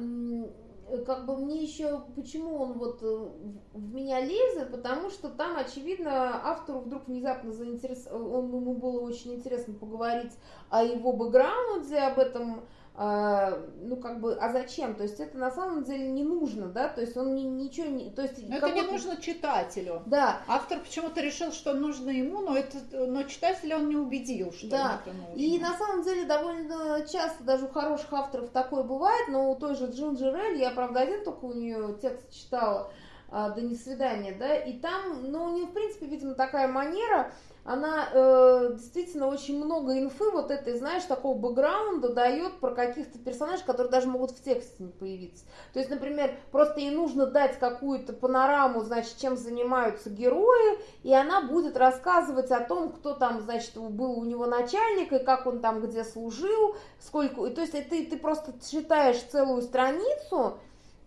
как 1.05 1.25
бы 1.27 1.37
мне 1.37 1.61
еще, 1.61 2.01
почему 2.15 2.55
он 2.55 2.73
вот 2.73 3.03
э, 3.03 3.27
в 3.73 3.93
меня 3.93 4.21
лезет, 4.21 4.71
потому 4.71 5.09
что 5.11 5.29
там, 5.29 5.57
очевидно, 5.57 6.41
автору 6.43 6.79
вдруг 6.79 7.07
внезапно 7.07 7.51
заинтересовал, 7.51 8.43
ему 8.43 8.73
было 8.73 9.01
очень 9.01 9.35
интересно 9.35 9.75
поговорить 9.75 10.31
о 10.69 10.83
его 10.83 11.13
бэкграунде, 11.13 11.97
об 11.97 12.17
этом 12.17 12.61
ну 13.01 13.95
как 13.95 14.19
бы, 14.19 14.35
а 14.35 14.51
зачем? 14.51 14.93
То 14.93 15.03
есть 15.03 15.21
это 15.21 15.37
на 15.37 15.51
самом 15.51 15.85
деле 15.85 16.09
не 16.09 16.23
нужно, 16.23 16.67
да, 16.67 16.89
то 16.89 16.99
есть 16.99 17.15
он 17.15 17.33
ни, 17.33 17.43
ничего 17.43 17.87
не, 17.87 18.09
то 18.09 18.23
есть 18.23 18.45
но 18.45 18.57
это 18.57 18.71
не 18.73 18.81
нужно 18.81 19.15
читателю. 19.15 20.03
Да. 20.05 20.41
Автор 20.47 20.79
почему-то 20.79 21.21
решил, 21.21 21.53
что 21.53 21.73
нужно 21.73 22.09
ему, 22.09 22.41
но 22.41 22.57
это, 22.57 22.77
но 22.91 23.23
читателя 23.23 23.77
он 23.77 23.87
не 23.87 23.95
убедил, 23.95 24.51
что 24.51 24.69
да. 24.69 25.01
это 25.01 25.15
нужно. 25.15 25.33
И 25.33 25.57
на 25.59 25.77
самом 25.77 26.03
деле 26.03 26.25
довольно 26.25 27.05
часто 27.07 27.41
даже 27.45 27.65
у 27.65 27.69
хороших 27.69 28.11
авторов 28.11 28.49
такое 28.49 28.83
бывает, 28.83 29.29
но 29.29 29.49
у 29.49 29.55
той 29.55 29.75
же 29.75 29.85
Джинджер 29.85 30.35
Эль, 30.35 30.59
я 30.59 30.71
правда 30.71 30.99
один 30.99 31.23
только 31.23 31.45
у 31.45 31.53
нее 31.53 31.97
текст 32.01 32.29
читала, 32.33 32.91
а, 33.31 33.51
до 33.51 33.61
не 33.61 33.75
свидания, 33.75 34.35
да, 34.37 34.55
и 34.55 34.73
там, 34.73 35.31
ну, 35.31 35.45
у 35.45 35.55
нее, 35.55 35.67
в 35.67 35.73
принципе, 35.73 36.07
видимо, 36.07 36.33
такая 36.33 36.67
манера, 36.67 37.31
она 37.63 38.09
э, 38.11 38.69
действительно 38.73 39.27
очень 39.27 39.63
много 39.63 39.99
инфы 39.99 40.31
вот 40.31 40.49
этой, 40.49 40.77
знаешь, 40.77 41.03
такого 41.03 41.37
бэкграунда 41.37 42.13
дает 42.13 42.59
про 42.59 42.71
каких-то 42.71 43.19
персонажей, 43.19 43.65
которые 43.65 43.91
даже 43.91 44.07
могут 44.07 44.31
в 44.31 44.41
тексте 44.41 44.83
не 44.83 44.91
появиться. 44.91 45.45
То 45.73 45.79
есть, 45.79 45.91
например, 45.91 46.35
просто 46.51 46.79
ей 46.79 46.91
нужно 46.91 47.25
дать 47.25 47.59
какую-то 47.59 48.13
панораму, 48.13 48.81
значит, 48.81 49.17
чем 49.17 49.37
занимаются 49.37 50.09
герои, 50.09 50.79
и 51.03 51.13
она 51.13 51.41
будет 51.41 51.77
рассказывать 51.77 52.49
о 52.51 52.61
том, 52.61 52.91
кто 52.91 53.13
там, 53.13 53.41
значит, 53.41 53.75
был 53.77 54.17
у 54.17 54.23
него 54.23 54.45
начальник, 54.45 55.11
и 55.13 55.19
как 55.19 55.45
он 55.45 55.59
там 55.59 55.81
где 55.81 56.03
служил, 56.03 56.75
сколько... 56.99 57.45
И, 57.45 57.53
то 57.53 57.61
есть 57.61 57.73
ты, 57.73 58.05
ты 58.05 58.17
просто 58.17 58.53
читаешь 58.69 59.21
целую 59.21 59.61
страницу, 59.61 60.57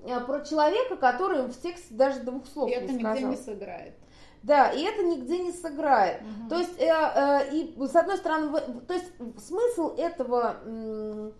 э, 0.04 0.20
про 0.20 0.40
человека, 0.44 0.96
который 0.96 1.42
в 1.42 1.60
тексте 1.60 1.94
даже 1.94 2.20
двух 2.20 2.46
слов 2.46 2.68
и 2.68 2.74
не 2.74 2.76
это 2.76 2.94
сказал. 2.94 3.14
нигде 3.14 3.24
не 3.26 3.36
сыграет. 3.36 3.94
Да, 4.42 4.70
и 4.70 4.82
это 4.82 5.04
нигде 5.04 5.38
не 5.38 5.52
сыграет. 5.52 6.20
Угу. 6.22 6.48
То 6.48 6.58
есть, 6.58 6.80
э, 6.80 6.84
э, 6.84 7.54
и 7.54 7.74
с 7.78 7.94
одной 7.94 8.16
стороны, 8.16 8.48
в, 8.48 8.80
то 8.86 8.94
есть 8.94 9.06
смысл 9.38 9.94
этого 9.96 10.56
э, 10.64 11.30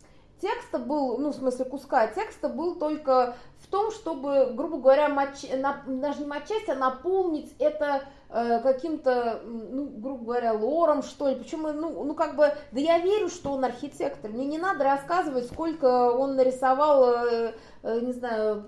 текста 0.41 0.79
был, 0.79 1.19
ну, 1.19 1.31
в 1.31 1.35
смысле 1.35 1.65
куска 1.65 2.09
текста 2.09 2.49
был 2.49 2.77
только 2.77 3.37
в 3.61 3.69
том, 3.69 3.93
чтобы, 3.93 4.53
грубо 4.55 4.79
говоря, 4.79 5.09
матч, 5.09 5.45
на, 5.51 5.83
даже 5.87 6.21
не 6.21 6.27
матчасть, 6.27 6.69
а 6.69 6.75
наполнить 6.75 7.55
это 7.59 8.03
э, 8.29 8.61
каким-то, 8.61 9.41
ну, 9.45 9.87
грубо 9.87 10.25
говоря, 10.25 10.53
лором, 10.53 11.03
что 11.03 11.29
ли. 11.29 11.37
Почему, 11.37 11.73
ну, 11.73 12.05
ну, 12.05 12.15
как 12.15 12.37
бы, 12.37 12.53
да 12.73 12.81
я 12.81 12.99
верю, 12.99 13.29
что 13.29 13.53
он 13.53 13.65
архитектор. 13.65 14.31
Мне 14.31 14.47
не 14.47 14.59
надо 14.59 14.85
рассказывать, 14.85 15.47
сколько 15.47 16.11
он 16.11 16.35
нарисовал, 16.35 17.05
э, 17.05 17.55
э, 17.85 18.01
не 18.01 18.13
знаю, 18.13 18.65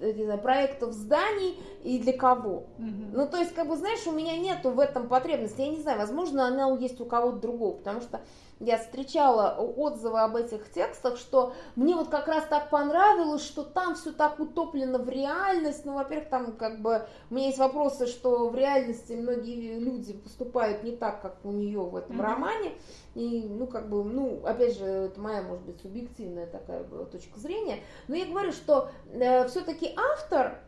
не 0.00 0.24
знаю, 0.24 0.40
проектов 0.40 0.92
зданий 0.92 1.58
и 1.82 1.98
для 1.98 2.12
кого. 2.12 2.64
Угу. 2.78 3.12
Ну, 3.12 3.26
то 3.28 3.36
есть, 3.38 3.54
как 3.54 3.68
бы, 3.68 3.76
знаешь, 3.76 4.06
у 4.06 4.12
меня 4.12 4.36
нету 4.36 4.70
в 4.70 4.80
этом 4.80 5.08
потребности. 5.08 5.60
Я 5.60 5.68
не 5.68 5.80
знаю, 5.80 5.98
возможно, 5.98 6.46
она 6.46 6.76
есть 6.78 7.00
у 7.00 7.04
кого-то 7.04 7.38
другого, 7.38 7.76
потому 7.76 8.00
что 8.00 8.20
я 8.60 8.76
встречала 8.76 9.56
отзывы 9.58 10.20
об 10.20 10.36
этих 10.36 10.70
текстах, 10.70 11.16
что 11.16 11.54
мне 11.76 11.96
вот 11.96 12.08
как 12.08 12.28
раз 12.28 12.44
так 12.44 12.68
понравилось, 12.68 13.42
что 13.42 13.64
там 13.64 13.94
все 13.94 14.12
так 14.12 14.38
утоплено 14.38 14.98
в 14.98 15.08
реальность. 15.08 15.86
Ну, 15.86 15.94
во-первых, 15.94 16.28
там 16.28 16.52
как 16.52 16.80
бы 16.82 17.06
у 17.30 17.34
меня 17.34 17.46
есть 17.46 17.58
вопросы, 17.58 18.06
что 18.06 18.50
в 18.50 18.54
реальности 18.54 19.14
многие 19.14 19.78
люди 19.78 20.12
поступают 20.12 20.84
не 20.84 20.92
так, 20.92 21.22
как 21.22 21.38
у 21.42 21.52
нее 21.52 21.80
в 21.80 21.96
этом 21.96 22.20
mm-hmm. 22.20 22.24
романе. 22.24 22.72
И, 23.14 23.48
ну, 23.48 23.66
как 23.66 23.88
бы, 23.88 24.04
ну, 24.04 24.42
опять 24.44 24.76
же, 24.76 24.84
это 24.84 25.18
моя, 25.20 25.42
может 25.42 25.64
быть, 25.64 25.80
субъективная 25.80 26.46
такая 26.46 26.84
точка 26.84 27.40
зрения. 27.40 27.78
Но 28.08 28.14
я 28.14 28.26
говорю, 28.26 28.52
что 28.52 28.90
э, 29.10 29.48
все-таки 29.48 29.94
автор 29.96 30.60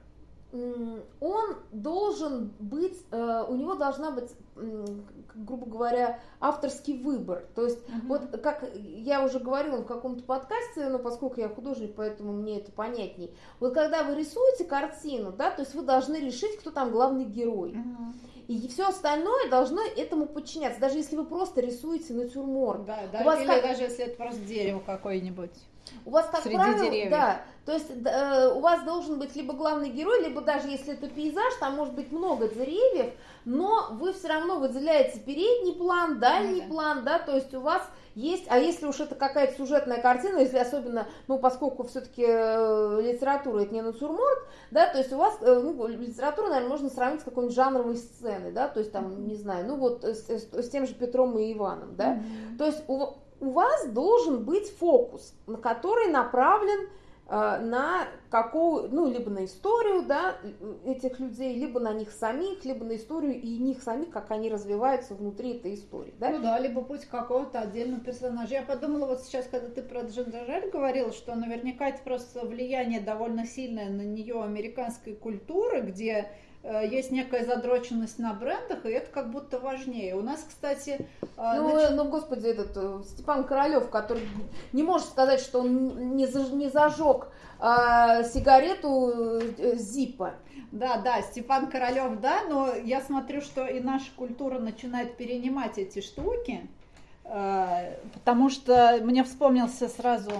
он 0.52 1.56
должен 1.72 2.52
быть, 2.58 2.98
э, 3.10 3.44
у 3.48 3.56
него 3.56 3.74
должна 3.74 4.10
быть, 4.10 4.30
грубо 5.34 5.66
говоря, 5.66 6.20
авторский 6.40 6.98
выбор. 6.98 7.46
То 7.54 7.64
есть, 7.64 7.78
uh-huh. 7.86 8.06
вот 8.06 8.42
как 8.42 8.70
я 8.74 9.24
уже 9.24 9.38
говорила 9.38 9.78
в 9.78 9.86
каком-то 9.86 10.22
подкасте, 10.22 10.88
но 10.88 10.98
поскольку 10.98 11.40
я 11.40 11.48
художник, 11.48 11.94
поэтому 11.94 12.32
мне 12.32 12.58
это 12.58 12.70
понятней. 12.70 13.34
Вот 13.60 13.72
когда 13.72 14.02
вы 14.02 14.14
рисуете 14.14 14.64
картину, 14.64 15.32
да, 15.32 15.50
то 15.50 15.62
есть 15.62 15.74
вы 15.74 15.82
должны 15.82 16.16
решить, 16.16 16.58
кто 16.58 16.70
там 16.70 16.90
главный 16.90 17.24
герой. 17.24 17.72
Uh-huh. 17.72 18.12
И 18.48 18.68
все 18.68 18.88
остальное 18.88 19.48
должно 19.48 19.80
этому 19.96 20.26
подчиняться, 20.26 20.80
даже 20.80 20.98
если 20.98 21.16
вы 21.16 21.24
просто 21.24 21.62
рисуете 21.62 22.12
натюрморт. 22.12 22.84
Да, 22.84 23.00
да, 23.10 23.20
у 23.20 23.24
вас 23.24 23.40
или 23.40 23.46
как... 23.46 23.62
даже 23.62 23.84
если 23.84 24.04
это 24.04 24.16
просто 24.16 24.40
дерево 24.40 24.82
какое-нибудь. 24.84 25.52
У 26.04 26.10
вас, 26.10 26.28
как 26.30 26.42
Среди 26.42 26.56
правило, 26.56 26.84
деревьев. 26.84 27.10
да, 27.10 27.42
то 27.64 27.72
есть 27.72 27.86
э, 27.90 28.52
у 28.54 28.60
вас 28.60 28.82
должен 28.82 29.18
быть 29.18 29.36
либо 29.36 29.54
главный 29.54 29.90
герой, 29.90 30.22
либо 30.22 30.40
даже 30.40 30.68
если 30.68 30.94
это 30.94 31.08
пейзаж, 31.08 31.54
там 31.60 31.76
может 31.76 31.94
быть 31.94 32.10
много 32.10 32.48
деревьев, 32.48 33.12
но 33.44 33.88
вы 33.92 34.12
все 34.12 34.28
равно 34.28 34.58
выделяете 34.58 35.20
передний 35.20 35.74
план, 35.74 36.18
дальний 36.18 36.62
да. 36.62 36.66
план, 36.68 37.04
да, 37.04 37.18
то 37.20 37.36
есть 37.36 37.54
у 37.54 37.60
вас 37.60 37.82
есть, 38.14 38.46
а 38.48 38.58
если 38.58 38.86
уж 38.86 38.98
это 39.00 39.14
какая-то 39.14 39.56
сюжетная 39.56 40.02
картина, 40.02 40.38
если 40.38 40.58
особенно, 40.58 41.06
ну, 41.28 41.38
поскольку 41.38 41.84
все-таки 41.84 42.24
э, 42.26 43.00
литература 43.00 43.60
это 43.60 43.72
не 43.72 43.80
натюрморт, 43.80 44.48
да, 44.72 44.88
то 44.88 44.98
есть 44.98 45.12
у 45.12 45.16
вас, 45.16 45.38
э, 45.40 45.60
ну, 45.62 45.86
литературу, 45.86 46.48
наверное, 46.48 46.68
можно 46.68 46.90
сравнить 46.90 47.20
с 47.20 47.24
какой-нибудь 47.24 47.54
жанровой 47.54 47.96
сценой, 47.96 48.50
да, 48.50 48.66
то 48.66 48.80
есть 48.80 48.92
там, 48.92 49.26
не 49.26 49.36
знаю, 49.36 49.66
ну, 49.66 49.76
вот 49.76 50.04
с, 50.04 50.28
с, 50.28 50.52
с 50.52 50.68
тем 50.68 50.86
же 50.86 50.94
Петром 50.94 51.38
и 51.38 51.52
Иваном, 51.52 51.96
да, 51.96 52.16
mm-hmm. 52.16 52.58
то 52.58 52.66
есть 52.66 52.82
у, 52.88 53.14
у 53.42 53.50
вас 53.50 53.88
должен 53.88 54.44
быть 54.44 54.70
фокус, 54.70 55.34
на 55.48 55.58
который 55.58 56.12
направлен 56.12 56.88
э, 57.26 57.58
на 57.58 58.06
какую, 58.30 58.88
ну, 58.88 59.10
либо 59.10 59.30
на 59.30 59.46
историю, 59.46 60.04
да, 60.06 60.36
этих 60.86 61.18
людей, 61.18 61.58
либо 61.58 61.80
на 61.80 61.92
них 61.92 62.12
самих, 62.12 62.64
либо 62.64 62.84
на 62.84 62.94
историю 62.94 63.34
и 63.34 63.58
них 63.58 63.82
самих, 63.82 64.10
как 64.10 64.30
они 64.30 64.48
развиваются 64.48 65.16
внутри 65.16 65.56
этой 65.56 65.74
истории, 65.74 66.14
да? 66.20 66.30
Ну 66.30 66.38
да, 66.38 66.56
либо 66.60 66.82
путь 66.82 67.04
какого-то 67.06 67.58
отдельного 67.58 68.00
персонажа. 68.00 68.54
Я 68.54 68.62
подумала 68.62 69.06
вот 69.06 69.22
сейчас, 69.22 69.48
когда 69.50 69.68
ты 69.68 69.82
про 69.82 70.02
Джандаржаль 70.02 70.70
говорил, 70.70 71.12
что 71.12 71.34
наверняка 71.34 71.88
это 71.88 71.98
просто 72.04 72.46
влияние 72.46 73.00
довольно 73.00 73.44
сильное 73.44 73.90
на 73.90 74.02
нее 74.02 74.40
американской 74.40 75.16
культуры, 75.16 75.80
где 75.80 76.30
есть 76.64 77.10
некая 77.10 77.44
задроченность 77.44 78.18
на 78.18 78.32
брендах, 78.34 78.86
и 78.86 78.90
это 78.90 79.10
как 79.10 79.30
будто 79.30 79.58
важнее. 79.58 80.14
У 80.14 80.22
нас, 80.22 80.44
кстати... 80.48 81.08
Э, 81.36 81.54
ну, 81.56 81.74
нач... 81.74 81.90
ну 81.90 82.04
господи, 82.08 82.46
этот 82.46 82.76
э, 82.76 83.02
Степан 83.04 83.44
Королев, 83.44 83.90
который 83.90 84.22
не 84.72 84.84
может 84.84 85.08
сказать, 85.08 85.40
что 85.40 85.60
он 85.60 86.16
не, 86.16 86.26
заж, 86.26 86.50
не 86.50 86.68
зажег 86.68 87.28
а, 87.58 88.22
сигарету 88.22 89.40
Зипа. 89.74 90.34
Да, 90.70 90.98
да, 90.98 91.20
Степан 91.22 91.68
Королев, 91.68 92.20
да, 92.20 92.44
но 92.48 92.74
я 92.74 93.00
смотрю, 93.00 93.40
что 93.40 93.66
и 93.66 93.80
наша 93.80 94.10
культура 94.16 94.58
начинает 94.58 95.16
перенимать 95.16 95.76
эти 95.76 96.00
штуки, 96.00 96.66
потому 97.24 98.48
что 98.48 98.98
мне 99.02 99.22
вспомнился 99.22 99.88
сразу 99.88 100.32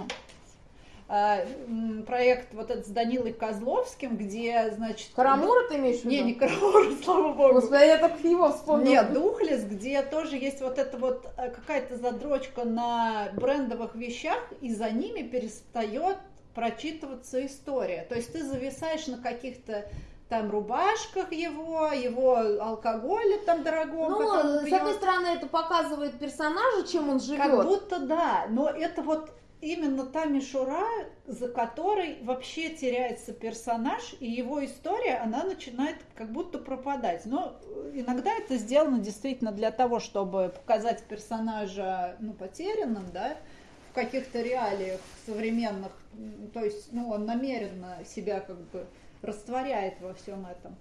проект 2.06 2.54
вот 2.54 2.70
этот 2.70 2.86
с 2.86 2.90
Данилой 2.90 3.34
Козловским, 3.34 4.16
где, 4.16 4.70
значит... 4.74 5.10
Карамура 5.14 5.68
ты 5.68 5.76
имеешь 5.76 6.00
в 6.00 6.04
виду? 6.04 6.10
Не, 6.10 6.22
не 6.22 6.34
Карамура, 6.34 6.86
слава 7.04 7.34
богу. 7.34 7.54
Господи, 7.54 7.84
я 7.84 7.98
только 7.98 8.26
его 8.26 8.50
вспомнила. 8.50 8.90
Нет, 8.90 9.12
Духлес, 9.12 9.64
где 9.64 10.00
тоже 10.00 10.36
есть 10.36 10.62
вот 10.62 10.78
эта 10.78 10.96
вот 10.96 11.26
э, 11.36 11.50
какая-то 11.50 11.96
задрочка 11.96 12.64
на 12.64 13.28
брендовых 13.34 13.94
вещах, 13.94 14.38
и 14.62 14.72
за 14.72 14.90
ними 14.90 15.20
перестает 15.20 16.16
прочитываться 16.54 17.44
история. 17.44 18.06
То 18.08 18.14
есть 18.14 18.32
ты 18.32 18.42
зависаешь 18.42 19.06
на 19.06 19.18
каких-то 19.18 19.84
там 20.30 20.50
рубашках 20.50 21.30
его, 21.32 21.88
его 21.88 22.36
алкоголе 22.58 23.36
там 23.44 23.62
дорогом. 23.62 24.12
Ну, 24.12 24.66
с 24.66 24.72
одной 24.72 24.94
стороны, 24.94 25.26
это 25.26 25.46
показывает 25.46 26.18
персонажа, 26.18 26.86
чем 26.90 27.10
он 27.10 27.20
живет. 27.20 27.42
Как 27.42 27.64
будто 27.64 27.98
да, 27.98 28.46
но 28.48 28.70
это 28.70 29.02
вот 29.02 29.30
именно 29.62 30.04
та 30.04 30.26
мишура, 30.26 30.84
за 31.26 31.48
которой 31.48 32.18
вообще 32.22 32.70
теряется 32.70 33.32
персонаж, 33.32 34.14
и 34.18 34.28
его 34.28 34.62
история, 34.64 35.18
она 35.18 35.44
начинает 35.44 35.96
как 36.16 36.32
будто 36.32 36.58
пропадать. 36.58 37.24
Но 37.24 37.56
иногда 37.94 38.32
это 38.32 38.56
сделано 38.58 38.98
действительно 38.98 39.52
для 39.52 39.70
того, 39.70 40.00
чтобы 40.00 40.52
показать 40.54 41.04
персонажа 41.04 42.16
ну, 42.18 42.32
потерянным, 42.32 43.04
да, 43.14 43.36
в 43.90 43.94
каких-то 43.94 44.42
реалиях 44.42 45.00
современных. 45.26 45.92
То 46.52 46.64
есть, 46.64 46.92
ну, 46.92 47.10
он 47.10 47.24
намеренно 47.24 47.98
себя 48.04 48.40
как 48.40 48.58
бы 48.70 48.86
растворяет 49.22 50.00
во 50.00 50.12
всем 50.14 50.44
этом. 50.44 50.76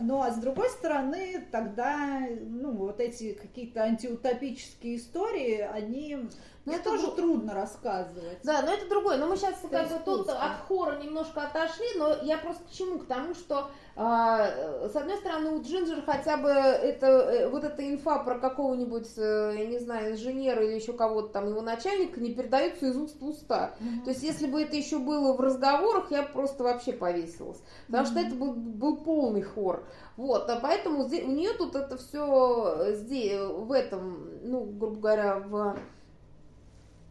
Ну, 0.00 0.20
а 0.20 0.32
с 0.32 0.38
другой 0.38 0.70
стороны, 0.70 1.46
тогда, 1.52 2.26
ну, 2.40 2.72
вот 2.72 2.98
эти 2.98 3.32
какие-то 3.32 3.84
антиутопические 3.84 4.96
истории, 4.96 5.60
они 5.60 6.28
но 6.66 6.72
ну, 6.72 6.78
это 6.78 6.90
тоже 6.90 7.08
б... 7.08 7.16
трудно 7.16 7.54
рассказывать. 7.54 8.38
Да, 8.42 8.62
но 8.62 8.72
это 8.72 8.88
другое. 8.88 9.18
Но 9.18 9.26
мы 9.26 9.36
сейчас 9.36 9.54
как 9.70 9.88
бы 9.88 9.98
тут 10.02 10.30
от 10.30 10.60
хора 10.66 10.96
немножко 10.96 11.42
отошли, 11.42 11.86
но 11.98 12.16
я 12.22 12.38
просто 12.38 12.64
к 12.64 12.70
чему? 12.70 12.98
К 13.00 13.06
тому, 13.06 13.34
что 13.34 13.70
э, 13.96 14.88
с 14.88 14.96
одной 14.96 15.18
стороны 15.18 15.50
у 15.50 15.62
Джинджер 15.62 16.02
хотя 16.06 16.38
бы 16.38 16.48
это 16.48 17.06
э, 17.06 17.48
вот 17.50 17.64
эта 17.64 17.86
инфа 17.86 18.18
про 18.20 18.38
какого-нибудь, 18.38 19.10
э, 19.18 19.54
я 19.58 19.66
не 19.66 19.78
знаю, 19.78 20.12
инженера 20.12 20.64
или 20.64 20.74
еще 20.74 20.94
кого-то 20.94 21.28
там, 21.28 21.48
его 21.48 21.60
начальника 21.60 22.18
не 22.18 22.32
передается 22.32 22.86
из 22.86 22.96
уст 22.96 23.20
в 23.20 23.26
уста. 23.26 23.74
Mm-hmm. 23.78 24.04
То 24.04 24.10
есть 24.10 24.22
если 24.22 24.46
бы 24.46 24.62
это 24.62 24.74
еще 24.74 24.98
было 24.98 25.34
в 25.34 25.40
разговорах, 25.40 26.10
я 26.10 26.22
просто 26.22 26.64
вообще 26.64 26.94
повесилась. 26.94 27.60
Потому 27.88 28.06
mm-hmm. 28.06 28.10
что 28.10 28.20
это 28.20 28.34
был, 28.36 28.54
был 28.54 28.96
полный 28.98 29.42
хор. 29.42 29.84
Вот, 30.16 30.48
а 30.48 30.58
поэтому 30.60 31.04
у 31.04 31.08
нее 31.08 31.52
тут 31.52 31.76
это 31.76 31.98
все 31.98 32.92
здесь, 32.92 33.38
в 33.38 33.70
этом, 33.70 34.30
ну, 34.42 34.64
грубо 34.64 35.00
говоря, 35.00 35.40
в 35.40 35.76
Э, 35.76 35.78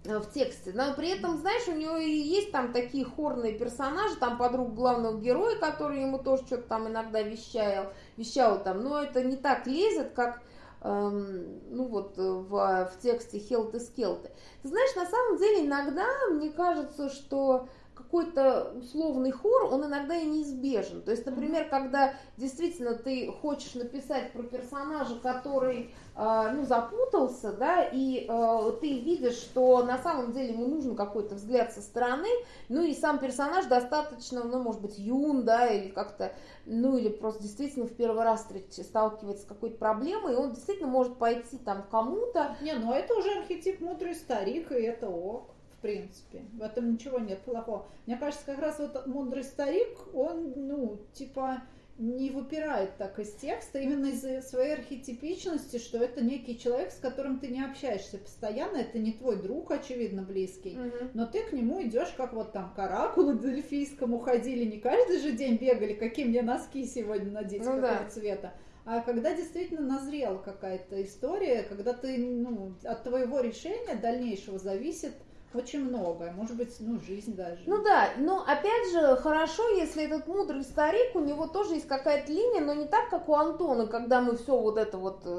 в 0.03 0.31
тексте. 0.33 0.71
Но 0.73 0.93
при 0.93 1.09
этом, 1.09 1.37
знаешь, 1.37 1.67
у 1.67 1.73
нее 1.73 2.05
и 2.05 2.11
есть 2.11 2.51
там 2.51 2.73
такие 2.73 3.05
хорные 3.05 3.53
персонажи, 3.57 4.15
там 4.17 4.37
подруг 4.37 4.73
главного 4.73 5.19
героя, 5.19 5.57
который 5.57 6.01
ему 6.01 6.19
тоже 6.19 6.45
что-то 6.45 6.63
там 6.63 6.87
иногда 6.87 7.21
вещал, 7.21 7.93
вещал 8.17 8.61
там, 8.61 8.83
но 8.83 9.01
это 9.01 9.23
не 9.23 9.37
так 9.37 9.65
лезет, 9.65 10.11
как 10.13 10.41
эм, 10.81 11.61
ну 11.69 11.85
вот 11.85 12.17
в, 12.17 12.49
в 12.49 12.91
тексте 13.01 13.39
Хелты 13.39 13.79
Скелты. 13.79 14.29
Ты 14.61 14.67
знаешь, 14.67 14.95
на 14.95 15.05
самом 15.05 15.37
деле 15.37 15.65
иногда 15.65 16.05
мне 16.31 16.49
кажется, 16.51 17.09
что 17.09 17.69
какой-то 17.95 18.73
условный 18.75 19.31
хор, 19.31 19.65
он 19.65 19.85
иногда 19.85 20.15
и 20.15 20.25
неизбежен. 20.25 21.01
То 21.01 21.11
есть, 21.11 21.25
например, 21.25 21.69
когда 21.69 22.13
действительно 22.37 22.95
ты 22.95 23.31
хочешь 23.31 23.75
написать 23.75 24.31
про 24.33 24.43
персонажа, 24.43 25.15
который 25.21 25.93
э, 26.15 26.51
ну, 26.53 26.65
запутался, 26.65 27.53
да, 27.53 27.83
и 27.83 28.25
э, 28.27 28.71
ты 28.81 28.99
видишь, 28.99 29.35
что 29.35 29.83
на 29.83 29.97
самом 29.99 30.31
деле 30.31 30.53
ему 30.53 30.67
нужен 30.67 30.95
какой-то 30.95 31.35
взгляд 31.35 31.71
со 31.73 31.81
стороны, 31.81 32.29
ну 32.69 32.83
и 32.83 32.93
сам 32.93 33.19
персонаж 33.19 33.65
достаточно, 33.65 34.43
ну, 34.43 34.61
может 34.61 34.81
быть, 34.81 34.97
юн, 34.97 35.43
да, 35.43 35.67
или 35.67 35.89
как-то, 35.89 36.33
ну, 36.65 36.97
или 36.97 37.09
просто 37.09 37.43
действительно 37.43 37.85
в 37.85 37.93
первый 37.93 38.23
раз 38.23 38.47
сталкивается 38.71 39.43
с 39.43 39.47
какой-то 39.47 39.77
проблемой, 39.77 40.33
и 40.33 40.37
он 40.37 40.51
действительно 40.51 40.89
может 40.89 41.17
пойти 41.17 41.57
там 41.57 41.83
кому-то. 41.89 42.57
Не, 42.61 42.73
ну 42.73 42.93
это 42.93 43.13
уже 43.15 43.31
архетип 43.39 43.81
мудрый 43.81 44.15
старик, 44.15 44.71
и 44.71 44.81
это 44.81 45.09
ок 45.09 45.52
принципе. 45.83 46.45
В 46.53 46.61
этом 46.63 46.93
ничего 46.93 47.19
нет 47.19 47.41
плохого. 47.41 47.85
Мне 48.07 48.17
кажется, 48.17 48.45
как 48.45 48.59
раз 48.59 48.79
вот 48.79 49.05
мудрый 49.05 49.43
старик, 49.43 50.15
он, 50.15 50.53
ну, 50.55 51.01
типа, 51.13 51.61
не 51.99 52.31
выпирает 52.31 52.97
так 52.97 53.19
из 53.19 53.33
текста 53.33 53.77
именно 53.79 54.07
из-за 54.07 54.41
своей 54.41 54.73
архетипичности, 54.73 55.77
что 55.77 55.99
это 55.99 56.23
некий 56.23 56.57
человек, 56.57 56.91
с 56.91 56.97
которым 56.97 57.39
ты 57.39 57.49
не 57.49 57.63
общаешься 57.63 58.17
постоянно, 58.17 58.77
это 58.77 58.97
не 58.97 59.11
твой 59.11 59.39
друг, 59.39 59.69
очевидно, 59.71 60.23
близкий, 60.23 60.75
угу. 60.75 61.11
но 61.13 61.27
ты 61.27 61.43
к 61.43 61.53
нему 61.53 61.83
идешь, 61.83 62.11
как 62.17 62.33
вот 62.33 62.51
там 62.51 62.73
каракулы 62.75 63.37
дельфийскому 63.37 64.19
ходили, 64.19 64.65
не 64.65 64.79
каждый 64.79 65.19
же 65.19 65.33
день 65.33 65.57
бегали, 65.57 65.93
какие 65.93 66.25
мне 66.25 66.41
носки 66.41 66.85
сегодня 66.85 67.31
надеть, 67.31 67.63
ну, 67.63 67.75
какого 67.75 67.81
да. 67.81 68.09
цвета. 68.09 68.53
А 68.85 68.99
когда 69.01 69.33
действительно 69.33 69.81
назрела 69.81 70.39
какая-то 70.39 71.01
история, 71.03 71.63
когда 71.63 71.93
ты, 71.93 72.17
ну, 72.17 72.73
от 72.83 73.03
твоего 73.03 73.39
решения 73.39 73.95
дальнейшего 73.95 74.57
зависит 74.57 75.13
очень 75.55 75.85
многое, 75.85 76.31
может 76.31 76.57
быть, 76.57 76.75
ну, 76.79 76.99
жизнь 76.99 77.35
даже. 77.35 77.63
Ну 77.65 77.83
да, 77.83 78.09
но 78.17 78.43
опять 78.43 78.91
же, 78.91 79.15
хорошо, 79.17 79.67
если 79.69 80.03
этот 80.03 80.27
мудрый 80.27 80.63
старик, 80.63 81.15
у 81.15 81.19
него 81.19 81.47
тоже 81.47 81.75
есть 81.75 81.87
какая-то 81.87 82.31
линия, 82.31 82.61
но 82.61 82.73
не 82.73 82.85
так, 82.85 83.09
как 83.09 83.29
у 83.29 83.35
Антона, 83.35 83.87
когда 83.87 84.21
мы 84.21 84.35
все 84.37 84.57
вот 84.57 84.77
это 84.77 84.97
вот, 84.97 85.21
э, 85.25 85.29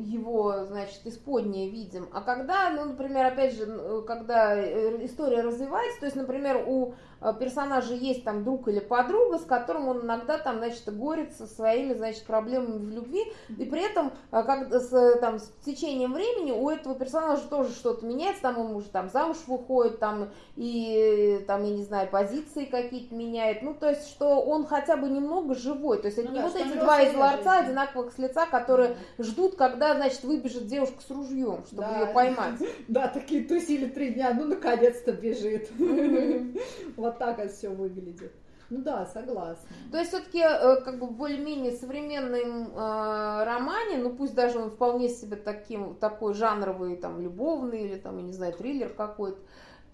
его, 0.00 0.64
значит, 0.64 1.00
исподнее 1.04 1.70
видим, 1.70 2.08
а 2.12 2.20
когда, 2.20 2.70
ну, 2.70 2.84
например, 2.86 3.26
опять 3.26 3.54
же, 3.54 3.64
э, 3.66 4.02
когда 4.06 4.56
э, 4.56 5.04
история 5.04 5.42
развивается, 5.42 6.00
то 6.00 6.06
есть, 6.06 6.16
например, 6.16 6.64
у 6.66 6.94
персонажа 7.40 7.94
есть 7.94 8.24
там 8.24 8.44
друг 8.44 8.68
или 8.68 8.78
подруга, 8.78 9.38
с 9.38 9.44
которым 9.44 9.88
он 9.88 10.02
иногда 10.02 10.38
там, 10.38 10.58
значит, 10.58 10.84
горится 10.96 11.46
своими, 11.46 11.94
значит, 11.94 12.24
проблемами 12.24 12.78
в 12.78 12.90
любви, 12.90 13.24
и 13.56 13.64
при 13.64 13.84
этом, 13.84 14.12
э, 14.30 14.42
как 14.42 14.72
с, 14.72 15.18
там, 15.18 15.38
с 15.38 15.50
течением 15.64 16.12
времени 16.12 16.52
у 16.52 16.68
этого 16.68 16.94
персонажа 16.94 17.42
тоже 17.48 17.72
что-то 17.72 18.06
меняется, 18.06 18.42
там 18.42 18.58
он 18.58 18.76
уже 18.76 18.88
там 18.88 19.08
замуж 19.08 19.38
выходит, 19.46 19.98
там, 19.98 20.30
и 20.56 21.44
там, 21.46 21.64
я 21.64 21.70
не 21.70 21.82
знаю, 21.82 22.08
позиции 22.08 22.64
какие-то 22.64 23.14
меняет, 23.14 23.62
ну, 23.62 23.74
то 23.74 23.90
есть, 23.90 24.08
что 24.08 24.40
он 24.40 24.66
хотя 24.66 24.96
бы 24.96 25.08
немного 25.08 25.54
живой, 25.54 25.98
то 25.98 26.06
есть, 26.06 26.18
это 26.18 26.28
ну, 26.28 26.34
не 26.34 26.40
да, 26.40 26.48
вот 26.48 26.56
эти 26.56 26.78
два 26.78 27.02
из 27.02 27.14
ларца 27.14 27.58
одинаковых 27.58 28.12
с 28.12 28.18
лица, 28.18 28.46
которые 28.46 28.90
mm-hmm. 28.90 29.24
ждут, 29.24 29.56
когда, 29.56 29.96
значит, 29.96 30.22
выбежит 30.22 30.66
девушка 30.66 31.02
с 31.06 31.10
ружьем, 31.10 31.64
чтобы 31.66 31.82
да. 31.82 32.00
ее 32.00 32.06
поймать. 32.06 32.54
Да, 32.88 33.08
такие 33.08 33.44
тусили 33.44 33.86
три 33.86 34.10
дня, 34.10 34.32
ну, 34.34 34.44
наконец-то 34.46 35.12
бежит. 35.12 35.70
вот 37.08 37.18
так 37.18 37.38
это 37.38 37.52
все 37.52 37.68
выглядит. 37.68 38.32
Ну 38.70 38.82
да, 38.82 39.06
согласна. 39.06 39.66
То 39.90 39.98
есть 39.98 40.10
все-таки 40.10 40.40
э, 40.40 40.82
как 40.82 40.98
бы 40.98 41.06
более-менее 41.06 41.72
современном 41.72 42.68
э, 42.68 43.44
романе, 43.44 43.96
ну 43.96 44.10
пусть 44.10 44.34
даже 44.34 44.58
он 44.58 44.70
вполне 44.70 45.08
себе 45.08 45.36
таким, 45.36 45.94
такой 45.94 46.34
жанровый, 46.34 46.96
там, 46.96 47.20
любовный 47.20 47.84
или 47.84 47.96
там, 47.96 48.18
я 48.18 48.24
не 48.24 48.32
знаю, 48.32 48.52
триллер 48.52 48.90
какой-то, 48.90 49.38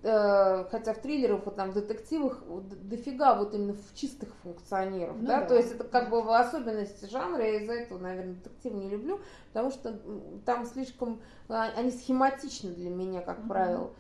э, 0.03 0.65
хотя 0.73 0.93
в 0.93 0.99
триллерах, 0.99 1.43
вот 1.45 1.55
там 1.55 1.71
в 1.71 1.75
детективах 1.75 2.43
дофига 2.83 3.37
вот 3.37 3.55
именно 3.55 3.75
в 3.75 3.95
чистых 3.95 4.31
функционеров, 4.43 5.19
ну, 5.21 5.27
да? 5.29 5.43
да, 5.43 5.47
то 5.47 5.57
есть 5.57 5.73
это 5.73 5.85
как 5.85 6.11
бы 6.11 6.23
в 6.23 6.31
особенности 6.31 7.09
жанра, 7.09 7.45
я 7.45 7.61
из-за 7.61 7.75
этого, 7.75 7.99
наверное, 7.99 8.35
детектив 8.35 8.73
не 8.73 8.91
люблю, 8.91 9.21
потому 9.53 9.71
что 9.71 9.97
там 10.45 10.67
слишком, 10.67 11.21
а, 11.49 11.71
они 11.77 11.93
схематичны 11.93 12.73
для 12.73 12.91
меня, 12.91 13.21
как 13.21 13.39
угу. 13.39 13.49
правило. 13.49 13.91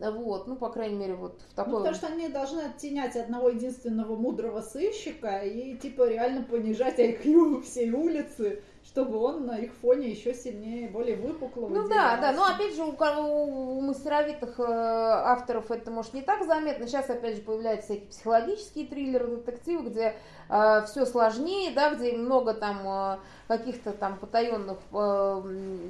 Вот, 0.00 0.46
ну, 0.46 0.56
по 0.56 0.68
крайней 0.68 0.96
мере, 0.96 1.14
вот 1.14 1.42
в 1.50 1.54
такой... 1.54 1.72
Ну, 1.72 1.78
потому 1.78 1.94
что 1.94 2.06
они 2.06 2.28
должны 2.28 2.60
оттенять 2.60 3.16
одного 3.16 3.48
единственного 3.48 4.16
мудрого 4.16 4.60
сыщика 4.60 5.38
и, 5.40 5.76
типа, 5.76 6.08
реально 6.08 6.44
понижать 6.44 6.98
IQ 6.98 7.62
всей 7.62 7.90
улицы, 7.90 8.62
чтобы 8.84 9.18
он 9.18 9.46
на 9.46 9.58
их 9.58 9.72
фоне 9.74 10.10
еще 10.10 10.32
сильнее, 10.32 10.88
более 10.88 11.16
выпукло 11.16 11.68
Ну 11.68 11.88
да, 11.88 12.16
да, 12.16 12.32
но 12.32 12.44
опять 12.44 12.74
же 12.74 12.84
у, 12.84 12.94
у 12.94 13.80
мастеровитых 13.82 14.58
э, 14.58 14.62
авторов 14.62 15.70
это 15.70 15.90
может 15.90 16.14
не 16.14 16.22
так 16.22 16.46
заметно. 16.46 16.86
Сейчас 16.86 17.10
опять 17.10 17.36
же 17.36 17.42
появляются 17.42 17.88
всякие 17.88 18.08
психологические 18.08 18.86
триллеры, 18.86 19.36
детективы, 19.36 19.90
где 19.90 20.16
э, 20.48 20.82
все 20.86 21.04
сложнее, 21.04 21.72
да, 21.74 21.94
где 21.94 22.12
много 22.12 22.54
там 22.54 22.88
э, 22.88 23.18
каких-то 23.46 23.92
там 23.92 24.18
потаенных 24.18 24.78
э, 24.92 25.42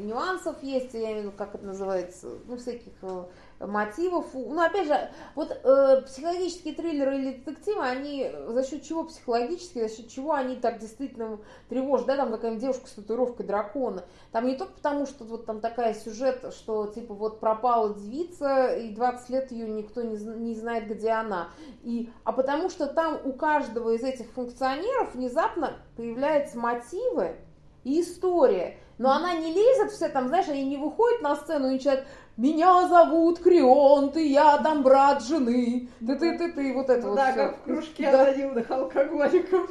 нюансов 0.02 0.60
есть, 0.62 0.92
я 0.94 1.12
имею 1.12 1.18
в 1.18 1.22
виду, 1.26 1.32
как 1.36 1.54
это 1.54 1.64
называется, 1.64 2.28
ну 2.46 2.56
всяких 2.56 2.92
э, 3.02 3.24
мотивов. 3.60 4.26
Ну, 4.34 4.60
опять 4.60 4.86
же, 4.86 5.10
вот 5.34 5.50
э, 5.50 6.02
психологические 6.06 6.74
триллеры 6.74 7.18
или 7.18 7.32
детективы, 7.32 7.82
они 7.82 8.30
за 8.48 8.64
счет 8.64 8.82
чего 8.84 9.04
психологические, 9.04 9.88
за 9.88 9.96
счет 9.96 10.08
чего 10.08 10.32
они 10.32 10.56
так 10.56 10.78
действительно 10.78 11.38
тревожат, 11.68 12.06
да, 12.06 12.16
там 12.16 12.30
какая-нибудь 12.30 12.62
девушка 12.62 12.86
с 12.88 12.92
татуировкой 12.92 13.46
дракона. 13.46 14.04
Там 14.32 14.46
не 14.46 14.56
только 14.56 14.74
потому, 14.74 15.06
что 15.06 15.24
вот 15.24 15.46
там 15.46 15.60
такая 15.60 15.94
сюжет, 15.94 16.52
что 16.56 16.86
типа 16.86 17.14
вот 17.14 17.40
пропала 17.40 17.94
девица, 17.94 18.74
и 18.76 18.94
20 18.94 19.30
лет 19.30 19.52
ее 19.52 19.68
никто 19.68 20.02
не, 20.02 20.16
не 20.16 20.54
знает, 20.54 20.88
где 20.88 21.10
она. 21.10 21.48
И, 21.82 22.10
а 22.24 22.32
потому 22.32 22.70
что 22.70 22.86
там 22.86 23.18
у 23.24 23.32
каждого 23.32 23.90
из 23.90 24.02
этих 24.02 24.30
функционеров 24.30 25.14
внезапно 25.14 25.76
появляются 25.96 26.58
мотивы 26.58 27.36
и 27.84 28.00
история. 28.00 28.78
Но 28.98 29.12
она 29.12 29.34
не 29.34 29.52
лезет 29.52 29.92
все 29.92 30.08
там, 30.08 30.28
знаешь, 30.28 30.48
они 30.48 30.64
не 30.64 30.76
выходят 30.76 31.22
на 31.22 31.36
сцену 31.36 31.68
и 31.68 31.74
начинают 31.74 32.04
меня 32.38 32.86
зовут 32.86 33.40
Крион, 33.40 34.12
ты 34.12 34.28
я 34.28 34.58
там 34.58 34.84
брат 34.84 35.24
жены, 35.24 35.88
ты 35.98 36.16
ты 36.16 36.38
ты 36.38 36.52
ты 36.52 36.72
вот 36.72 36.88
это 36.88 37.02
ну, 37.02 37.08
вот 37.08 37.16
Да, 37.16 37.32
как 37.32 37.58
в 37.58 37.62
кружке 37.64 38.12
да. 38.12 38.28
анонимных 38.28 38.70
алкоголиков. 38.70 39.68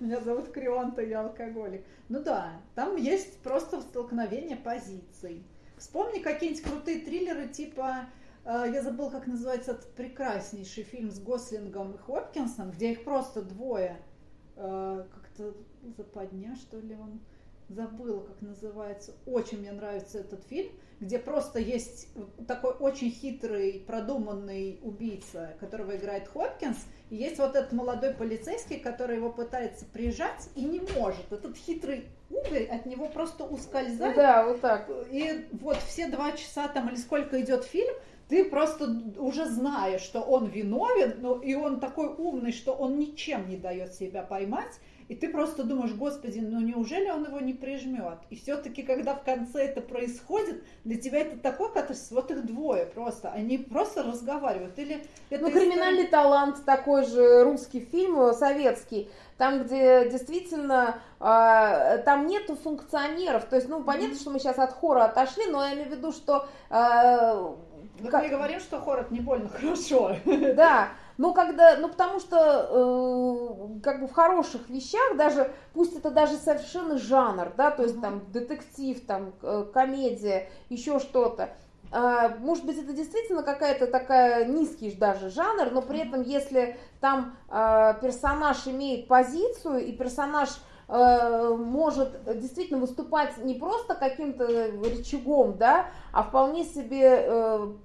Меня 0.00 0.20
зовут 0.22 0.50
Крион, 0.50 0.90
ты 0.90 1.06
я 1.06 1.20
алкоголик. 1.20 1.84
Ну 2.08 2.20
да, 2.20 2.60
там 2.74 2.96
есть 2.96 3.38
просто 3.42 3.80
столкновение 3.80 4.56
позиций. 4.56 5.46
Вспомни 5.78 6.18
какие-нибудь 6.18 6.64
крутые 6.64 6.98
триллеры 6.98 7.46
типа 7.46 8.06
э, 8.44 8.64
я 8.74 8.82
забыл, 8.82 9.08
как 9.10 9.28
называется 9.28 9.70
этот 9.70 9.94
прекраснейший 9.94 10.82
фильм 10.82 11.12
с 11.12 11.20
Гослингом 11.20 11.92
и 11.92 11.98
Хопкинсом, 11.98 12.72
где 12.72 12.90
их 12.90 13.04
просто 13.04 13.42
двое. 13.42 14.02
Э, 14.56 15.04
как-то 15.14 15.54
западня, 15.96 16.56
что 16.56 16.80
ли, 16.80 16.96
он 16.96 17.20
забыла, 17.70 18.20
как 18.20 18.42
называется. 18.42 19.12
Очень 19.26 19.60
мне 19.60 19.72
нравится 19.72 20.18
этот 20.18 20.44
фильм, 20.44 20.70
где 20.98 21.18
просто 21.18 21.58
есть 21.58 22.08
такой 22.46 22.72
очень 22.72 23.10
хитрый, 23.10 23.84
продуманный 23.86 24.80
убийца, 24.82 25.56
которого 25.60 25.96
играет 25.96 26.28
Хопкинс, 26.28 26.78
и 27.10 27.16
есть 27.16 27.38
вот 27.38 27.56
этот 27.56 27.72
молодой 27.72 28.12
полицейский, 28.12 28.78
который 28.78 29.16
его 29.16 29.30
пытается 29.30 29.84
прижать 29.86 30.48
и 30.54 30.64
не 30.64 30.80
может. 30.98 31.32
Этот 31.32 31.56
хитрый 31.56 32.04
угорь 32.28 32.66
от 32.66 32.86
него 32.86 33.08
просто 33.08 33.44
ускользает. 33.44 34.16
Да, 34.16 34.44
вот 34.46 34.60
так. 34.60 34.90
И 35.10 35.46
вот 35.52 35.76
все 35.78 36.08
два 36.08 36.32
часа 36.32 36.68
там 36.68 36.88
или 36.88 36.96
сколько 36.96 37.40
идет 37.40 37.64
фильм, 37.64 37.94
ты 38.28 38.44
просто 38.44 38.88
уже 39.18 39.46
знаешь, 39.46 40.02
что 40.02 40.20
он 40.20 40.46
виновен, 40.46 41.16
но 41.20 41.40
и 41.42 41.54
он 41.54 41.80
такой 41.80 42.06
умный, 42.06 42.52
что 42.52 42.72
он 42.72 42.96
ничем 42.96 43.48
не 43.48 43.56
дает 43.56 43.94
себя 43.94 44.22
поймать, 44.22 44.78
и 45.10 45.16
ты 45.16 45.28
просто 45.28 45.64
думаешь, 45.64 45.92
господи, 45.92 46.38
ну 46.38 46.60
неужели 46.60 47.10
он 47.10 47.24
его 47.24 47.40
не 47.40 47.52
прижмет? 47.52 48.20
И 48.30 48.36
все-таки, 48.36 48.84
когда 48.84 49.16
в 49.16 49.24
конце 49.24 49.64
это 49.64 49.80
происходит, 49.80 50.62
для 50.84 51.00
тебя 51.00 51.18
это 51.18 51.36
такой 51.36 51.72
катарсис, 51.72 52.12
вот 52.12 52.30
их 52.30 52.46
двое 52.46 52.86
просто, 52.86 53.28
они 53.32 53.58
просто 53.58 54.04
разговаривают. 54.04 54.78
Или 54.78 55.04
это 55.28 55.42
ну, 55.42 55.50
«Криминальный 55.50 56.04
история... 56.04 56.10
талант» 56.10 56.64
такой 56.64 57.04
же 57.04 57.42
русский 57.42 57.80
фильм, 57.80 58.20
э, 58.20 58.34
советский, 58.34 59.10
там, 59.36 59.64
где 59.64 60.08
действительно 60.08 61.00
э, 61.18 62.02
там 62.04 62.28
нету 62.28 62.54
функционеров, 62.54 63.46
то 63.46 63.56
есть, 63.56 63.68
ну, 63.68 63.82
понятно, 63.82 64.14
mm-hmm. 64.14 64.20
что 64.20 64.30
мы 64.30 64.38
сейчас 64.38 64.60
от 64.60 64.70
хора 64.70 65.06
отошли, 65.06 65.46
но 65.50 65.64
я 65.64 65.74
имею 65.74 65.88
в 65.88 65.92
виду, 65.92 66.12
что... 66.12 66.46
Э, 66.70 67.52
как... 68.08 68.22
Мы 68.22 68.28
говорим, 68.28 68.60
что 68.60 68.78
хор 68.78 69.00
это 69.00 69.12
не 69.12 69.18
больно 69.18 69.48
хорошо. 69.48 70.14
Да, 70.54 70.90
но 71.20 71.34
когда, 71.34 71.76
ну 71.76 71.90
потому 71.90 72.18
что 72.18 72.38
э, 72.70 73.80
как 73.82 74.00
бы 74.00 74.06
в 74.06 74.12
хороших 74.14 74.70
вещах 74.70 75.18
даже, 75.18 75.52
пусть 75.74 75.94
это 75.94 76.10
даже 76.10 76.36
совершенно 76.36 76.96
жанр, 76.96 77.52
да, 77.58 77.70
то 77.70 77.82
есть 77.82 77.96
mm-hmm. 77.96 78.00
там 78.00 78.32
детектив, 78.32 79.04
там 79.04 79.34
э, 79.42 79.66
комедия, 79.70 80.48
еще 80.70 80.98
что-то, 80.98 81.50
э, 81.92 82.36
может 82.38 82.64
быть 82.64 82.78
это 82.78 82.94
действительно 82.94 83.42
какая-то 83.42 83.86
такая 83.86 84.46
низкий 84.46 84.92
даже 84.92 85.28
жанр, 85.28 85.70
но 85.72 85.82
при 85.82 86.08
этом 86.08 86.22
если 86.22 86.78
там 87.02 87.36
э, 87.50 87.96
персонаж 88.00 88.66
имеет 88.66 89.06
позицию 89.06 89.86
и 89.86 89.92
персонаж 89.92 90.48
э, 90.88 91.54
может 91.54 92.38
действительно 92.40 92.80
выступать 92.80 93.36
не 93.44 93.56
просто 93.56 93.94
каким-то 93.94 94.46
рычагом, 94.46 95.58
да, 95.58 95.84
а 96.14 96.22
вполне 96.22 96.64
себе 96.64 97.76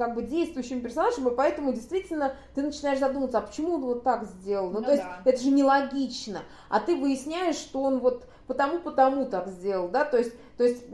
как 0.00 0.14
бы 0.14 0.22
действующим 0.22 0.80
персонажем, 0.80 1.28
и 1.28 1.36
поэтому 1.36 1.74
действительно 1.74 2.34
ты 2.54 2.62
начинаешь 2.62 2.98
задумываться, 2.98 3.36
а 3.36 3.42
почему 3.42 3.74
он 3.74 3.82
вот 3.82 4.02
так 4.02 4.24
сделал? 4.24 4.70
Ну, 4.70 4.80
ну 4.80 4.86
то 4.86 4.92
есть 4.92 5.04
это 5.26 5.42
же 5.42 5.50
нелогично. 5.50 6.40
А 6.70 6.80
ты 6.80 6.96
выясняешь, 6.96 7.56
что 7.56 7.82
он 7.82 7.98
вот 7.98 8.24
потому-потому 8.46 9.26
так 9.26 9.48
сделал, 9.48 9.88
да, 9.88 10.06
то 10.06 10.16
есть, 10.16 10.32
то 10.56 10.64
есть 10.64 10.86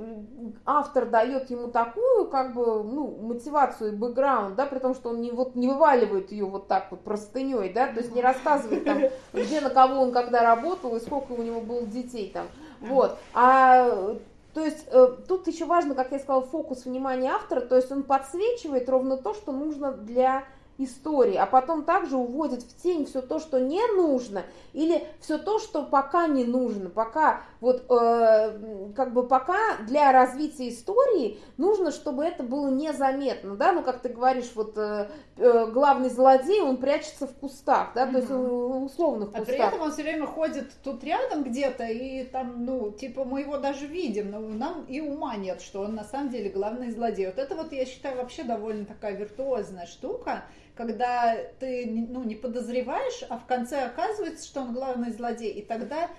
автор 0.64 1.06
дает 1.06 1.50
ему 1.50 1.68
такую, 1.68 2.26
как 2.26 2.52
бы, 2.52 2.82
ну, 2.82 3.16
мотивацию 3.22 3.92
и 3.92 3.96
бэкграунд, 3.96 4.56
да, 4.56 4.66
при 4.66 4.80
том, 4.80 4.92
что 4.96 5.10
он 5.10 5.20
не, 5.20 5.30
вот, 5.30 5.54
не 5.54 5.68
вываливает 5.68 6.32
ее 6.32 6.46
вот 6.46 6.66
так 6.66 6.88
вот 6.90 7.04
простыней, 7.04 7.72
да, 7.72 7.86
то 7.86 8.00
есть 8.00 8.12
не 8.12 8.22
рассказывает 8.22 8.84
там, 8.84 9.02
где 9.32 9.60
на 9.60 9.70
кого 9.70 10.02
он 10.02 10.10
когда 10.10 10.42
работал 10.42 10.96
и 10.96 11.00
сколько 11.00 11.30
у 11.30 11.42
него 11.44 11.60
было 11.60 11.82
детей 11.82 12.32
там, 12.34 12.48
вот, 12.80 13.16
а 13.34 14.16
то 14.56 14.64
есть 14.64 14.86
э, 14.90 15.16
тут 15.46 15.54
еще 15.54 15.64
важно, 15.64 15.94
как 15.94 16.12
я 16.12 16.18
сказала, 16.18 16.42
фокус 16.42 16.84
внимания 16.84 17.30
автора, 17.30 17.60
то 17.60 17.76
есть 17.76 17.90
он 17.92 18.02
подсвечивает 18.02 18.88
ровно 18.88 19.16
то, 19.16 19.32
что 19.32 19.52
нужно 19.52 19.92
для 19.92 20.44
истории, 20.78 21.36
а 21.36 21.46
потом 21.46 21.84
также 21.84 22.16
уводит 22.16 22.62
в 22.62 22.82
тень 22.82 23.06
все 23.06 23.22
то, 23.22 23.38
что 23.38 23.60
не 23.60 23.80
нужно, 23.94 24.42
или 24.72 25.06
все 25.20 25.38
то, 25.38 25.58
что 25.58 25.84
пока 25.84 26.26
не 26.26 26.44
нужно, 26.44 26.90
пока 26.90 27.42
вот 27.66 27.84
э, 27.90 28.92
как 28.94 29.12
бы 29.12 29.26
пока 29.26 29.78
для 29.88 30.12
развития 30.12 30.68
истории 30.68 31.40
нужно, 31.56 31.90
чтобы 31.90 32.24
это 32.24 32.44
было 32.44 32.70
незаметно, 32.70 33.56
да, 33.56 33.72
ну 33.72 33.82
как 33.82 34.02
ты 34.02 34.08
говоришь, 34.08 34.52
вот 34.54 34.78
э, 34.78 35.08
э, 35.36 35.66
главный 35.72 36.08
злодей, 36.08 36.60
он 36.60 36.76
прячется 36.76 37.26
в 37.26 37.34
кустах, 37.34 37.90
да, 37.94 38.06
то 38.06 38.18
есть 38.18 38.30
условных 38.30 39.32
кустах. 39.32 39.42
А 39.42 39.50
при 39.50 39.58
этом 39.58 39.80
он 39.82 39.90
все 39.90 40.02
время 40.04 40.26
ходит 40.26 40.70
тут 40.84 41.02
рядом 41.02 41.42
где-то, 41.42 41.84
и 41.84 42.22
там, 42.22 42.64
ну, 42.64 42.92
типа 42.92 43.24
мы 43.24 43.40
его 43.40 43.58
даже 43.58 43.86
видим, 43.86 44.30
но 44.30 44.38
нам 44.38 44.84
и 44.84 45.00
ума 45.00 45.34
нет, 45.34 45.60
что 45.60 45.80
он 45.80 45.96
на 45.96 46.04
самом 46.04 46.30
деле 46.30 46.50
главный 46.50 46.92
злодей. 46.92 47.26
Вот 47.26 47.38
это 47.38 47.56
вот, 47.56 47.72
я 47.72 47.84
считаю, 47.84 48.16
вообще 48.16 48.44
довольно 48.44 48.84
такая 48.84 49.16
виртуозная 49.16 49.86
штука, 49.86 50.44
когда 50.76 51.34
ты 51.58 51.84
ну, 51.86 52.22
не 52.22 52.36
подозреваешь, 52.36 53.24
а 53.28 53.38
в 53.38 53.46
конце 53.46 53.86
оказывается, 53.86 54.46
что 54.46 54.60
он 54.60 54.72
главный 54.72 55.10
злодей, 55.10 55.50
и 55.50 55.62
тогда 55.62 56.10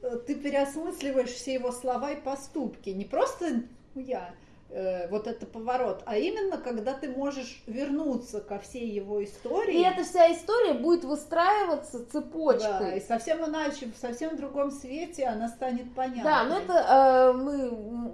ты 0.00 0.34
переосмысливаешь 0.34 1.30
все 1.30 1.54
его 1.54 1.72
слова 1.72 2.12
и 2.12 2.20
поступки. 2.20 2.90
Не 2.90 3.04
просто 3.04 3.62
я, 3.94 4.30
э, 4.70 5.08
вот 5.08 5.26
это 5.26 5.46
поворот, 5.46 6.02
а 6.06 6.16
именно 6.16 6.58
когда 6.58 6.94
ты 6.94 7.08
можешь 7.08 7.62
вернуться 7.66 8.40
ко 8.40 8.58
всей 8.58 8.88
его 8.88 9.22
истории. 9.24 9.78
И 9.78 9.82
эта 9.82 10.04
вся 10.04 10.32
история 10.32 10.74
будет 10.74 11.04
выстраиваться 11.04 12.06
цепочкой. 12.06 12.78
Да, 12.78 12.94
и 12.94 13.00
совсем 13.00 13.44
иначе, 13.44 13.86
в 13.86 13.96
совсем 14.00 14.36
другом 14.36 14.70
свете 14.70 15.26
она 15.26 15.48
станет 15.48 15.92
понятной. 15.94 16.24
Да, 16.24 16.44
но 16.44 16.58
это 16.58 16.72
э, 16.72 17.32
мы 17.32 17.68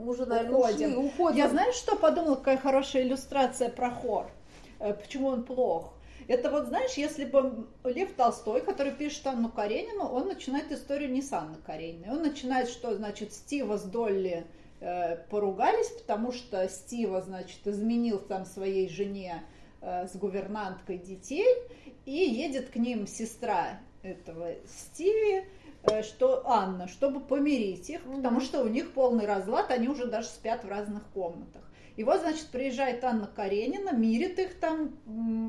уже, 0.07 0.26
наверное, 0.26 0.59
уходим. 0.59 0.91
Ушли, 0.91 1.09
уходим. 1.09 1.39
Я 1.39 1.49
знаешь, 1.49 1.74
что 1.74 1.97
подумала, 1.97 2.37
какая 2.37 2.59
хорошая 2.59 3.03
иллюстрация 3.03 3.68
про 3.68 3.91
хор? 3.91 4.26
Э, 4.78 4.95
почему 4.95 5.28
он 5.28 5.45
плох. 5.45 5.93
Это 6.27 6.51
вот, 6.51 6.66
знаешь, 6.68 6.95
если 6.95 7.25
бы 7.25 7.66
Лев 7.85 8.14
Толстой, 8.14 8.62
который 8.62 8.93
пишет 8.93 9.27
Анну 9.27 9.51
Каренину, 9.51 10.05
он 10.05 10.29
начинает 10.29 10.72
историю 10.72 11.11
не 11.11 11.22
с 11.22 11.33
Анны 11.33 11.57
Карениной. 11.66 12.11
Он 12.11 12.22
начинает, 12.22 12.68
что, 12.68 12.95
значит, 12.95 13.33
Стива 13.33 13.77
с 13.77 13.83
Долли 13.83 14.47
э, 14.81 15.16
поругались, 15.29 15.89
потому 15.89 16.33
что 16.33 16.66
Стива, 16.68 17.20
значит, 17.20 17.66
изменил 17.66 18.18
там 18.18 18.47
своей 18.47 18.89
жене 18.89 19.43
э, 19.81 20.07
с 20.07 20.16
гувернанткой 20.16 20.99
детей, 20.99 21.47
и 22.07 22.12
едет 22.12 22.70
к 22.70 22.77
ним 22.77 23.07
сестра 23.07 23.81
этого 24.03 24.53
Стиви, 24.66 25.45
э, 25.83 26.03
что 26.03 26.49
Анна, 26.49 26.89
чтобы 26.89 27.20
помирить 27.20 27.91
их, 27.91 28.03
потому 28.03 28.41
что 28.41 28.62
у 28.62 28.68
них 28.68 28.93
полный 28.93 29.27
разлад, 29.27 29.70
они 29.70 29.89
уже 29.89 30.07
даже 30.07 30.29
спят 30.29 30.64
в 30.64 30.68
разных 30.68 31.03
комнатах. 31.12 31.62
И 31.97 32.03
вот, 32.03 32.20
значит, 32.20 32.49
приезжает 32.49 33.05
Анна 33.05 33.26
Каренина, 33.26 33.92
мирит 33.92 34.38
их 34.38 34.59
там, 34.59 34.95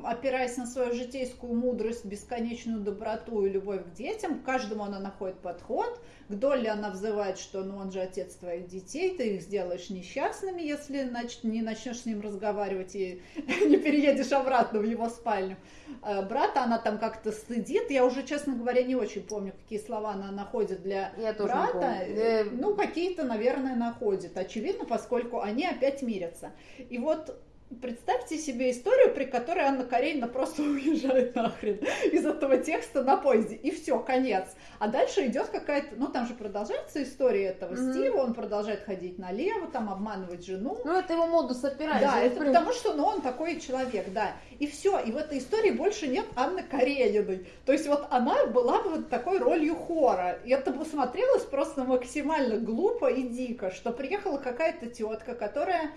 опираясь 0.05 0.57
на 0.57 0.67
свою 0.67 0.93
житейскую 0.93 1.53
мудрость, 1.55 2.05
бесконечную 2.05 2.81
доброту 2.81 3.45
и 3.45 3.49
любовь 3.49 3.83
к 3.85 3.93
детям. 3.93 4.39
К 4.39 4.45
каждому 4.45 4.83
она 4.83 4.99
находит 4.99 5.39
подход. 5.39 5.99
К 6.27 6.33
Долли 6.33 6.67
она 6.67 6.89
взывает, 6.89 7.37
что 7.37 7.63
ну 7.63 7.77
он 7.77 7.91
же 7.91 8.01
отец 8.01 8.33
твоих 8.35 8.67
детей, 8.67 9.15
ты 9.15 9.35
их 9.35 9.41
сделаешь 9.41 9.89
несчастными, 9.89 10.61
если 10.61 11.03
нач- 11.03 11.39
не 11.43 11.61
начнешь 11.61 11.99
с 11.99 12.05
ним 12.05 12.21
разговаривать 12.21 12.95
и 12.95 13.21
не 13.35 13.77
переедешь 13.77 14.31
обратно 14.31 14.79
в 14.79 14.83
его 14.83 15.07
спальню. 15.09 15.57
А 16.01 16.23
брата 16.23 16.63
она 16.63 16.79
там 16.79 16.97
как-то 16.97 17.31
стыдит. 17.31 17.91
Я 17.91 18.05
уже, 18.05 18.23
честно 18.23 18.55
говоря, 18.55 18.81
не 18.81 18.95
очень 18.95 19.21
помню, 19.21 19.53
какие 19.53 19.79
слова 19.79 20.11
она 20.11 20.31
находит 20.31 20.81
для 20.81 21.13
Я 21.17 21.33
брата. 21.33 21.97
Э, 22.07 22.43
ну, 22.45 22.75
какие-то, 22.75 23.23
наверное, 23.23 23.75
находит. 23.75 24.37
Очевидно, 24.37 24.85
поскольку 24.85 25.41
они 25.41 25.65
опять 25.65 26.01
мирятся. 26.01 26.51
И 26.89 26.97
вот 26.97 27.39
Представьте 27.81 28.37
себе 28.37 28.71
историю, 28.71 29.13
при 29.13 29.25
которой 29.25 29.65
Анна 29.65 29.83
Каренина 29.83 30.27
просто 30.27 30.61
уезжает 30.63 31.35
нахрен 31.35 31.79
из 32.11 32.25
этого 32.25 32.57
текста 32.57 33.03
на 33.03 33.17
поезде, 33.17 33.55
и 33.55 33.71
все, 33.71 33.99
конец. 33.99 34.47
А 34.79 34.87
дальше 34.87 35.27
идет 35.27 35.47
какая-то, 35.47 35.95
ну 35.95 36.07
там 36.07 36.27
же 36.27 36.33
продолжается 36.33 37.03
история 37.03 37.45
этого 37.45 37.73
mm-hmm. 37.73 37.91
Стива, 37.91 38.17
он 38.17 38.33
продолжает 38.33 38.83
ходить 38.83 39.17
налево, 39.17 39.67
там 39.67 39.89
обманывать 39.89 40.45
жену. 40.45 40.77
Ну 40.83 40.97
это 40.97 41.13
его 41.13 41.27
модус 41.27 41.63
оперandi. 41.63 42.01
Да, 42.01 42.19
это 42.19 42.39
прям... 42.39 42.53
потому 42.53 42.73
что, 42.73 42.93
ну 42.93 43.05
он 43.05 43.21
такой 43.21 43.59
человек, 43.59 44.11
да. 44.13 44.33
И 44.59 44.67
все, 44.67 44.99
и 44.99 45.11
в 45.11 45.17
этой 45.17 45.39
истории 45.39 45.71
больше 45.71 46.07
нет 46.07 46.25
Анны 46.35 46.63
Карениной. 46.63 47.47
То 47.65 47.73
есть 47.73 47.87
вот 47.87 48.07
она 48.09 48.45
была 48.47 48.81
бы 48.81 48.89
вот 48.91 49.09
такой 49.09 49.39
ролью 49.39 49.75
хора. 49.75 50.39
И 50.45 50.51
это 50.51 50.71
бы 50.71 50.85
смотрелось 50.85 51.43
просто 51.43 51.83
максимально 51.83 52.57
глупо 52.57 53.07
и 53.07 53.23
дико, 53.23 53.71
что 53.71 53.91
приехала 53.91 54.37
какая-то 54.37 54.87
тетка, 54.87 55.35
которая 55.35 55.91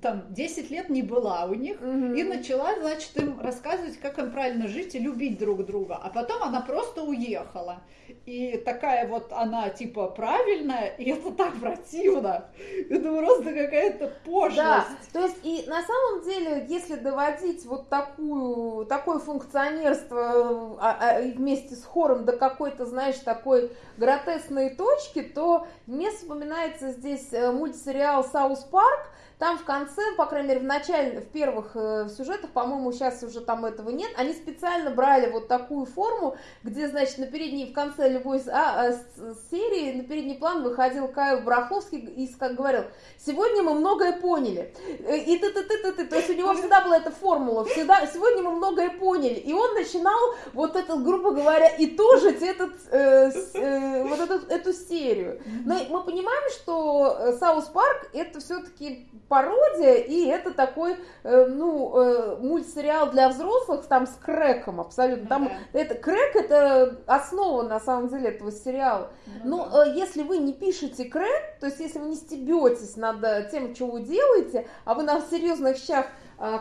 там 0.00 0.32
10 0.32 0.70
лет 0.70 0.88
не 0.90 1.02
была 1.02 1.46
у 1.46 1.54
них 1.54 1.80
угу. 1.80 2.14
и 2.14 2.22
начала, 2.22 2.78
значит, 2.80 3.16
им 3.16 3.40
рассказывать, 3.40 3.98
как 3.98 4.18
им 4.18 4.30
правильно 4.30 4.68
жить 4.68 4.94
и 4.94 4.98
любить 5.00 5.38
друг 5.38 5.66
друга. 5.66 5.98
А 6.00 6.08
потом 6.10 6.42
она 6.42 6.60
просто 6.60 7.02
уехала. 7.02 7.82
И 8.24 8.56
такая 8.64 9.08
вот 9.08 9.32
она 9.32 9.70
типа 9.70 10.08
правильная, 10.08 10.88
и 10.98 11.10
это 11.10 11.32
так 11.32 11.58
противно. 11.58 12.44
Это 12.88 13.12
просто 13.12 13.44
какая-то 13.44 14.12
пошлость. 14.24 14.56
Да, 14.56 14.86
то 15.12 15.24
есть 15.24 15.38
и 15.42 15.64
на 15.66 15.82
самом 15.82 16.22
деле, 16.24 16.66
если 16.68 16.94
доводить 16.94 17.64
вот 17.66 17.88
такую, 17.88 18.86
такое 18.86 19.18
функционерство 19.18 20.76
а, 20.80 20.96
а, 21.00 21.20
вместе 21.22 21.74
с 21.74 21.84
хором 21.84 22.24
до 22.24 22.36
какой-то, 22.36 22.86
знаешь, 22.86 23.16
такой 23.16 23.72
гротесной 23.96 24.70
точки, 24.70 25.22
то 25.22 25.66
мне 25.86 26.10
вспоминается 26.12 26.92
здесь 26.92 27.32
э, 27.32 27.50
мультсериал 27.50 28.22
«South 28.24 28.60
Park», 28.60 29.08
там 29.42 29.58
в 29.58 29.64
конце, 29.64 30.00
по 30.16 30.26
крайней 30.26 30.50
мере, 30.50 30.60
в 30.60 30.64
начале, 30.64 31.20
в 31.20 31.26
первых 31.26 31.72
э, 31.74 32.08
сюжетах, 32.16 32.50
по-моему, 32.50 32.92
сейчас 32.92 33.24
уже 33.24 33.40
там 33.40 33.64
этого 33.64 33.90
нет, 33.90 34.08
они 34.16 34.34
специально 34.34 34.90
брали 34.90 35.32
вот 35.32 35.48
такую 35.48 35.84
форму, 35.84 36.36
где, 36.62 36.86
значит, 36.86 37.18
на 37.18 37.26
передней, 37.26 37.66
в 37.66 37.72
конце 37.72 38.08
любой 38.08 38.40
а, 38.46 38.92
а, 38.92 39.34
серии 39.50 39.96
на 39.96 40.04
передний 40.04 40.36
план 40.36 40.62
выходил 40.62 41.08
Кайл 41.08 41.40
Брофловский 41.40 41.98
и 41.98 42.32
как 42.34 42.54
говорил, 42.54 42.84
сегодня 43.18 43.64
мы 43.64 43.74
многое 43.74 44.12
поняли. 44.12 44.72
Э, 45.00 45.18
и 45.18 45.36
ты 45.36 45.50
ты 45.50 45.64
ты 45.64 45.78
ты 45.78 45.92
ты 45.92 46.04
то 46.04 46.18
есть 46.18 46.30
у 46.30 46.34
него 46.34 46.54
всегда 46.54 46.80
была 46.80 46.98
эта 46.98 47.10
формула, 47.10 47.64
всегда, 47.64 48.06
сегодня 48.06 48.44
мы 48.44 48.52
многое 48.52 48.90
поняли. 48.90 49.40
И 49.40 49.52
он 49.52 49.74
начинал 49.74 50.20
вот 50.52 50.76
это, 50.76 50.94
грубо 50.94 51.32
говоря, 51.32 51.66
и 51.66 51.86
итожить 51.86 52.42
этот, 52.42 52.74
э, 52.92 53.32
с, 53.32 53.56
э, 53.56 54.04
вот 54.04 54.20
эту, 54.20 54.46
эту 54.46 54.72
серию. 54.72 55.42
Но 55.64 55.80
мы 55.90 56.04
понимаем, 56.04 56.48
что 56.52 57.36
South 57.40 57.64
Park 57.64 58.08
это 58.12 58.38
все-таки 58.38 59.08
пародия, 59.32 59.94
и 59.94 60.26
это 60.26 60.52
такой, 60.52 60.98
э, 61.22 61.46
ну, 61.46 61.96
э, 61.96 62.36
мультсериал 62.36 63.10
для 63.10 63.30
взрослых, 63.30 63.86
там 63.86 64.06
с 64.06 64.14
крэком 64.22 64.78
абсолютно. 64.78 65.26
Там 65.26 65.44
да. 65.44 65.80
это 65.80 65.94
крэк 65.94 66.36
это 66.36 66.98
основа 67.06 67.62
на 67.62 67.80
самом 67.80 68.08
деле 68.08 68.28
этого 68.28 68.52
сериала. 68.52 69.10
Ну, 69.42 69.56
Но 69.56 69.70
да. 69.70 69.86
э, 69.86 69.96
если 69.96 70.22
вы 70.22 70.36
не 70.36 70.52
пишете 70.52 71.06
крэк, 71.06 71.60
то 71.60 71.66
есть 71.66 71.80
если 71.80 71.98
вы 71.98 72.10
не 72.10 72.16
стебетесь 72.16 72.96
над 72.96 73.24
э, 73.24 73.48
тем, 73.50 73.74
что 73.74 73.86
вы 73.86 74.02
делаете, 74.02 74.68
а 74.84 74.92
вы 74.92 75.02
на 75.02 75.18
серьезных 75.22 75.78
щах 75.78 76.04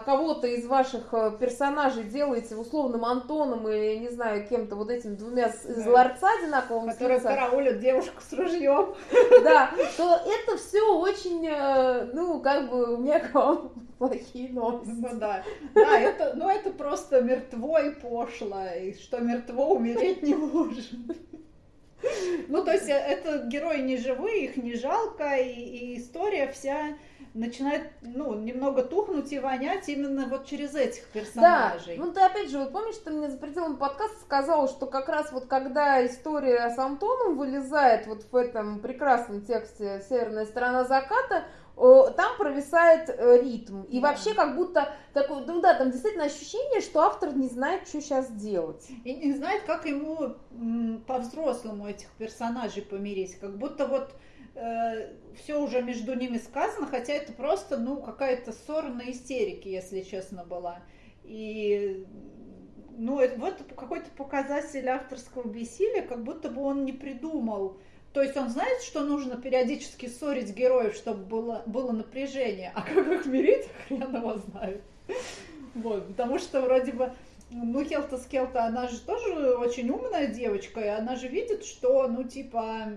кого-то 0.05 0.45
из 0.45 0.67
ваших 0.67 1.11
э, 1.11 1.31
персонажей 1.39 2.03
делаете 2.03 2.55
условным 2.55 3.03
Антоном 3.03 3.67
или, 3.67 3.97
не 3.97 4.09
знаю, 4.09 4.47
кем-то 4.47 4.75
вот 4.75 4.91
этим 4.91 5.15
двумя 5.15 5.47
из 5.47 5.87
ларца 5.87 6.27
одинаковым 6.37 6.91
Которые 6.91 7.19
караулят 7.19 7.79
девушку 7.79 8.21
с 8.21 8.31
ружьем. 8.33 8.93
Да, 9.43 9.71
то 9.97 10.21
это 10.23 10.57
все 10.57 10.95
очень, 10.95 11.47
э, 11.47 12.11
ну, 12.13 12.39
как 12.41 12.69
бы, 12.69 12.93
у 12.93 12.97
меня 12.97 13.21
к 13.21 13.33
вам 13.33 13.71
плохие 13.97 14.53
новости. 14.53 14.91
Ну 14.91 15.19
да, 15.19 15.43
да, 15.73 15.99
это, 15.99 16.33
ну 16.35 16.47
это 16.47 16.69
просто 16.69 17.21
мертво 17.21 17.79
и 17.81 17.89
пошло, 17.89 18.63
и 18.79 18.93
что 18.93 19.19
мертво 19.19 19.69
умереть 19.69 20.21
не 20.21 20.35
может. 20.35 20.91
Ну, 22.47 22.63
то 22.63 22.71
есть 22.71 22.89
э, 22.89 22.93
это 22.93 23.45
герои 23.45 23.81
не 23.81 23.97
живые, 23.97 24.45
их 24.45 24.57
не 24.57 24.75
жалко, 24.75 25.35
и, 25.35 25.51
и 25.51 25.99
история 25.99 26.51
вся 26.51 26.97
начинает, 27.33 27.91
ну, 28.01 28.33
немного 28.33 28.83
тухнуть 28.83 29.31
и 29.31 29.39
вонять 29.39 29.87
именно 29.87 30.27
вот 30.27 30.45
через 30.45 30.75
этих 30.75 31.05
персонажей. 31.07 31.97
Да, 31.97 32.03
ну 32.03 32.11
ты 32.11 32.21
опять 32.21 32.49
же, 32.49 32.59
вот 32.59 32.73
помнишь, 32.73 32.95
ты 32.97 33.11
мне 33.11 33.29
за 33.29 33.37
пределом 33.37 33.77
подкаста 33.77 34.19
сказала, 34.21 34.67
что 34.67 34.85
как 34.85 35.07
раз 35.07 35.31
вот 35.31 35.45
когда 35.45 36.05
история 36.05 36.69
с 36.69 36.77
Антоном 36.77 37.37
вылезает 37.37 38.07
вот 38.07 38.25
в 38.29 38.35
этом 38.35 38.79
прекрасном 38.79 39.41
тексте 39.45 40.03
«Северная 40.09 40.45
сторона 40.45 40.83
заката», 40.83 41.45
там 41.75 42.37
провисает 42.37 43.09
э, 43.09 43.41
ритм. 43.41 43.83
И 43.83 43.99
да. 43.99 44.09
вообще 44.09 44.33
как 44.33 44.55
будто 44.55 44.93
такой, 45.13 45.45
ну 45.45 45.61
да, 45.61 45.73
там 45.73 45.91
действительно 45.91 46.25
ощущение, 46.25 46.81
что 46.81 47.01
автор 47.01 47.35
не 47.35 47.47
знает, 47.47 47.87
что 47.87 48.01
сейчас 48.01 48.31
делать. 48.31 48.87
И 49.03 49.13
не 49.13 49.33
знает, 49.33 49.63
как 49.63 49.85
ему 49.85 50.35
по-взрослому 51.07 51.87
этих 51.87 52.09
персонажей 52.17 52.83
помирить. 52.83 53.35
Как 53.39 53.57
будто 53.57 53.87
вот 53.87 54.13
э, 54.55 55.13
все 55.35 55.59
уже 55.59 55.81
между 55.81 56.13
ними 56.13 56.37
сказано, 56.37 56.87
хотя 56.87 57.13
это 57.13 57.33
просто, 57.33 57.77
ну, 57.77 58.01
какая-то 58.01 58.51
ссора 58.51 58.89
на 58.89 59.09
истерике, 59.09 59.71
если 59.71 60.01
честно, 60.01 60.43
была. 60.45 60.81
И 61.23 62.05
ну, 62.97 63.19
это 63.19 63.39
вот 63.39 63.55
какой-то 63.75 64.09
показатель 64.11 64.87
авторского 64.87 65.47
бессилия, 65.47 66.03
как 66.03 66.23
будто 66.23 66.49
бы 66.49 66.61
он 66.61 66.85
не 66.85 66.93
придумал. 66.93 67.79
То 68.13 68.21
есть 68.21 68.35
он 68.35 68.49
знает, 68.49 68.81
что 68.81 69.01
нужно 69.01 69.37
периодически 69.37 70.07
ссорить 70.07 70.53
героев, 70.53 70.95
чтобы 70.95 71.23
было, 71.23 71.63
было 71.65 71.91
напряжение, 71.91 72.71
а 72.75 72.81
как 72.81 73.07
их 73.07 73.25
мирить, 73.25 73.67
хрен 73.87 74.15
его 74.15 74.37
знает. 74.37 74.81
Вот, 75.75 76.07
потому 76.07 76.37
что 76.37 76.61
вроде 76.61 76.91
бы, 76.91 77.13
ну, 77.49 77.83
Хелта 77.85 78.17
Скелта, 78.17 78.65
она 78.65 78.89
же 78.89 78.99
тоже 78.99 79.55
очень 79.55 79.89
умная 79.89 80.27
девочка, 80.27 80.81
и 80.81 80.87
она 80.87 81.15
же 81.15 81.29
видит, 81.29 81.63
что, 81.63 82.07
ну, 82.09 82.25
типа, 82.25 82.91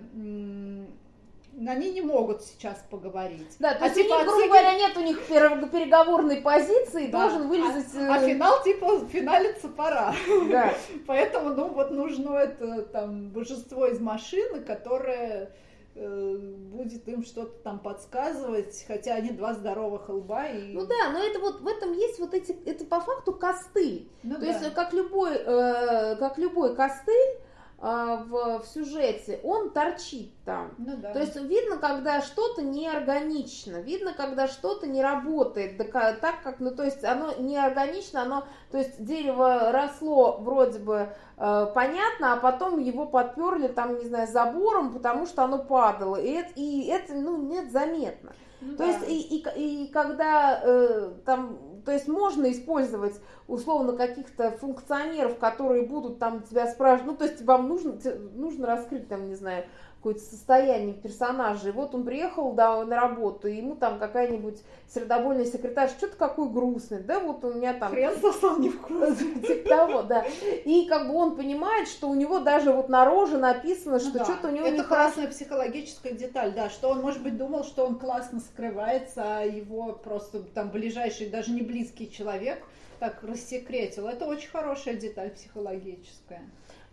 они 1.56 1.92
не 1.92 2.00
могут 2.00 2.42
сейчас 2.42 2.84
поговорить. 2.90 3.56
Да, 3.58 3.74
то 3.74 3.84
а 3.84 3.88
есть 3.88 3.96
типа, 3.96 4.14
у 4.14 4.16
них, 4.18 4.26
грубо 4.26 4.46
говоря, 4.46 4.74
нет 4.74 4.96
у 4.96 5.00
них 5.00 5.18
переговорной 5.26 6.40
позиции, 6.40 7.06
да. 7.06 7.20
должен 7.20 7.48
вылезать... 7.48 7.86
А, 7.96 8.14
а 8.14 8.18
финал, 8.20 8.62
типа, 8.62 9.06
финалиться 9.06 9.68
пора. 9.68 10.14
Да. 10.50 10.74
Поэтому, 11.06 11.50
ну, 11.50 11.68
вот 11.68 11.90
нужно 11.90 12.36
это, 12.36 12.82
там, 12.82 13.30
божество 13.30 13.86
из 13.86 14.00
машины, 14.00 14.60
которое 14.60 15.52
э, 15.94 16.36
будет 16.36 17.06
им 17.08 17.24
что-то 17.24 17.56
там 17.62 17.78
подсказывать, 17.78 18.84
хотя 18.86 19.14
они 19.14 19.30
два 19.30 19.54
здоровых 19.54 20.08
лба 20.08 20.48
и... 20.48 20.72
Ну 20.72 20.86
да, 20.86 21.10
но 21.12 21.22
это 21.22 21.38
вот 21.38 21.60
в 21.60 21.66
этом 21.66 21.92
есть 21.92 22.18
вот 22.18 22.34
эти, 22.34 22.56
это 22.66 22.84
по 22.84 23.00
факту 23.00 23.32
костыль. 23.32 24.10
Ну, 24.22 24.34
То 24.34 24.40
да. 24.40 24.46
есть 24.46 24.74
как 24.74 24.92
любой, 24.92 25.34
э, 25.34 26.16
как 26.16 26.38
любой 26.38 26.74
костыль, 26.74 27.38
а, 27.38 27.43
в, 27.78 28.60
в 28.60 28.66
сюжете, 28.66 29.40
он 29.42 29.70
торчит 29.70 30.32
там. 30.44 30.74
Ну, 30.78 30.96
да. 30.96 31.12
То 31.12 31.20
есть 31.20 31.36
видно, 31.36 31.76
когда 31.76 32.22
что-то 32.22 32.62
неорганично, 32.62 33.78
видно, 33.78 34.14
когда 34.14 34.48
что-то 34.48 34.86
не 34.86 35.02
работает, 35.02 35.76
так, 35.76 36.20
так 36.20 36.42
как, 36.42 36.60
ну, 36.60 36.70
то 36.74 36.82
есть 36.82 37.04
оно 37.04 37.34
неорганично, 37.34 38.22
оно, 38.22 38.44
то 38.70 38.78
есть 38.78 39.04
дерево 39.04 39.72
росло 39.72 40.38
вроде 40.40 40.78
бы 40.78 41.08
э, 41.36 41.66
понятно, 41.74 42.32
а 42.32 42.36
потом 42.36 42.78
его 42.78 43.06
подперли 43.06 43.68
там, 43.68 43.98
не 43.98 44.04
знаю, 44.04 44.28
забором, 44.28 44.92
потому 44.92 45.26
что 45.26 45.42
оно 45.42 45.58
падало, 45.58 46.16
и 46.16 46.30
это, 46.30 46.52
и 46.54 46.86
это 46.86 47.14
ну, 47.14 47.36
нет 47.42 47.70
заметно. 47.70 48.32
Ну, 48.60 48.76
то 48.76 48.78
да. 48.78 48.86
есть 48.86 49.08
и, 49.08 49.36
и, 49.36 49.84
и 49.84 49.88
когда 49.88 50.60
э, 50.62 51.12
там 51.26 51.58
то 51.84 51.92
есть 51.92 52.08
можно 52.08 52.50
использовать 52.50 53.20
условно 53.46 53.92
каких-то 53.92 54.50
функционеров, 54.52 55.38
которые 55.38 55.86
будут 55.86 56.18
там 56.18 56.42
тебя 56.42 56.66
спрашивать, 56.66 57.06
ну 57.06 57.16
то 57.16 57.24
есть 57.24 57.42
вам 57.42 57.68
нужно, 57.68 57.98
нужно 58.34 58.66
раскрыть 58.66 59.08
там, 59.08 59.28
не 59.28 59.34
знаю, 59.34 59.64
какое-то 60.04 60.20
состояние 60.20 60.92
персонажа. 60.92 61.70
И 61.70 61.72
вот 61.72 61.94
он 61.94 62.04
приехал 62.04 62.52
да, 62.52 62.84
на 62.84 62.94
работу, 62.94 63.48
и 63.48 63.56
ему 63.56 63.74
там 63.74 63.98
какая-нибудь 63.98 64.62
сердобольная 64.86 65.46
секретарь, 65.46 65.88
что-то 65.88 66.16
какой 66.16 66.50
грустный, 66.50 67.00
да, 67.00 67.20
вот 67.20 67.42
у 67.42 67.54
меня 67.54 67.72
там... 67.72 67.90
Хрен 67.90 68.14
сосал 68.20 68.58
не 68.58 68.68
вкус. 68.68 69.16
Типа 69.46 69.66
того, 69.66 70.02
да. 70.02 70.26
И 70.66 70.84
как 70.90 71.08
бы 71.08 71.14
он 71.14 71.36
понимает, 71.36 71.88
что 71.88 72.10
у 72.10 72.14
него 72.14 72.40
даже 72.40 72.70
вот 72.70 72.90
на 72.90 73.06
роже 73.06 73.38
написано, 73.38 73.98
что 73.98 74.18
ну, 74.18 74.24
что-то 74.24 74.48
у 74.48 74.50
него 74.50 74.66
Это 74.66 74.84
классная 74.84 75.26
психологическая 75.26 76.12
деталь, 76.12 76.52
да, 76.54 76.68
что 76.68 76.90
он, 76.90 77.00
может 77.00 77.22
быть, 77.22 77.38
думал, 77.38 77.64
что 77.64 77.86
он 77.86 77.98
классно 77.98 78.40
скрывается, 78.40 79.22
а 79.38 79.40
его 79.40 79.94
просто 79.94 80.42
там 80.42 80.68
ближайший, 80.68 81.30
даже 81.30 81.50
не 81.50 81.62
близкий 81.62 82.12
человек 82.12 82.62
так 83.00 83.22
рассекретил. 83.22 84.06
Это 84.06 84.26
очень 84.26 84.50
хорошая 84.50 84.96
деталь 84.96 85.30
психологическая. 85.30 86.42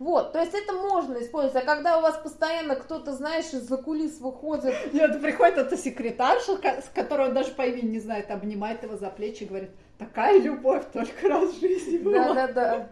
Вот, 0.02 0.32
то 0.32 0.40
есть 0.40 0.52
это 0.52 0.72
можно 0.72 1.22
использовать. 1.22 1.62
А 1.62 1.64
когда 1.64 1.98
у 1.98 2.00
вас 2.00 2.16
постоянно 2.16 2.74
кто-то, 2.74 3.12
знаешь, 3.12 3.52
из-за 3.52 3.76
кулис 3.76 4.18
выходит... 4.18 4.74
Нет, 4.92 5.22
приходит 5.22 5.58
эта 5.58 5.76
секретарша, 5.76 6.56
с 6.56 6.88
которой 6.92 7.28
он 7.28 7.34
даже 7.34 7.52
по 7.52 7.62
имени 7.62 7.92
не 7.92 8.00
знает, 8.00 8.28
обнимает 8.32 8.82
его 8.82 8.96
за 8.96 9.10
плечи 9.10 9.44
и 9.44 9.46
говорит, 9.46 9.70
такая 9.98 10.40
любовь 10.40 10.82
только 10.92 11.28
раз 11.28 11.50
в 11.50 11.60
жизни 11.60 11.98
была. 11.98 12.34
Да, 12.34 12.46
да, 12.48 12.52
да. 12.52 12.88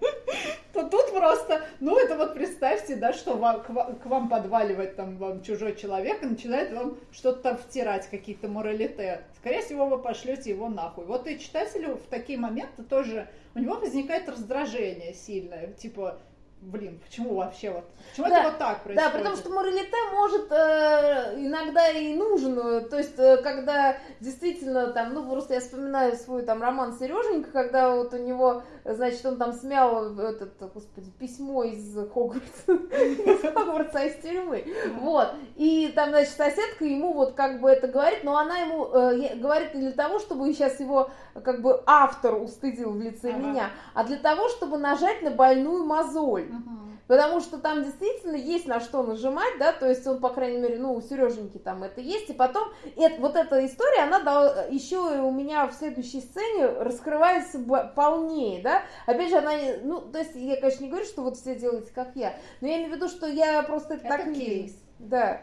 То 0.72 0.88
тут 0.88 1.11
просто, 1.11 1.62
ну 1.80 1.98
это 1.98 2.16
вот 2.16 2.34
представьте, 2.34 2.94
да, 2.94 3.12
что 3.12 3.36
вам, 3.36 3.61
к, 3.62 3.70
вам, 3.70 3.96
к 3.96 4.06
вам 4.06 4.28
подваливает 4.28 4.94
там 4.94 5.16
вам 5.16 5.42
чужой 5.42 5.74
человек 5.74 6.22
и 6.22 6.26
начинает 6.26 6.72
вам 6.72 6.96
что-то 7.11 7.42
там 7.42 7.56
втирать, 7.56 8.08
какие-то 8.08 8.46
моралите. 8.46 9.22
Скорее 9.36 9.62
всего, 9.62 9.86
вы 9.86 9.98
пошлете 9.98 10.50
его 10.50 10.68
нахуй. 10.68 11.06
Вот 11.06 11.26
и 11.26 11.40
читателю 11.40 11.96
в 11.96 12.08
такие 12.08 12.38
моменты 12.38 12.84
тоже, 12.84 13.28
у 13.56 13.58
него 13.58 13.74
возникает 13.74 14.28
раздражение 14.28 15.12
сильное, 15.12 15.72
типа, 15.72 16.20
блин, 16.61 17.00
почему 17.04 17.36
вообще 17.36 17.70
вот, 17.70 17.84
почему 18.11 18.28
да, 18.28 18.40
это 18.40 18.48
вот 18.50 18.58
так 18.58 18.82
происходит? 18.82 19.12
Да, 19.12 19.18
потому 19.18 19.36
что 19.36 19.50
моралите 19.50 19.96
может 20.12 20.52
э, 20.52 21.34
иногда 21.38 21.88
и 21.88 22.14
нужен, 22.14 22.88
то 22.88 22.98
есть, 22.98 23.18
э, 23.18 23.38
когда 23.38 23.96
действительно 24.20 24.88
там, 24.88 25.14
ну, 25.14 25.28
просто 25.28 25.54
я 25.54 25.61
вспоминаю 25.61 26.16
свой 26.16 26.42
там 26.42 26.61
роман 26.61 26.92
Сереженька, 26.98 27.50
когда 27.50 27.94
вот 27.94 28.12
у 28.12 28.18
него, 28.18 28.62
значит, 28.84 29.24
он 29.24 29.38
там 29.38 29.52
смял 29.52 30.18
этот, 30.18 30.52
господи, 30.72 31.11
письмо 31.18 31.64
из 31.64 31.94
Хогвартса, 32.12 32.72
из 32.72 33.40
Хогвартса, 33.40 34.04
из 34.04 34.22
тюрьмы, 34.22 34.64
вот, 35.00 35.28
и 35.56 35.90
там, 35.94 36.11
значит, 36.11 36.34
соседка 36.34 36.84
ему 36.84 37.14
вот 37.14 37.34
как 37.34 37.61
бы 37.61 37.70
это 37.70 37.88
говорит, 37.88 38.22
но 38.22 38.36
она 38.36 38.58
ему 38.58 38.86
э, 38.86 39.36
говорит 39.36 39.74
не 39.74 39.82
для 39.82 39.92
того, 39.92 40.18
чтобы 40.18 40.52
сейчас 40.52 40.78
его 40.80 41.11
как 41.42 41.62
бы 41.62 41.82
автор 41.86 42.34
устыдил 42.34 42.90
в 42.90 43.00
лице 43.00 43.30
ага. 43.30 43.38
меня, 43.38 43.70
а 43.94 44.04
для 44.04 44.18
того, 44.18 44.48
чтобы 44.48 44.78
нажать 44.78 45.22
на 45.22 45.30
больную 45.30 45.84
мозоль. 45.84 46.49
Угу. 46.51 46.90
Потому 47.07 47.40
что 47.40 47.59
там 47.59 47.82
действительно 47.82 48.36
есть 48.36 48.66
на 48.66 48.78
что 48.78 49.03
нажимать, 49.03 49.59
да, 49.59 49.72
то 49.72 49.88
есть 49.88 50.07
он, 50.07 50.20
по 50.20 50.28
крайней 50.28 50.59
мере, 50.59 50.78
ну, 50.78 50.94
у 50.94 51.01
Сереженьки 51.01 51.59
там 51.59 51.82
это 51.82 52.01
есть, 52.01 52.30
и 52.30 52.32
потом 52.32 52.68
это, 52.96 53.20
вот 53.20 53.34
эта 53.34 53.66
история, 53.66 54.03
она 54.03 54.20
дала, 54.20 54.66
еще 54.70 55.16
и 55.16 55.18
у 55.18 55.32
меня 55.32 55.66
в 55.66 55.74
следующей 55.74 56.20
сцене 56.20 56.66
раскрывается 56.66 57.59
полнее, 57.96 58.62
да, 58.62 58.82
опять 59.07 59.30
же, 59.30 59.38
она, 59.38 59.53
ну, 59.82 60.01
то 60.01 60.18
есть 60.18 60.36
я, 60.36 60.57
конечно, 60.61 60.84
не 60.84 60.90
говорю, 60.90 61.07
что 61.07 61.22
вот 61.22 61.36
все 61.36 61.57
делаете, 61.57 61.90
как 61.92 62.14
я, 62.14 62.34
но 62.61 62.68
я 62.68 62.76
имею 62.76 62.92
в 62.92 62.94
виду, 62.94 63.09
что 63.09 63.26
я 63.26 63.62
просто 63.64 63.94
это, 63.94 64.07
это 64.07 64.16
так 64.16 64.34
кейс. 64.34 64.76
Да. 65.01 65.40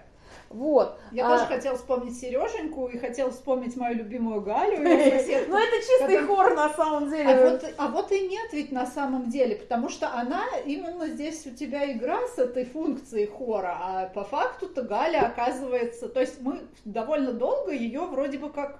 Вот. 0.50 1.00
Я 1.12 1.28
а... 1.28 1.38
тоже 1.38 1.46
хотела 1.46 1.76
вспомнить 1.76 2.20
Сереженьку 2.20 2.88
и 2.88 2.98
хотела 2.98 3.32
вспомнить 3.32 3.76
мою 3.76 3.96
любимую 3.98 4.42
Галю. 4.42 4.78
Ну, 5.48 5.58
это 5.58 5.78
чистый 5.78 6.26
хор 6.26 6.56
на 6.56 6.70
самом 6.70 7.10
деле. 7.10 7.30
А 7.30 7.50
вот, 7.50 7.74
а 7.78 7.88
вот 7.88 8.12
и 8.12 8.28
нет 8.28 8.52
ведь 8.54 8.72
на 8.72 8.86
самом 8.86 9.30
деле, 9.30 9.56
потому 9.56 9.90
что 9.90 10.14
она 10.14 10.44
именно 10.66 11.08
здесь 11.08 11.46
у 11.46 11.52
тебя 11.52 11.92
игра 11.92 12.20
с 12.28 12.38
этой 12.38 12.66
функцией 12.66 13.28
хора, 13.28 13.78
а 13.80 14.06
по 14.08 14.24
факту-то 14.24 14.84
Галя 14.84 15.28
оказывается... 15.28 16.10
То 16.10 16.20
есть 16.20 16.42
мы 16.42 16.62
довольно 16.86 17.34
долго 17.34 17.72
ее 17.72 18.02
вроде 18.02 18.38
бы 18.38 18.50
как 18.50 18.80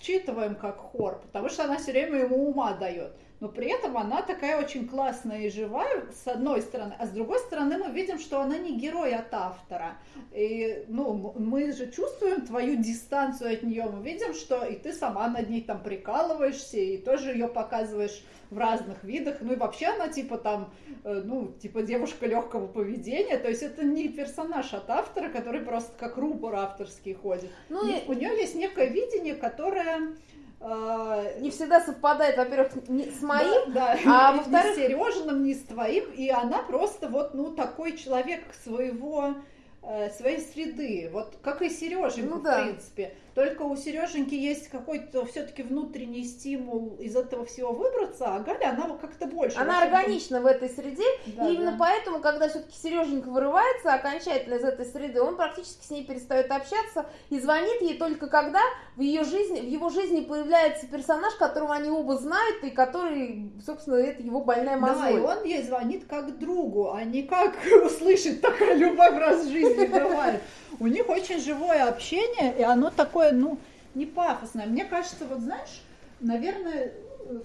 считываем 0.00 0.54
как 0.54 0.78
хор, 0.78 1.20
потому 1.22 1.48
что 1.48 1.64
она 1.64 1.76
все 1.76 1.92
время 1.92 2.20
ему 2.20 2.48
ума 2.48 2.74
дает 2.74 3.12
но 3.40 3.48
при 3.48 3.68
этом 3.68 3.96
она 3.96 4.22
такая 4.22 4.58
очень 4.58 4.88
классная 4.88 5.42
и 5.42 5.50
живая, 5.50 6.04
с 6.12 6.26
одной 6.26 6.62
стороны, 6.62 6.94
а 6.98 7.06
с 7.06 7.10
другой 7.10 7.38
стороны 7.40 7.78
мы 7.78 7.90
видим, 7.90 8.18
что 8.18 8.40
она 8.40 8.56
не 8.58 8.76
герой 8.76 9.14
от 9.14 9.32
автора. 9.32 9.98
И, 10.32 10.84
ну, 10.88 11.34
мы 11.36 11.72
же 11.72 11.90
чувствуем 11.90 12.46
твою 12.46 12.76
дистанцию 12.76 13.54
от 13.54 13.62
нее, 13.62 13.84
мы 13.84 14.02
видим, 14.02 14.34
что 14.34 14.64
и 14.64 14.76
ты 14.76 14.92
сама 14.92 15.28
над 15.28 15.50
ней 15.50 15.62
там 15.62 15.82
прикалываешься, 15.82 16.78
и 16.78 16.96
тоже 16.96 17.32
ее 17.32 17.48
показываешь 17.48 18.24
в 18.50 18.58
разных 18.58 19.02
видах, 19.02 19.38
ну 19.40 19.54
и 19.54 19.56
вообще 19.56 19.86
она 19.86 20.08
типа 20.08 20.38
там, 20.38 20.72
э, 21.04 21.22
ну, 21.24 21.52
типа 21.60 21.82
девушка 21.82 22.26
легкого 22.26 22.66
поведения, 22.66 23.38
то 23.38 23.48
есть 23.48 23.62
это 23.62 23.84
не 23.84 24.08
персонаж 24.08 24.72
от 24.72 24.88
автора, 24.88 25.28
который 25.30 25.60
просто 25.60 25.92
как 25.98 26.16
рупор 26.16 26.54
авторский 26.54 27.14
ходит. 27.14 27.50
Ну, 27.68 27.86
и... 27.88 28.04
У 28.06 28.12
нее 28.12 28.30
есть 28.36 28.54
некое 28.54 28.86
видение, 28.86 29.34
которое 29.34 30.14
не 30.60 31.50
всегда 31.50 31.80
совпадает, 31.80 32.36
во-первых, 32.36 32.72
с 32.72 33.22
моим, 33.22 33.72
да, 33.72 33.96
да. 34.04 34.30
а 34.30 34.32
во-вторых... 34.32 34.74
С 34.74 34.76
Сережиным, 34.76 35.44
не 35.44 35.54
с 35.54 35.62
твоим, 35.62 36.10
и 36.12 36.28
она 36.28 36.62
просто 36.62 37.08
вот, 37.08 37.34
ну, 37.34 37.54
такой 37.54 37.96
человек 37.96 38.42
своего, 38.64 39.34
э, 39.82 40.10
своей 40.10 40.40
среды, 40.40 41.10
вот 41.12 41.36
как 41.42 41.62
и 41.62 41.68
Сереженька, 41.68 42.34
ну, 42.34 42.40
да. 42.40 42.60
в 42.60 42.64
принципе. 42.64 43.14
Только 43.36 43.64
у 43.64 43.76
Сереженьки 43.76 44.34
есть 44.34 44.68
какой-то 44.68 45.26
все-таки 45.26 45.62
внутренний 45.62 46.24
стимул 46.24 46.96
из 46.98 47.14
этого 47.14 47.44
всего 47.44 47.72
выбраться, 47.72 48.34
а 48.34 48.38
Галя, 48.38 48.70
она 48.70 48.96
как-то 48.96 49.26
больше. 49.26 49.58
Она 49.58 49.82
органична 49.82 50.40
в 50.40 50.46
этой 50.46 50.70
среде, 50.70 51.04
да, 51.26 51.46
и 51.46 51.52
именно 51.52 51.72
да. 51.72 51.76
поэтому, 51.78 52.20
когда 52.20 52.48
все-таки 52.48 52.74
Сереженька 52.78 53.28
вырывается 53.28 53.92
окончательно 53.92 54.54
из 54.54 54.64
этой 54.64 54.86
среды, 54.86 55.20
он 55.20 55.36
практически 55.36 55.84
с 55.84 55.90
ней 55.90 56.06
перестает 56.06 56.50
общаться 56.50 57.04
и 57.28 57.38
звонит 57.38 57.82
ей 57.82 57.98
только 57.98 58.26
когда 58.28 58.62
в 58.96 59.02
ее 59.02 59.22
жизни, 59.22 59.60
в 59.60 59.68
его 59.68 59.90
жизни 59.90 60.22
появляется 60.22 60.86
персонаж, 60.86 61.34
которого 61.34 61.74
они 61.74 61.90
оба 61.90 62.16
знают 62.16 62.64
и 62.64 62.70
который, 62.70 63.52
собственно, 63.62 63.96
это 63.96 64.22
его 64.22 64.40
больная 64.40 64.78
мозоль. 64.78 65.02
Да, 65.02 65.10
и 65.10 65.20
он 65.20 65.44
ей 65.44 65.62
звонит 65.62 66.06
как 66.06 66.38
другу, 66.38 66.90
а 66.94 67.04
не 67.04 67.22
как 67.24 67.54
услышать 67.84 68.40
такая 68.40 68.76
любовь 68.76 69.18
раз 69.18 69.44
в 69.44 69.50
жизни 69.50 69.84
бывает. 69.84 70.40
У 70.78 70.88
них 70.88 71.08
очень 71.08 71.40
живое 71.40 71.88
общение, 71.88 72.54
и 72.58 72.62
оно 72.62 72.90
такое, 72.90 73.25
ну, 73.32 73.58
не 73.94 74.06
пафосное. 74.06 74.66
Мне 74.66 74.84
кажется, 74.84 75.26
вот 75.26 75.40
знаешь, 75.40 75.82
наверное, 76.20 76.92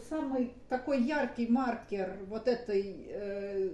самый 0.09 0.53
такой 0.69 1.01
яркий 1.01 1.47
маркер 1.47 2.17
вот 2.27 2.47
этой 2.47 3.07
э, 3.09 3.69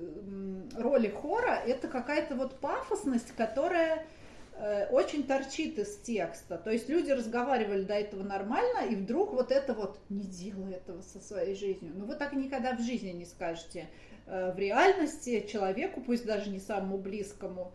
роли 0.77 1.09
хора 1.09 1.61
это 1.65 1.87
какая-то 1.87 2.35
вот 2.35 2.59
пафосность, 2.59 3.33
которая 3.35 4.05
э, 4.53 4.87
очень 4.89 5.25
торчит 5.25 5.77
из 5.79 5.97
текста. 5.97 6.57
То 6.57 6.71
есть 6.71 6.89
люди 6.89 7.11
разговаривали 7.11 7.83
до 7.83 7.93
этого 7.93 8.23
нормально, 8.23 8.85
и 8.89 8.95
вдруг 8.95 9.33
вот 9.33 9.51
это 9.51 9.73
вот 9.73 9.99
не 10.09 10.25
делай 10.25 10.73
этого 10.73 11.01
со 11.01 11.19
своей 11.19 11.55
жизнью. 11.55 11.93
Ну 11.95 12.05
вы 12.05 12.15
так 12.15 12.33
никогда 12.33 12.73
в 12.73 12.81
жизни 12.81 13.09
не 13.09 13.25
скажете. 13.25 13.87
Э, 14.25 14.51
в 14.53 14.59
реальности 14.59 15.45
человеку, 15.49 16.01
пусть 16.01 16.25
даже 16.25 16.49
не 16.49 16.59
самому 16.59 16.97
близкому, 16.97 17.73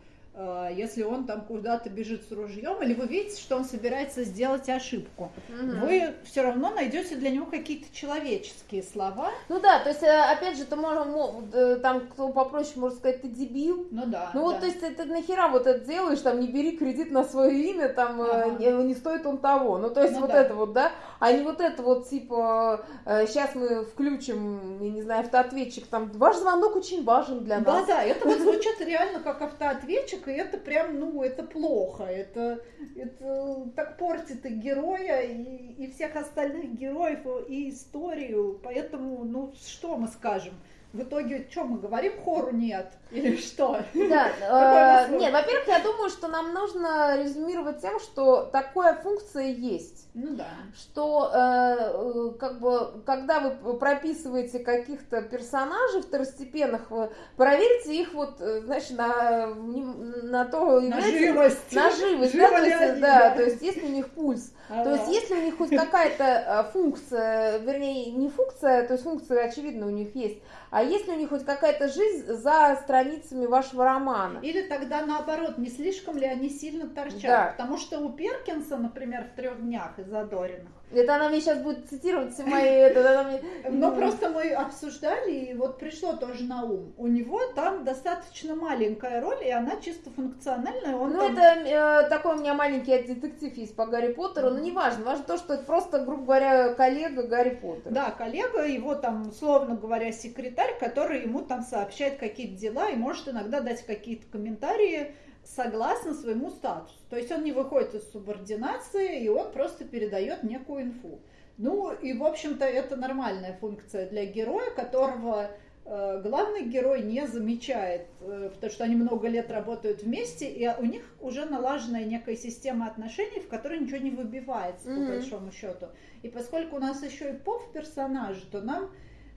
если 0.75 1.03
он 1.03 1.27
там 1.27 1.43
куда-то 1.43 1.91
бежит 1.91 2.27
с 2.27 2.33
ружьем, 2.33 2.83
или 2.83 2.95
вы 2.95 3.07
видите, 3.07 3.41
что 3.41 3.57
он 3.57 3.65
собирается 3.65 4.25
сделать 4.25 4.69
ошибку, 4.69 5.31
угу. 5.49 5.87
вы 5.87 6.15
все 6.25 6.43
равно 6.43 6.71
найдете 6.71 7.17
для 7.17 7.31
него 7.31 7.47
какие-то 7.47 7.95
человеческие 7.95 8.83
слова. 8.83 9.31
Ну 9.49 9.61
да, 9.61 9.81
то 9.81 9.91
есть, 9.91 10.03
э, 10.03 10.09
опять 10.11 10.57
же, 10.57 10.65
ты 10.65 10.75
можешь, 10.77 11.07
э, 11.53 11.77
там, 11.83 12.09
кто 12.09 12.31
попроще 12.31 12.75
может 12.77 12.99
сказать, 12.99 13.21
ты 13.21 13.29
дебил. 13.29 13.87
Ну 13.91 14.07
да. 14.07 14.31
Ну 14.33 14.43
вот, 14.43 14.55
да. 14.55 14.61
то 14.61 14.67
есть, 14.67 14.81
ты 14.81 15.05
нахера 15.05 15.49
вот 15.49 15.67
это 15.67 15.85
делаешь, 15.85 16.21
там, 16.21 16.41
не 16.41 16.49
бери 16.49 16.79
кредит 16.79 17.11
на 17.11 17.25
свое 17.25 17.71
имя, 17.71 17.89
там, 17.91 18.23
ага. 18.23 18.57
не, 18.59 18.71
не 18.85 18.95
стоит 18.95 19.27
он 19.27 19.37
того. 19.37 19.77
Ну, 19.77 19.91
то 19.91 20.03
есть, 20.03 20.15
ну, 20.15 20.23
вот 20.23 20.31
да. 20.31 20.43
это 20.43 20.55
вот, 20.55 20.73
да, 20.73 20.93
а 21.21 21.33
не 21.33 21.43
вот 21.43 21.61
это 21.61 21.83
вот, 21.83 22.09
типа, 22.09 22.85
сейчас 23.05 23.55
мы 23.55 23.85
включим, 23.85 24.83
я 24.83 24.91
не 24.91 25.03
знаю, 25.03 25.21
автоответчик, 25.21 25.87
там, 25.87 26.11
ваш 26.13 26.37
звонок 26.37 26.77
очень 26.77 27.05
важен 27.05 27.45
для 27.45 27.61
нас. 27.61 27.87
Да, 27.87 27.97
да, 27.97 28.03
это 28.03 28.27
вот 28.27 28.39
звучит 28.39 28.81
реально 28.81 29.21
как 29.21 29.43
автоответчик, 29.43 30.22
и 30.29 30.33
это 30.33 30.59
прям, 30.59 30.99
ну, 30.99 31.23
это 31.23 31.43
плохо, 31.43 32.05
это, 32.05 32.63
это 32.97 33.71
так 33.77 33.99
портит 33.99 34.45
и 34.47 34.55
героя, 34.55 35.21
и, 35.21 35.73
и 35.85 35.91
всех 35.91 36.17
остальных 36.17 36.75
героев, 36.75 37.21
и 37.49 37.71
историю, 37.71 38.61
поэтому, 38.63 39.25
ну, 39.25 39.53
что 39.55 39.97
мы 39.97 40.09
скажем? 40.09 40.55
В 40.93 41.01
итоге, 41.01 41.47
что 41.51 41.65
мы 41.65 41.79
говорим, 41.79 42.13
хору 42.23 42.53
нет? 42.53 42.93
Или 43.11 43.37
что? 43.37 43.81
Да, 43.95 45.07
э, 45.09 45.17
нет, 45.17 45.33
во-первых, 45.33 45.67
я 45.67 45.79
думаю, 45.79 46.11
что 46.11 46.29
нам 46.29 46.53
нужно 46.53 47.19
резюмировать 47.23 47.81
тем, 47.81 47.99
что 47.99 48.45
такая 48.53 48.95
функция 48.97 49.45
есть. 49.45 50.09
Ну 50.13 50.37
да. 50.37 50.49
Что 50.77 51.31
э, 51.33 52.33
э 52.35 52.39
как 52.39 52.61
бы, 52.61 53.03
когда 53.07 53.41
вы 53.41 53.75
прописываете 53.79 54.59
каких-то 54.59 55.23
персонажей 55.23 56.03
второстепенных, 56.03 56.93
проверьте 57.37 57.95
их 57.95 58.13
вот, 58.13 58.41
э, 58.41 58.61
знаешь, 58.61 58.91
на, 58.91 59.47
на 59.47 60.45
то... 60.45 60.79
На 60.81 61.01
живость. 61.01 61.73
На 61.73 61.91
живость, 61.91 62.37
да, 62.37 62.51
то 62.51 62.65
есть, 62.65 63.01
да, 63.01 63.31
то 63.31 63.43
есть, 63.43 63.63
есть 63.63 63.83
у 63.83 63.89
них 63.89 64.11
пульс. 64.11 64.53
А, 64.69 64.85
то 64.85 64.95
есть, 64.95 65.09
если 65.09 65.35
у 65.35 65.43
них 65.43 65.57
хоть 65.57 65.71
какая-то 65.71 66.69
функция, 66.73 67.59
вернее, 67.59 68.13
не 68.13 68.29
функция, 68.29 68.87
то 68.87 68.95
есть 68.95 69.05
функция, 69.05 69.45
очевидно, 69.45 69.87
у 69.87 69.91
них 69.91 70.15
есть, 70.15 70.39
а 70.73 70.83
есть 70.83 71.07
ли 71.07 71.13
у 71.13 71.17
них 71.17 71.29
хоть 71.29 71.45
какая-то 71.45 71.87
жизнь 71.89 72.33
за 72.33 72.79
страницами 72.83 73.45
вашего 73.45 73.85
романа? 73.85 74.39
Или 74.39 74.63
тогда 74.63 75.05
наоборот, 75.05 75.59
не 75.59 75.69
слишком 75.69 76.17
ли 76.17 76.25
они 76.25 76.49
сильно 76.49 76.89
торчат? 76.89 77.23
Да. 77.23 77.55
Потому 77.57 77.77
что 77.77 77.99
у 78.01 78.11
Перкинса, 78.11 78.79
например, 78.79 79.25
в 79.25 79.37
трех 79.37 79.61
днях 79.61 79.99
из 79.99 80.07
Задориных, 80.07 80.73
это 80.95 81.15
она 81.15 81.29
мне 81.29 81.41
сейчас 81.41 81.59
будет 81.59 81.89
цитировать 81.89 82.35
все 82.35 82.45
мои... 82.45 82.65
Это, 82.65 83.21
она 83.21 83.31
мне... 83.31 83.43
Но 83.71 83.93
просто 83.93 84.29
мы 84.29 84.51
обсуждали, 84.53 85.33
и 85.33 85.55
вот 85.55 85.79
пришло 85.79 86.15
тоже 86.15 86.45
на 86.45 86.65
ум. 86.65 86.93
У 86.97 87.07
него 87.07 87.41
там 87.55 87.85
достаточно 87.85 88.55
маленькая 88.55 89.21
роль, 89.21 89.45
и 89.45 89.51
она 89.51 89.77
чисто 89.81 90.11
функциональная. 90.11 90.97
Он 90.97 91.13
ну, 91.13 91.19
там... 91.19 91.37
это 91.37 91.69
э, 91.69 92.09
такой 92.09 92.37
у 92.37 92.39
меня 92.39 92.55
маленький 92.55 92.97
детектив 93.03 93.57
есть 93.57 93.75
по 93.77 93.87
Гарри 93.87 94.13
Поттеру, 94.13 94.51
но 94.51 94.59
неважно. 94.59 95.05
Важно 95.05 95.25
то, 95.25 95.37
что 95.37 95.55
это 95.55 95.65
просто, 95.65 96.05
грубо 96.05 96.25
говоря, 96.25 96.75
коллега 96.75 97.23
Гарри 97.25 97.59
Поттера. 97.61 97.93
Да, 97.93 98.11
коллега, 98.11 98.67
его 98.67 98.95
там, 98.95 99.29
условно 99.29 99.77
говоря, 99.77 100.13
секретарь, 100.13 100.79
который 100.79 101.23
ему 101.23 101.43
там 101.43 101.63
сообщает 101.63 102.19
какие-то 102.19 102.61
дела 102.61 102.89
и 102.89 102.97
может 102.97 103.29
иногда 103.29 103.61
дать 103.61 103.85
какие-то 103.85 104.27
комментарии, 104.31 105.15
согласно 105.45 106.15
своему 106.15 106.51
статусу. 106.51 106.97
То 107.11 107.17
есть 107.17 107.31
он 107.31 107.45
не 107.45 107.53
выходит 107.53 107.95
из 107.95 108.11
субординации, 108.11 109.23
и 109.23 109.29
он 109.29 109.53
просто 109.53 109.85
передает 109.85 110.43
некую 110.43 110.85
инфу. 110.85 111.21
Ну 111.59 111.93
и, 111.93 112.13
в 112.13 112.25
общем-то, 112.25 112.65
это 112.65 112.97
нормальная 112.97 113.57
функция 113.61 114.09
для 114.09 114.25
героя, 114.25 114.71
которого 114.71 115.51
э, 115.85 116.21
главный 116.23 116.65
герой 116.65 117.03
не 117.03 117.27
замечает, 117.27 118.07
э, 118.21 118.51
потому 118.55 118.73
что 118.73 118.85
они 118.85 118.97
много 118.97 119.29
лет 119.29 119.51
работают 119.51 120.03
вместе, 120.03 120.51
и 120.51 120.67
у 120.67 120.85
них 120.85 121.03
уже 121.21 121.45
налаженная 121.45 122.05
некая 122.05 122.37
система 122.37 122.87
отношений, 122.87 123.41
в 123.41 123.49
которой 123.49 123.81
ничего 123.81 123.99
не 123.99 124.11
выбивается, 124.11 124.89
mm-hmm. 124.89 125.07
по 125.07 125.13
большому 125.13 125.53
счету. 125.53 125.89
И 126.23 126.29
поскольку 126.29 126.77
у 126.77 126.81
нас 126.81 127.03
еще 127.03 127.31
и 127.31 127.37
пов 127.37 127.71
персонажи, 127.73 128.43
то 128.51 128.61
нам 128.63 128.91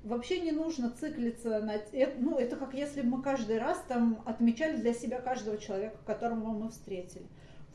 вообще 0.05 0.39
не 0.39 0.51
нужно 0.51 0.91
циклиться 0.91 1.59
на... 1.59 1.81
Ну, 2.17 2.37
это 2.37 2.55
как 2.55 2.73
если 2.73 3.01
бы 3.01 3.17
мы 3.17 3.23
каждый 3.23 3.57
раз 3.57 3.83
там 3.87 4.21
отмечали 4.25 4.77
для 4.77 4.93
себя 4.93 5.19
каждого 5.19 5.57
человека, 5.57 5.97
которого 6.05 6.51
мы 6.51 6.69
встретили 6.69 7.25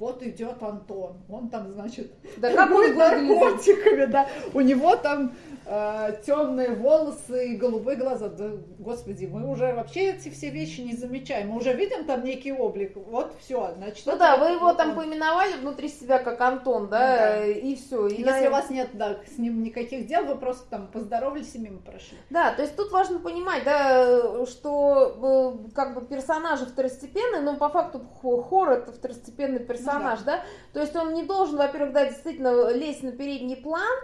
вот 0.01 0.23
идет 0.23 0.63
Антон, 0.63 1.19
он 1.29 1.51
там, 1.51 1.71
значит, 1.71 2.11
да 2.39 2.51
как 2.53 2.71
он 2.71 2.97
наркотиками, 2.97 4.07
да, 4.07 4.27
у 4.55 4.61
него 4.63 4.97
там 4.97 5.35
э, 5.67 6.17
темные 6.25 6.71
волосы 6.71 7.51
и 7.51 7.57
голубые 7.57 7.99
глаза, 7.99 8.31
да, 8.31 8.51
господи, 8.79 9.27
мы 9.27 9.47
уже 9.47 9.75
вообще 9.75 10.13
эти 10.13 10.31
все 10.31 10.49
вещи 10.49 10.81
не 10.81 10.97
замечаем, 10.97 11.51
мы 11.51 11.59
уже 11.59 11.75
видим 11.75 12.07
там 12.07 12.25
некий 12.25 12.51
облик, 12.51 12.97
вот 12.97 13.35
все, 13.41 13.75
значит. 13.77 14.07
Ну 14.07 14.17
да, 14.17 14.39
вы 14.39 14.53
его 14.53 14.73
там 14.73 14.97
поименовали 14.97 15.53
внутри 15.61 15.89
себя 15.89 16.19
как 16.19 16.41
Антон, 16.41 16.89
да, 16.89 17.17
да. 17.17 17.47
и 17.47 17.75
все. 17.75 18.07
И 18.07 18.23
Если 18.23 18.45
на... 18.45 18.49
у 18.49 18.53
вас 18.53 18.71
нет, 18.71 18.89
да, 18.95 19.19
с 19.33 19.37
ним 19.37 19.63
никаких 19.63 20.07
дел, 20.07 20.25
вы 20.25 20.37
просто 20.37 20.69
там 20.71 20.87
поздоровались 20.87 21.55
и 21.55 21.59
мимо 21.59 21.79
прошли. 21.79 22.17
Да, 22.31 22.53
то 22.53 22.63
есть 22.63 22.75
тут 22.75 22.91
важно 22.91 23.19
понимать, 23.19 23.65
да, 23.65 24.47
что 24.47 25.59
э, 25.69 25.75
как 25.75 25.95
бы 25.95 26.07
персонажи 26.07 26.65
второстепенные, 26.65 27.43
но 27.43 27.57
по 27.57 27.69
факту 27.69 28.01
хор 28.01 28.71
это 28.71 28.93
второстепенный 28.93 29.61
персонаж, 29.61 29.89
персонаж, 29.91 30.20
да. 30.20 30.36
да? 30.36 30.43
То 30.72 30.80
есть 30.80 30.95
он 30.97 31.14
не 31.14 31.24
должен, 31.24 31.57
во-первых, 31.57 31.93
да, 31.93 32.07
действительно 32.07 32.70
лезть 32.70 33.03
на 33.03 33.12
передний 33.12 33.57
план, 33.57 33.99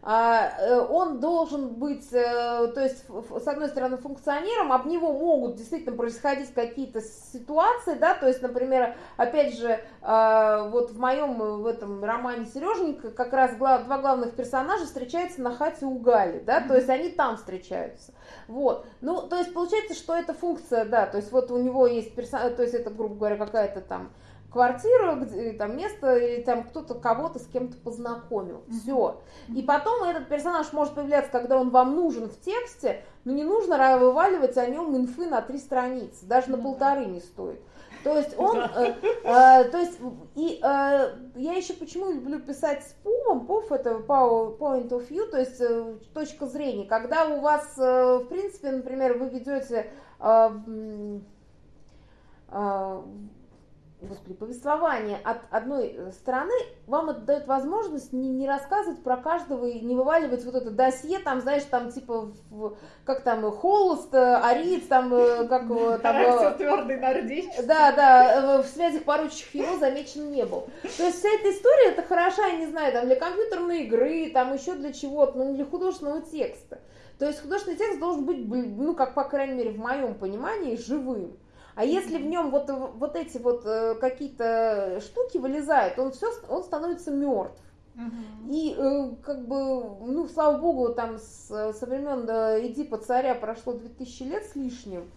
а, 0.00 0.52
э, 0.60 0.80
он 0.80 1.18
должен 1.18 1.70
быть, 1.74 2.06
э, 2.12 2.70
то 2.72 2.80
есть, 2.80 3.04
с 3.08 3.48
одной 3.48 3.68
стороны, 3.68 3.96
функционером, 3.96 4.72
об 4.72 4.86
него 4.86 5.12
могут 5.12 5.56
действительно 5.56 5.96
происходить 5.96 6.54
какие-то 6.54 7.00
ситуации, 7.00 7.94
да, 7.94 8.14
то 8.14 8.28
есть, 8.28 8.40
например, 8.40 8.94
опять 9.16 9.58
же, 9.58 9.80
а, 10.00 10.68
вот 10.68 10.92
в 10.92 11.00
моем 11.00 11.34
в 11.34 11.66
этом 11.66 12.04
романе 12.04 12.46
Сереженька 12.46 13.10
как 13.10 13.32
раз 13.32 13.56
два 13.56 13.78
главных 13.80 14.36
персонажа 14.36 14.84
встречаются 14.84 15.42
на 15.42 15.52
хате 15.54 15.84
у 15.84 15.98
Гали, 15.98 16.38
да, 16.38 16.60
то 16.60 16.76
есть 16.76 16.88
они 16.88 17.08
там 17.08 17.36
встречаются. 17.36 18.14
Вот. 18.46 18.86
Ну, 19.00 19.22
то 19.22 19.36
есть 19.36 19.52
получается, 19.52 19.94
что 19.94 20.14
это 20.14 20.32
функция, 20.32 20.84
да, 20.84 21.06
то 21.06 21.16
есть 21.16 21.32
вот 21.32 21.50
у 21.50 21.58
него 21.58 21.88
есть 21.88 22.14
персонаж, 22.14 22.54
то 22.54 22.62
есть 22.62 22.74
это, 22.74 22.90
грубо 22.90 23.16
говоря, 23.16 23.36
какая-то 23.36 23.80
там 23.80 24.10
квартиру, 24.50 25.16
где, 25.16 25.52
там 25.52 25.76
место, 25.76 26.16
и 26.16 26.42
там 26.42 26.64
кто-то 26.64 26.94
кого-то 26.94 27.38
с 27.38 27.46
кем-то 27.46 27.76
познакомил. 27.78 28.62
Все. 28.70 29.20
И 29.54 29.62
потом 29.62 30.04
этот 30.04 30.28
персонаж 30.28 30.72
может 30.72 30.94
появляться, 30.94 31.30
когда 31.30 31.58
он 31.58 31.70
вам 31.70 31.94
нужен 31.94 32.28
в 32.28 32.40
тексте, 32.40 33.04
но 33.24 33.32
не 33.32 33.44
нужно 33.44 33.98
вываливать 33.98 34.56
о 34.56 34.66
нем 34.66 34.96
инфы 34.96 35.26
на 35.26 35.42
три 35.42 35.58
страницы, 35.58 36.24
даже 36.26 36.50
на 36.50 36.58
полторы 36.58 37.06
не 37.06 37.20
стоит. 37.20 37.60
То 38.04 38.16
есть 38.16 38.38
он, 38.38 38.58
э, 38.58 38.94
э, 39.24 39.64
то 39.64 39.78
есть 39.78 39.98
и 40.36 40.60
э, 40.62 41.14
я 41.34 41.52
еще 41.54 41.74
почему 41.74 42.12
люблю 42.12 42.38
писать 42.38 42.84
с 42.84 42.92
пувом, 43.02 43.46
пув 43.46 43.72
это 43.72 43.96
point 44.06 44.88
of 44.90 45.08
view, 45.08 45.26
то 45.26 45.38
есть 45.38 45.60
э, 45.60 45.96
точка 46.14 46.46
зрения, 46.46 46.86
когда 46.86 47.26
у 47.26 47.40
вас, 47.40 47.74
э, 47.76 48.18
в 48.18 48.26
принципе, 48.26 48.70
например, 48.70 49.18
вы 49.18 49.28
ведете 49.28 49.90
э, 50.20 50.50
э, 52.52 53.02
господи, 54.00 54.34
повествование 54.34 55.18
от 55.24 55.38
одной 55.50 55.94
э, 55.96 56.12
стороны, 56.12 56.52
вам 56.86 57.10
это 57.10 57.20
дает 57.20 57.46
возможность 57.46 58.12
не, 58.12 58.28
не 58.28 58.46
рассказывать 58.46 59.02
про 59.02 59.16
каждого 59.16 59.66
и 59.66 59.80
не 59.80 59.96
вываливать 59.96 60.44
вот 60.44 60.54
это 60.54 60.70
досье, 60.70 61.18
там, 61.18 61.40
знаешь, 61.40 61.64
там, 61.64 61.90
типа, 61.90 62.30
в, 62.50 62.76
как 63.04 63.22
там, 63.22 63.50
холост, 63.50 64.14
э, 64.14 64.36
ариц, 64.36 64.86
там, 64.86 65.12
э, 65.12 65.48
как 65.48 65.62
там... 66.02 66.56
твердый 66.56 66.98
нордич. 66.98 67.46
Да, 67.64 67.92
да, 67.92 68.62
в 68.62 68.66
связях 68.66 69.02
поручащих 69.04 69.54
его 69.54 69.78
замечен 69.78 70.30
не 70.30 70.44
был. 70.44 70.68
То 70.96 71.04
есть 71.04 71.18
вся 71.18 71.28
эта 71.28 71.50
история, 71.50 71.90
это 71.90 72.02
хороша, 72.02 72.46
я 72.46 72.58
не 72.58 72.66
знаю, 72.66 72.92
там, 72.92 73.06
для 73.06 73.16
компьютерной 73.16 73.82
игры, 73.84 74.30
там, 74.32 74.54
еще 74.54 74.74
для 74.74 74.92
чего-то, 74.92 75.38
но 75.38 75.44
не 75.44 75.54
для 75.54 75.64
художественного 75.64 76.20
текста. 76.20 76.78
То 77.18 77.26
есть 77.26 77.42
художественный 77.42 77.78
текст 77.78 77.98
должен 77.98 78.24
быть, 78.24 78.46
ну, 78.46 78.94
как, 78.94 79.14
по 79.14 79.24
крайней 79.24 79.54
мере, 79.54 79.70
в 79.70 79.78
моем 79.78 80.14
понимании, 80.14 80.76
живым. 80.76 81.36
А 81.78 81.84
если 81.84 82.18
в 82.18 82.26
нем 82.26 82.50
вот, 82.50 82.68
вот 82.68 83.14
эти 83.14 83.38
вот 83.38 83.64
э, 83.64 83.94
какие-то 84.00 85.00
штуки 85.00 85.38
вылезают, 85.38 85.96
он 86.00 86.10
все, 86.10 86.26
он 86.48 86.64
становится 86.64 87.12
мертв. 87.12 87.62
И 88.50 88.74
э, 88.76 89.10
как 89.22 89.46
бы, 89.46 89.84
ну, 90.04 90.26
слава 90.26 90.58
богу, 90.58 90.92
там 90.92 91.18
с, 91.18 91.46
со 91.46 91.86
времен 91.86 92.26
да, 92.26 92.60
Эдипа 92.60 92.98
царя 92.98 93.36
прошло 93.36 93.74
2000 93.74 94.22
лет 94.24 94.44
с 94.44 94.56
лишним. 94.56 95.08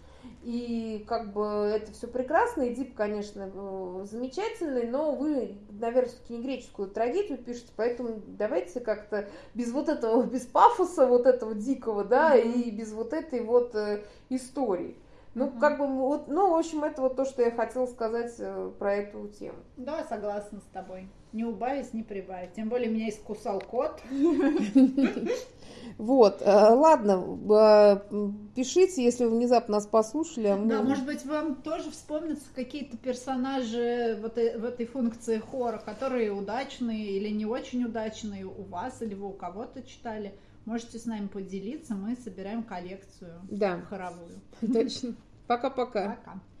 И 0.44 1.04
как 1.08 1.32
бы 1.32 1.42
это 1.42 1.90
все 1.90 2.06
прекрасно, 2.06 2.72
Эдип, 2.72 2.94
конечно, 2.94 3.50
э, 3.52 4.06
замечательный, 4.08 4.88
но 4.88 5.16
вы, 5.16 5.56
наверное, 5.68 6.10
все-таки 6.10 6.34
не 6.34 6.42
греческую 6.44 6.90
трагедию 6.90 7.38
пишете, 7.38 7.72
поэтому 7.74 8.22
давайте 8.24 8.78
как-то 8.78 9.28
без 9.54 9.72
вот 9.72 9.88
этого, 9.88 10.22
без 10.30 10.46
пафоса 10.46 11.08
вот 11.08 11.26
этого 11.26 11.56
дикого, 11.56 12.04
да, 12.04 12.36
uh-huh. 12.36 12.52
и 12.52 12.70
без 12.70 12.92
вот 12.92 13.12
этой 13.12 13.40
вот 13.40 13.74
истории. 14.28 14.96
Ну, 15.34 15.46
угу. 15.46 15.58
как 15.58 15.78
бы, 15.78 15.86
вот, 15.86 16.28
ну, 16.28 16.50
в 16.50 16.58
общем, 16.58 16.84
это 16.84 17.00
вот 17.00 17.16
то, 17.16 17.24
что 17.24 17.42
я 17.42 17.50
хотела 17.50 17.86
сказать 17.86 18.34
э, 18.38 18.70
про 18.78 18.96
эту 18.96 19.28
тему. 19.28 19.56
Да, 19.78 20.04
согласна 20.04 20.60
с 20.60 20.72
тобой. 20.74 21.08
Не 21.32 21.44
убавить, 21.44 21.94
не 21.94 22.02
прибавить. 22.02 22.52
Тем 22.52 22.68
более 22.68 22.90
меня 22.90 23.08
искусал 23.08 23.60
кот. 23.60 24.00
Вот, 25.98 26.40
э, 26.40 26.50
ладно, 26.50 27.38
э, 27.50 28.30
пишите, 28.54 29.04
если 29.04 29.24
вы 29.24 29.36
внезапно 29.36 29.74
нас 29.74 29.86
послушали. 29.86 30.46
А 30.46 30.56
да, 30.56 30.82
может 30.82 31.04
быть, 31.04 31.24
вам 31.26 31.56
тоже 31.56 31.90
вспомнятся 31.90 32.44
какие-то 32.54 32.96
персонажи 32.96 34.18
в 34.20 34.26
этой, 34.26 34.58
в 34.58 34.64
этой 34.64 34.86
функции 34.86 35.38
хора, 35.38 35.82
которые 35.84 36.32
удачные 36.32 37.10
или 37.10 37.28
не 37.28 37.46
очень 37.46 37.84
удачные 37.84 38.46
у 38.46 38.62
вас 38.62 39.02
или 39.02 39.14
вы 39.14 39.28
у 39.28 39.32
кого-то 39.32 39.82
читали. 39.82 40.34
Можете 40.64 40.98
с 40.98 41.06
нами 41.06 41.26
поделиться, 41.26 41.94
мы 41.94 42.16
собираем 42.16 42.62
коллекцию 42.62 43.40
да. 43.50 43.80
хоровую. 43.82 44.40
Точно. 44.60 45.14
Пока-пока. 45.46 45.84
Пока. 45.86 46.12
-пока. 46.12 46.16
Пока. 46.16 46.42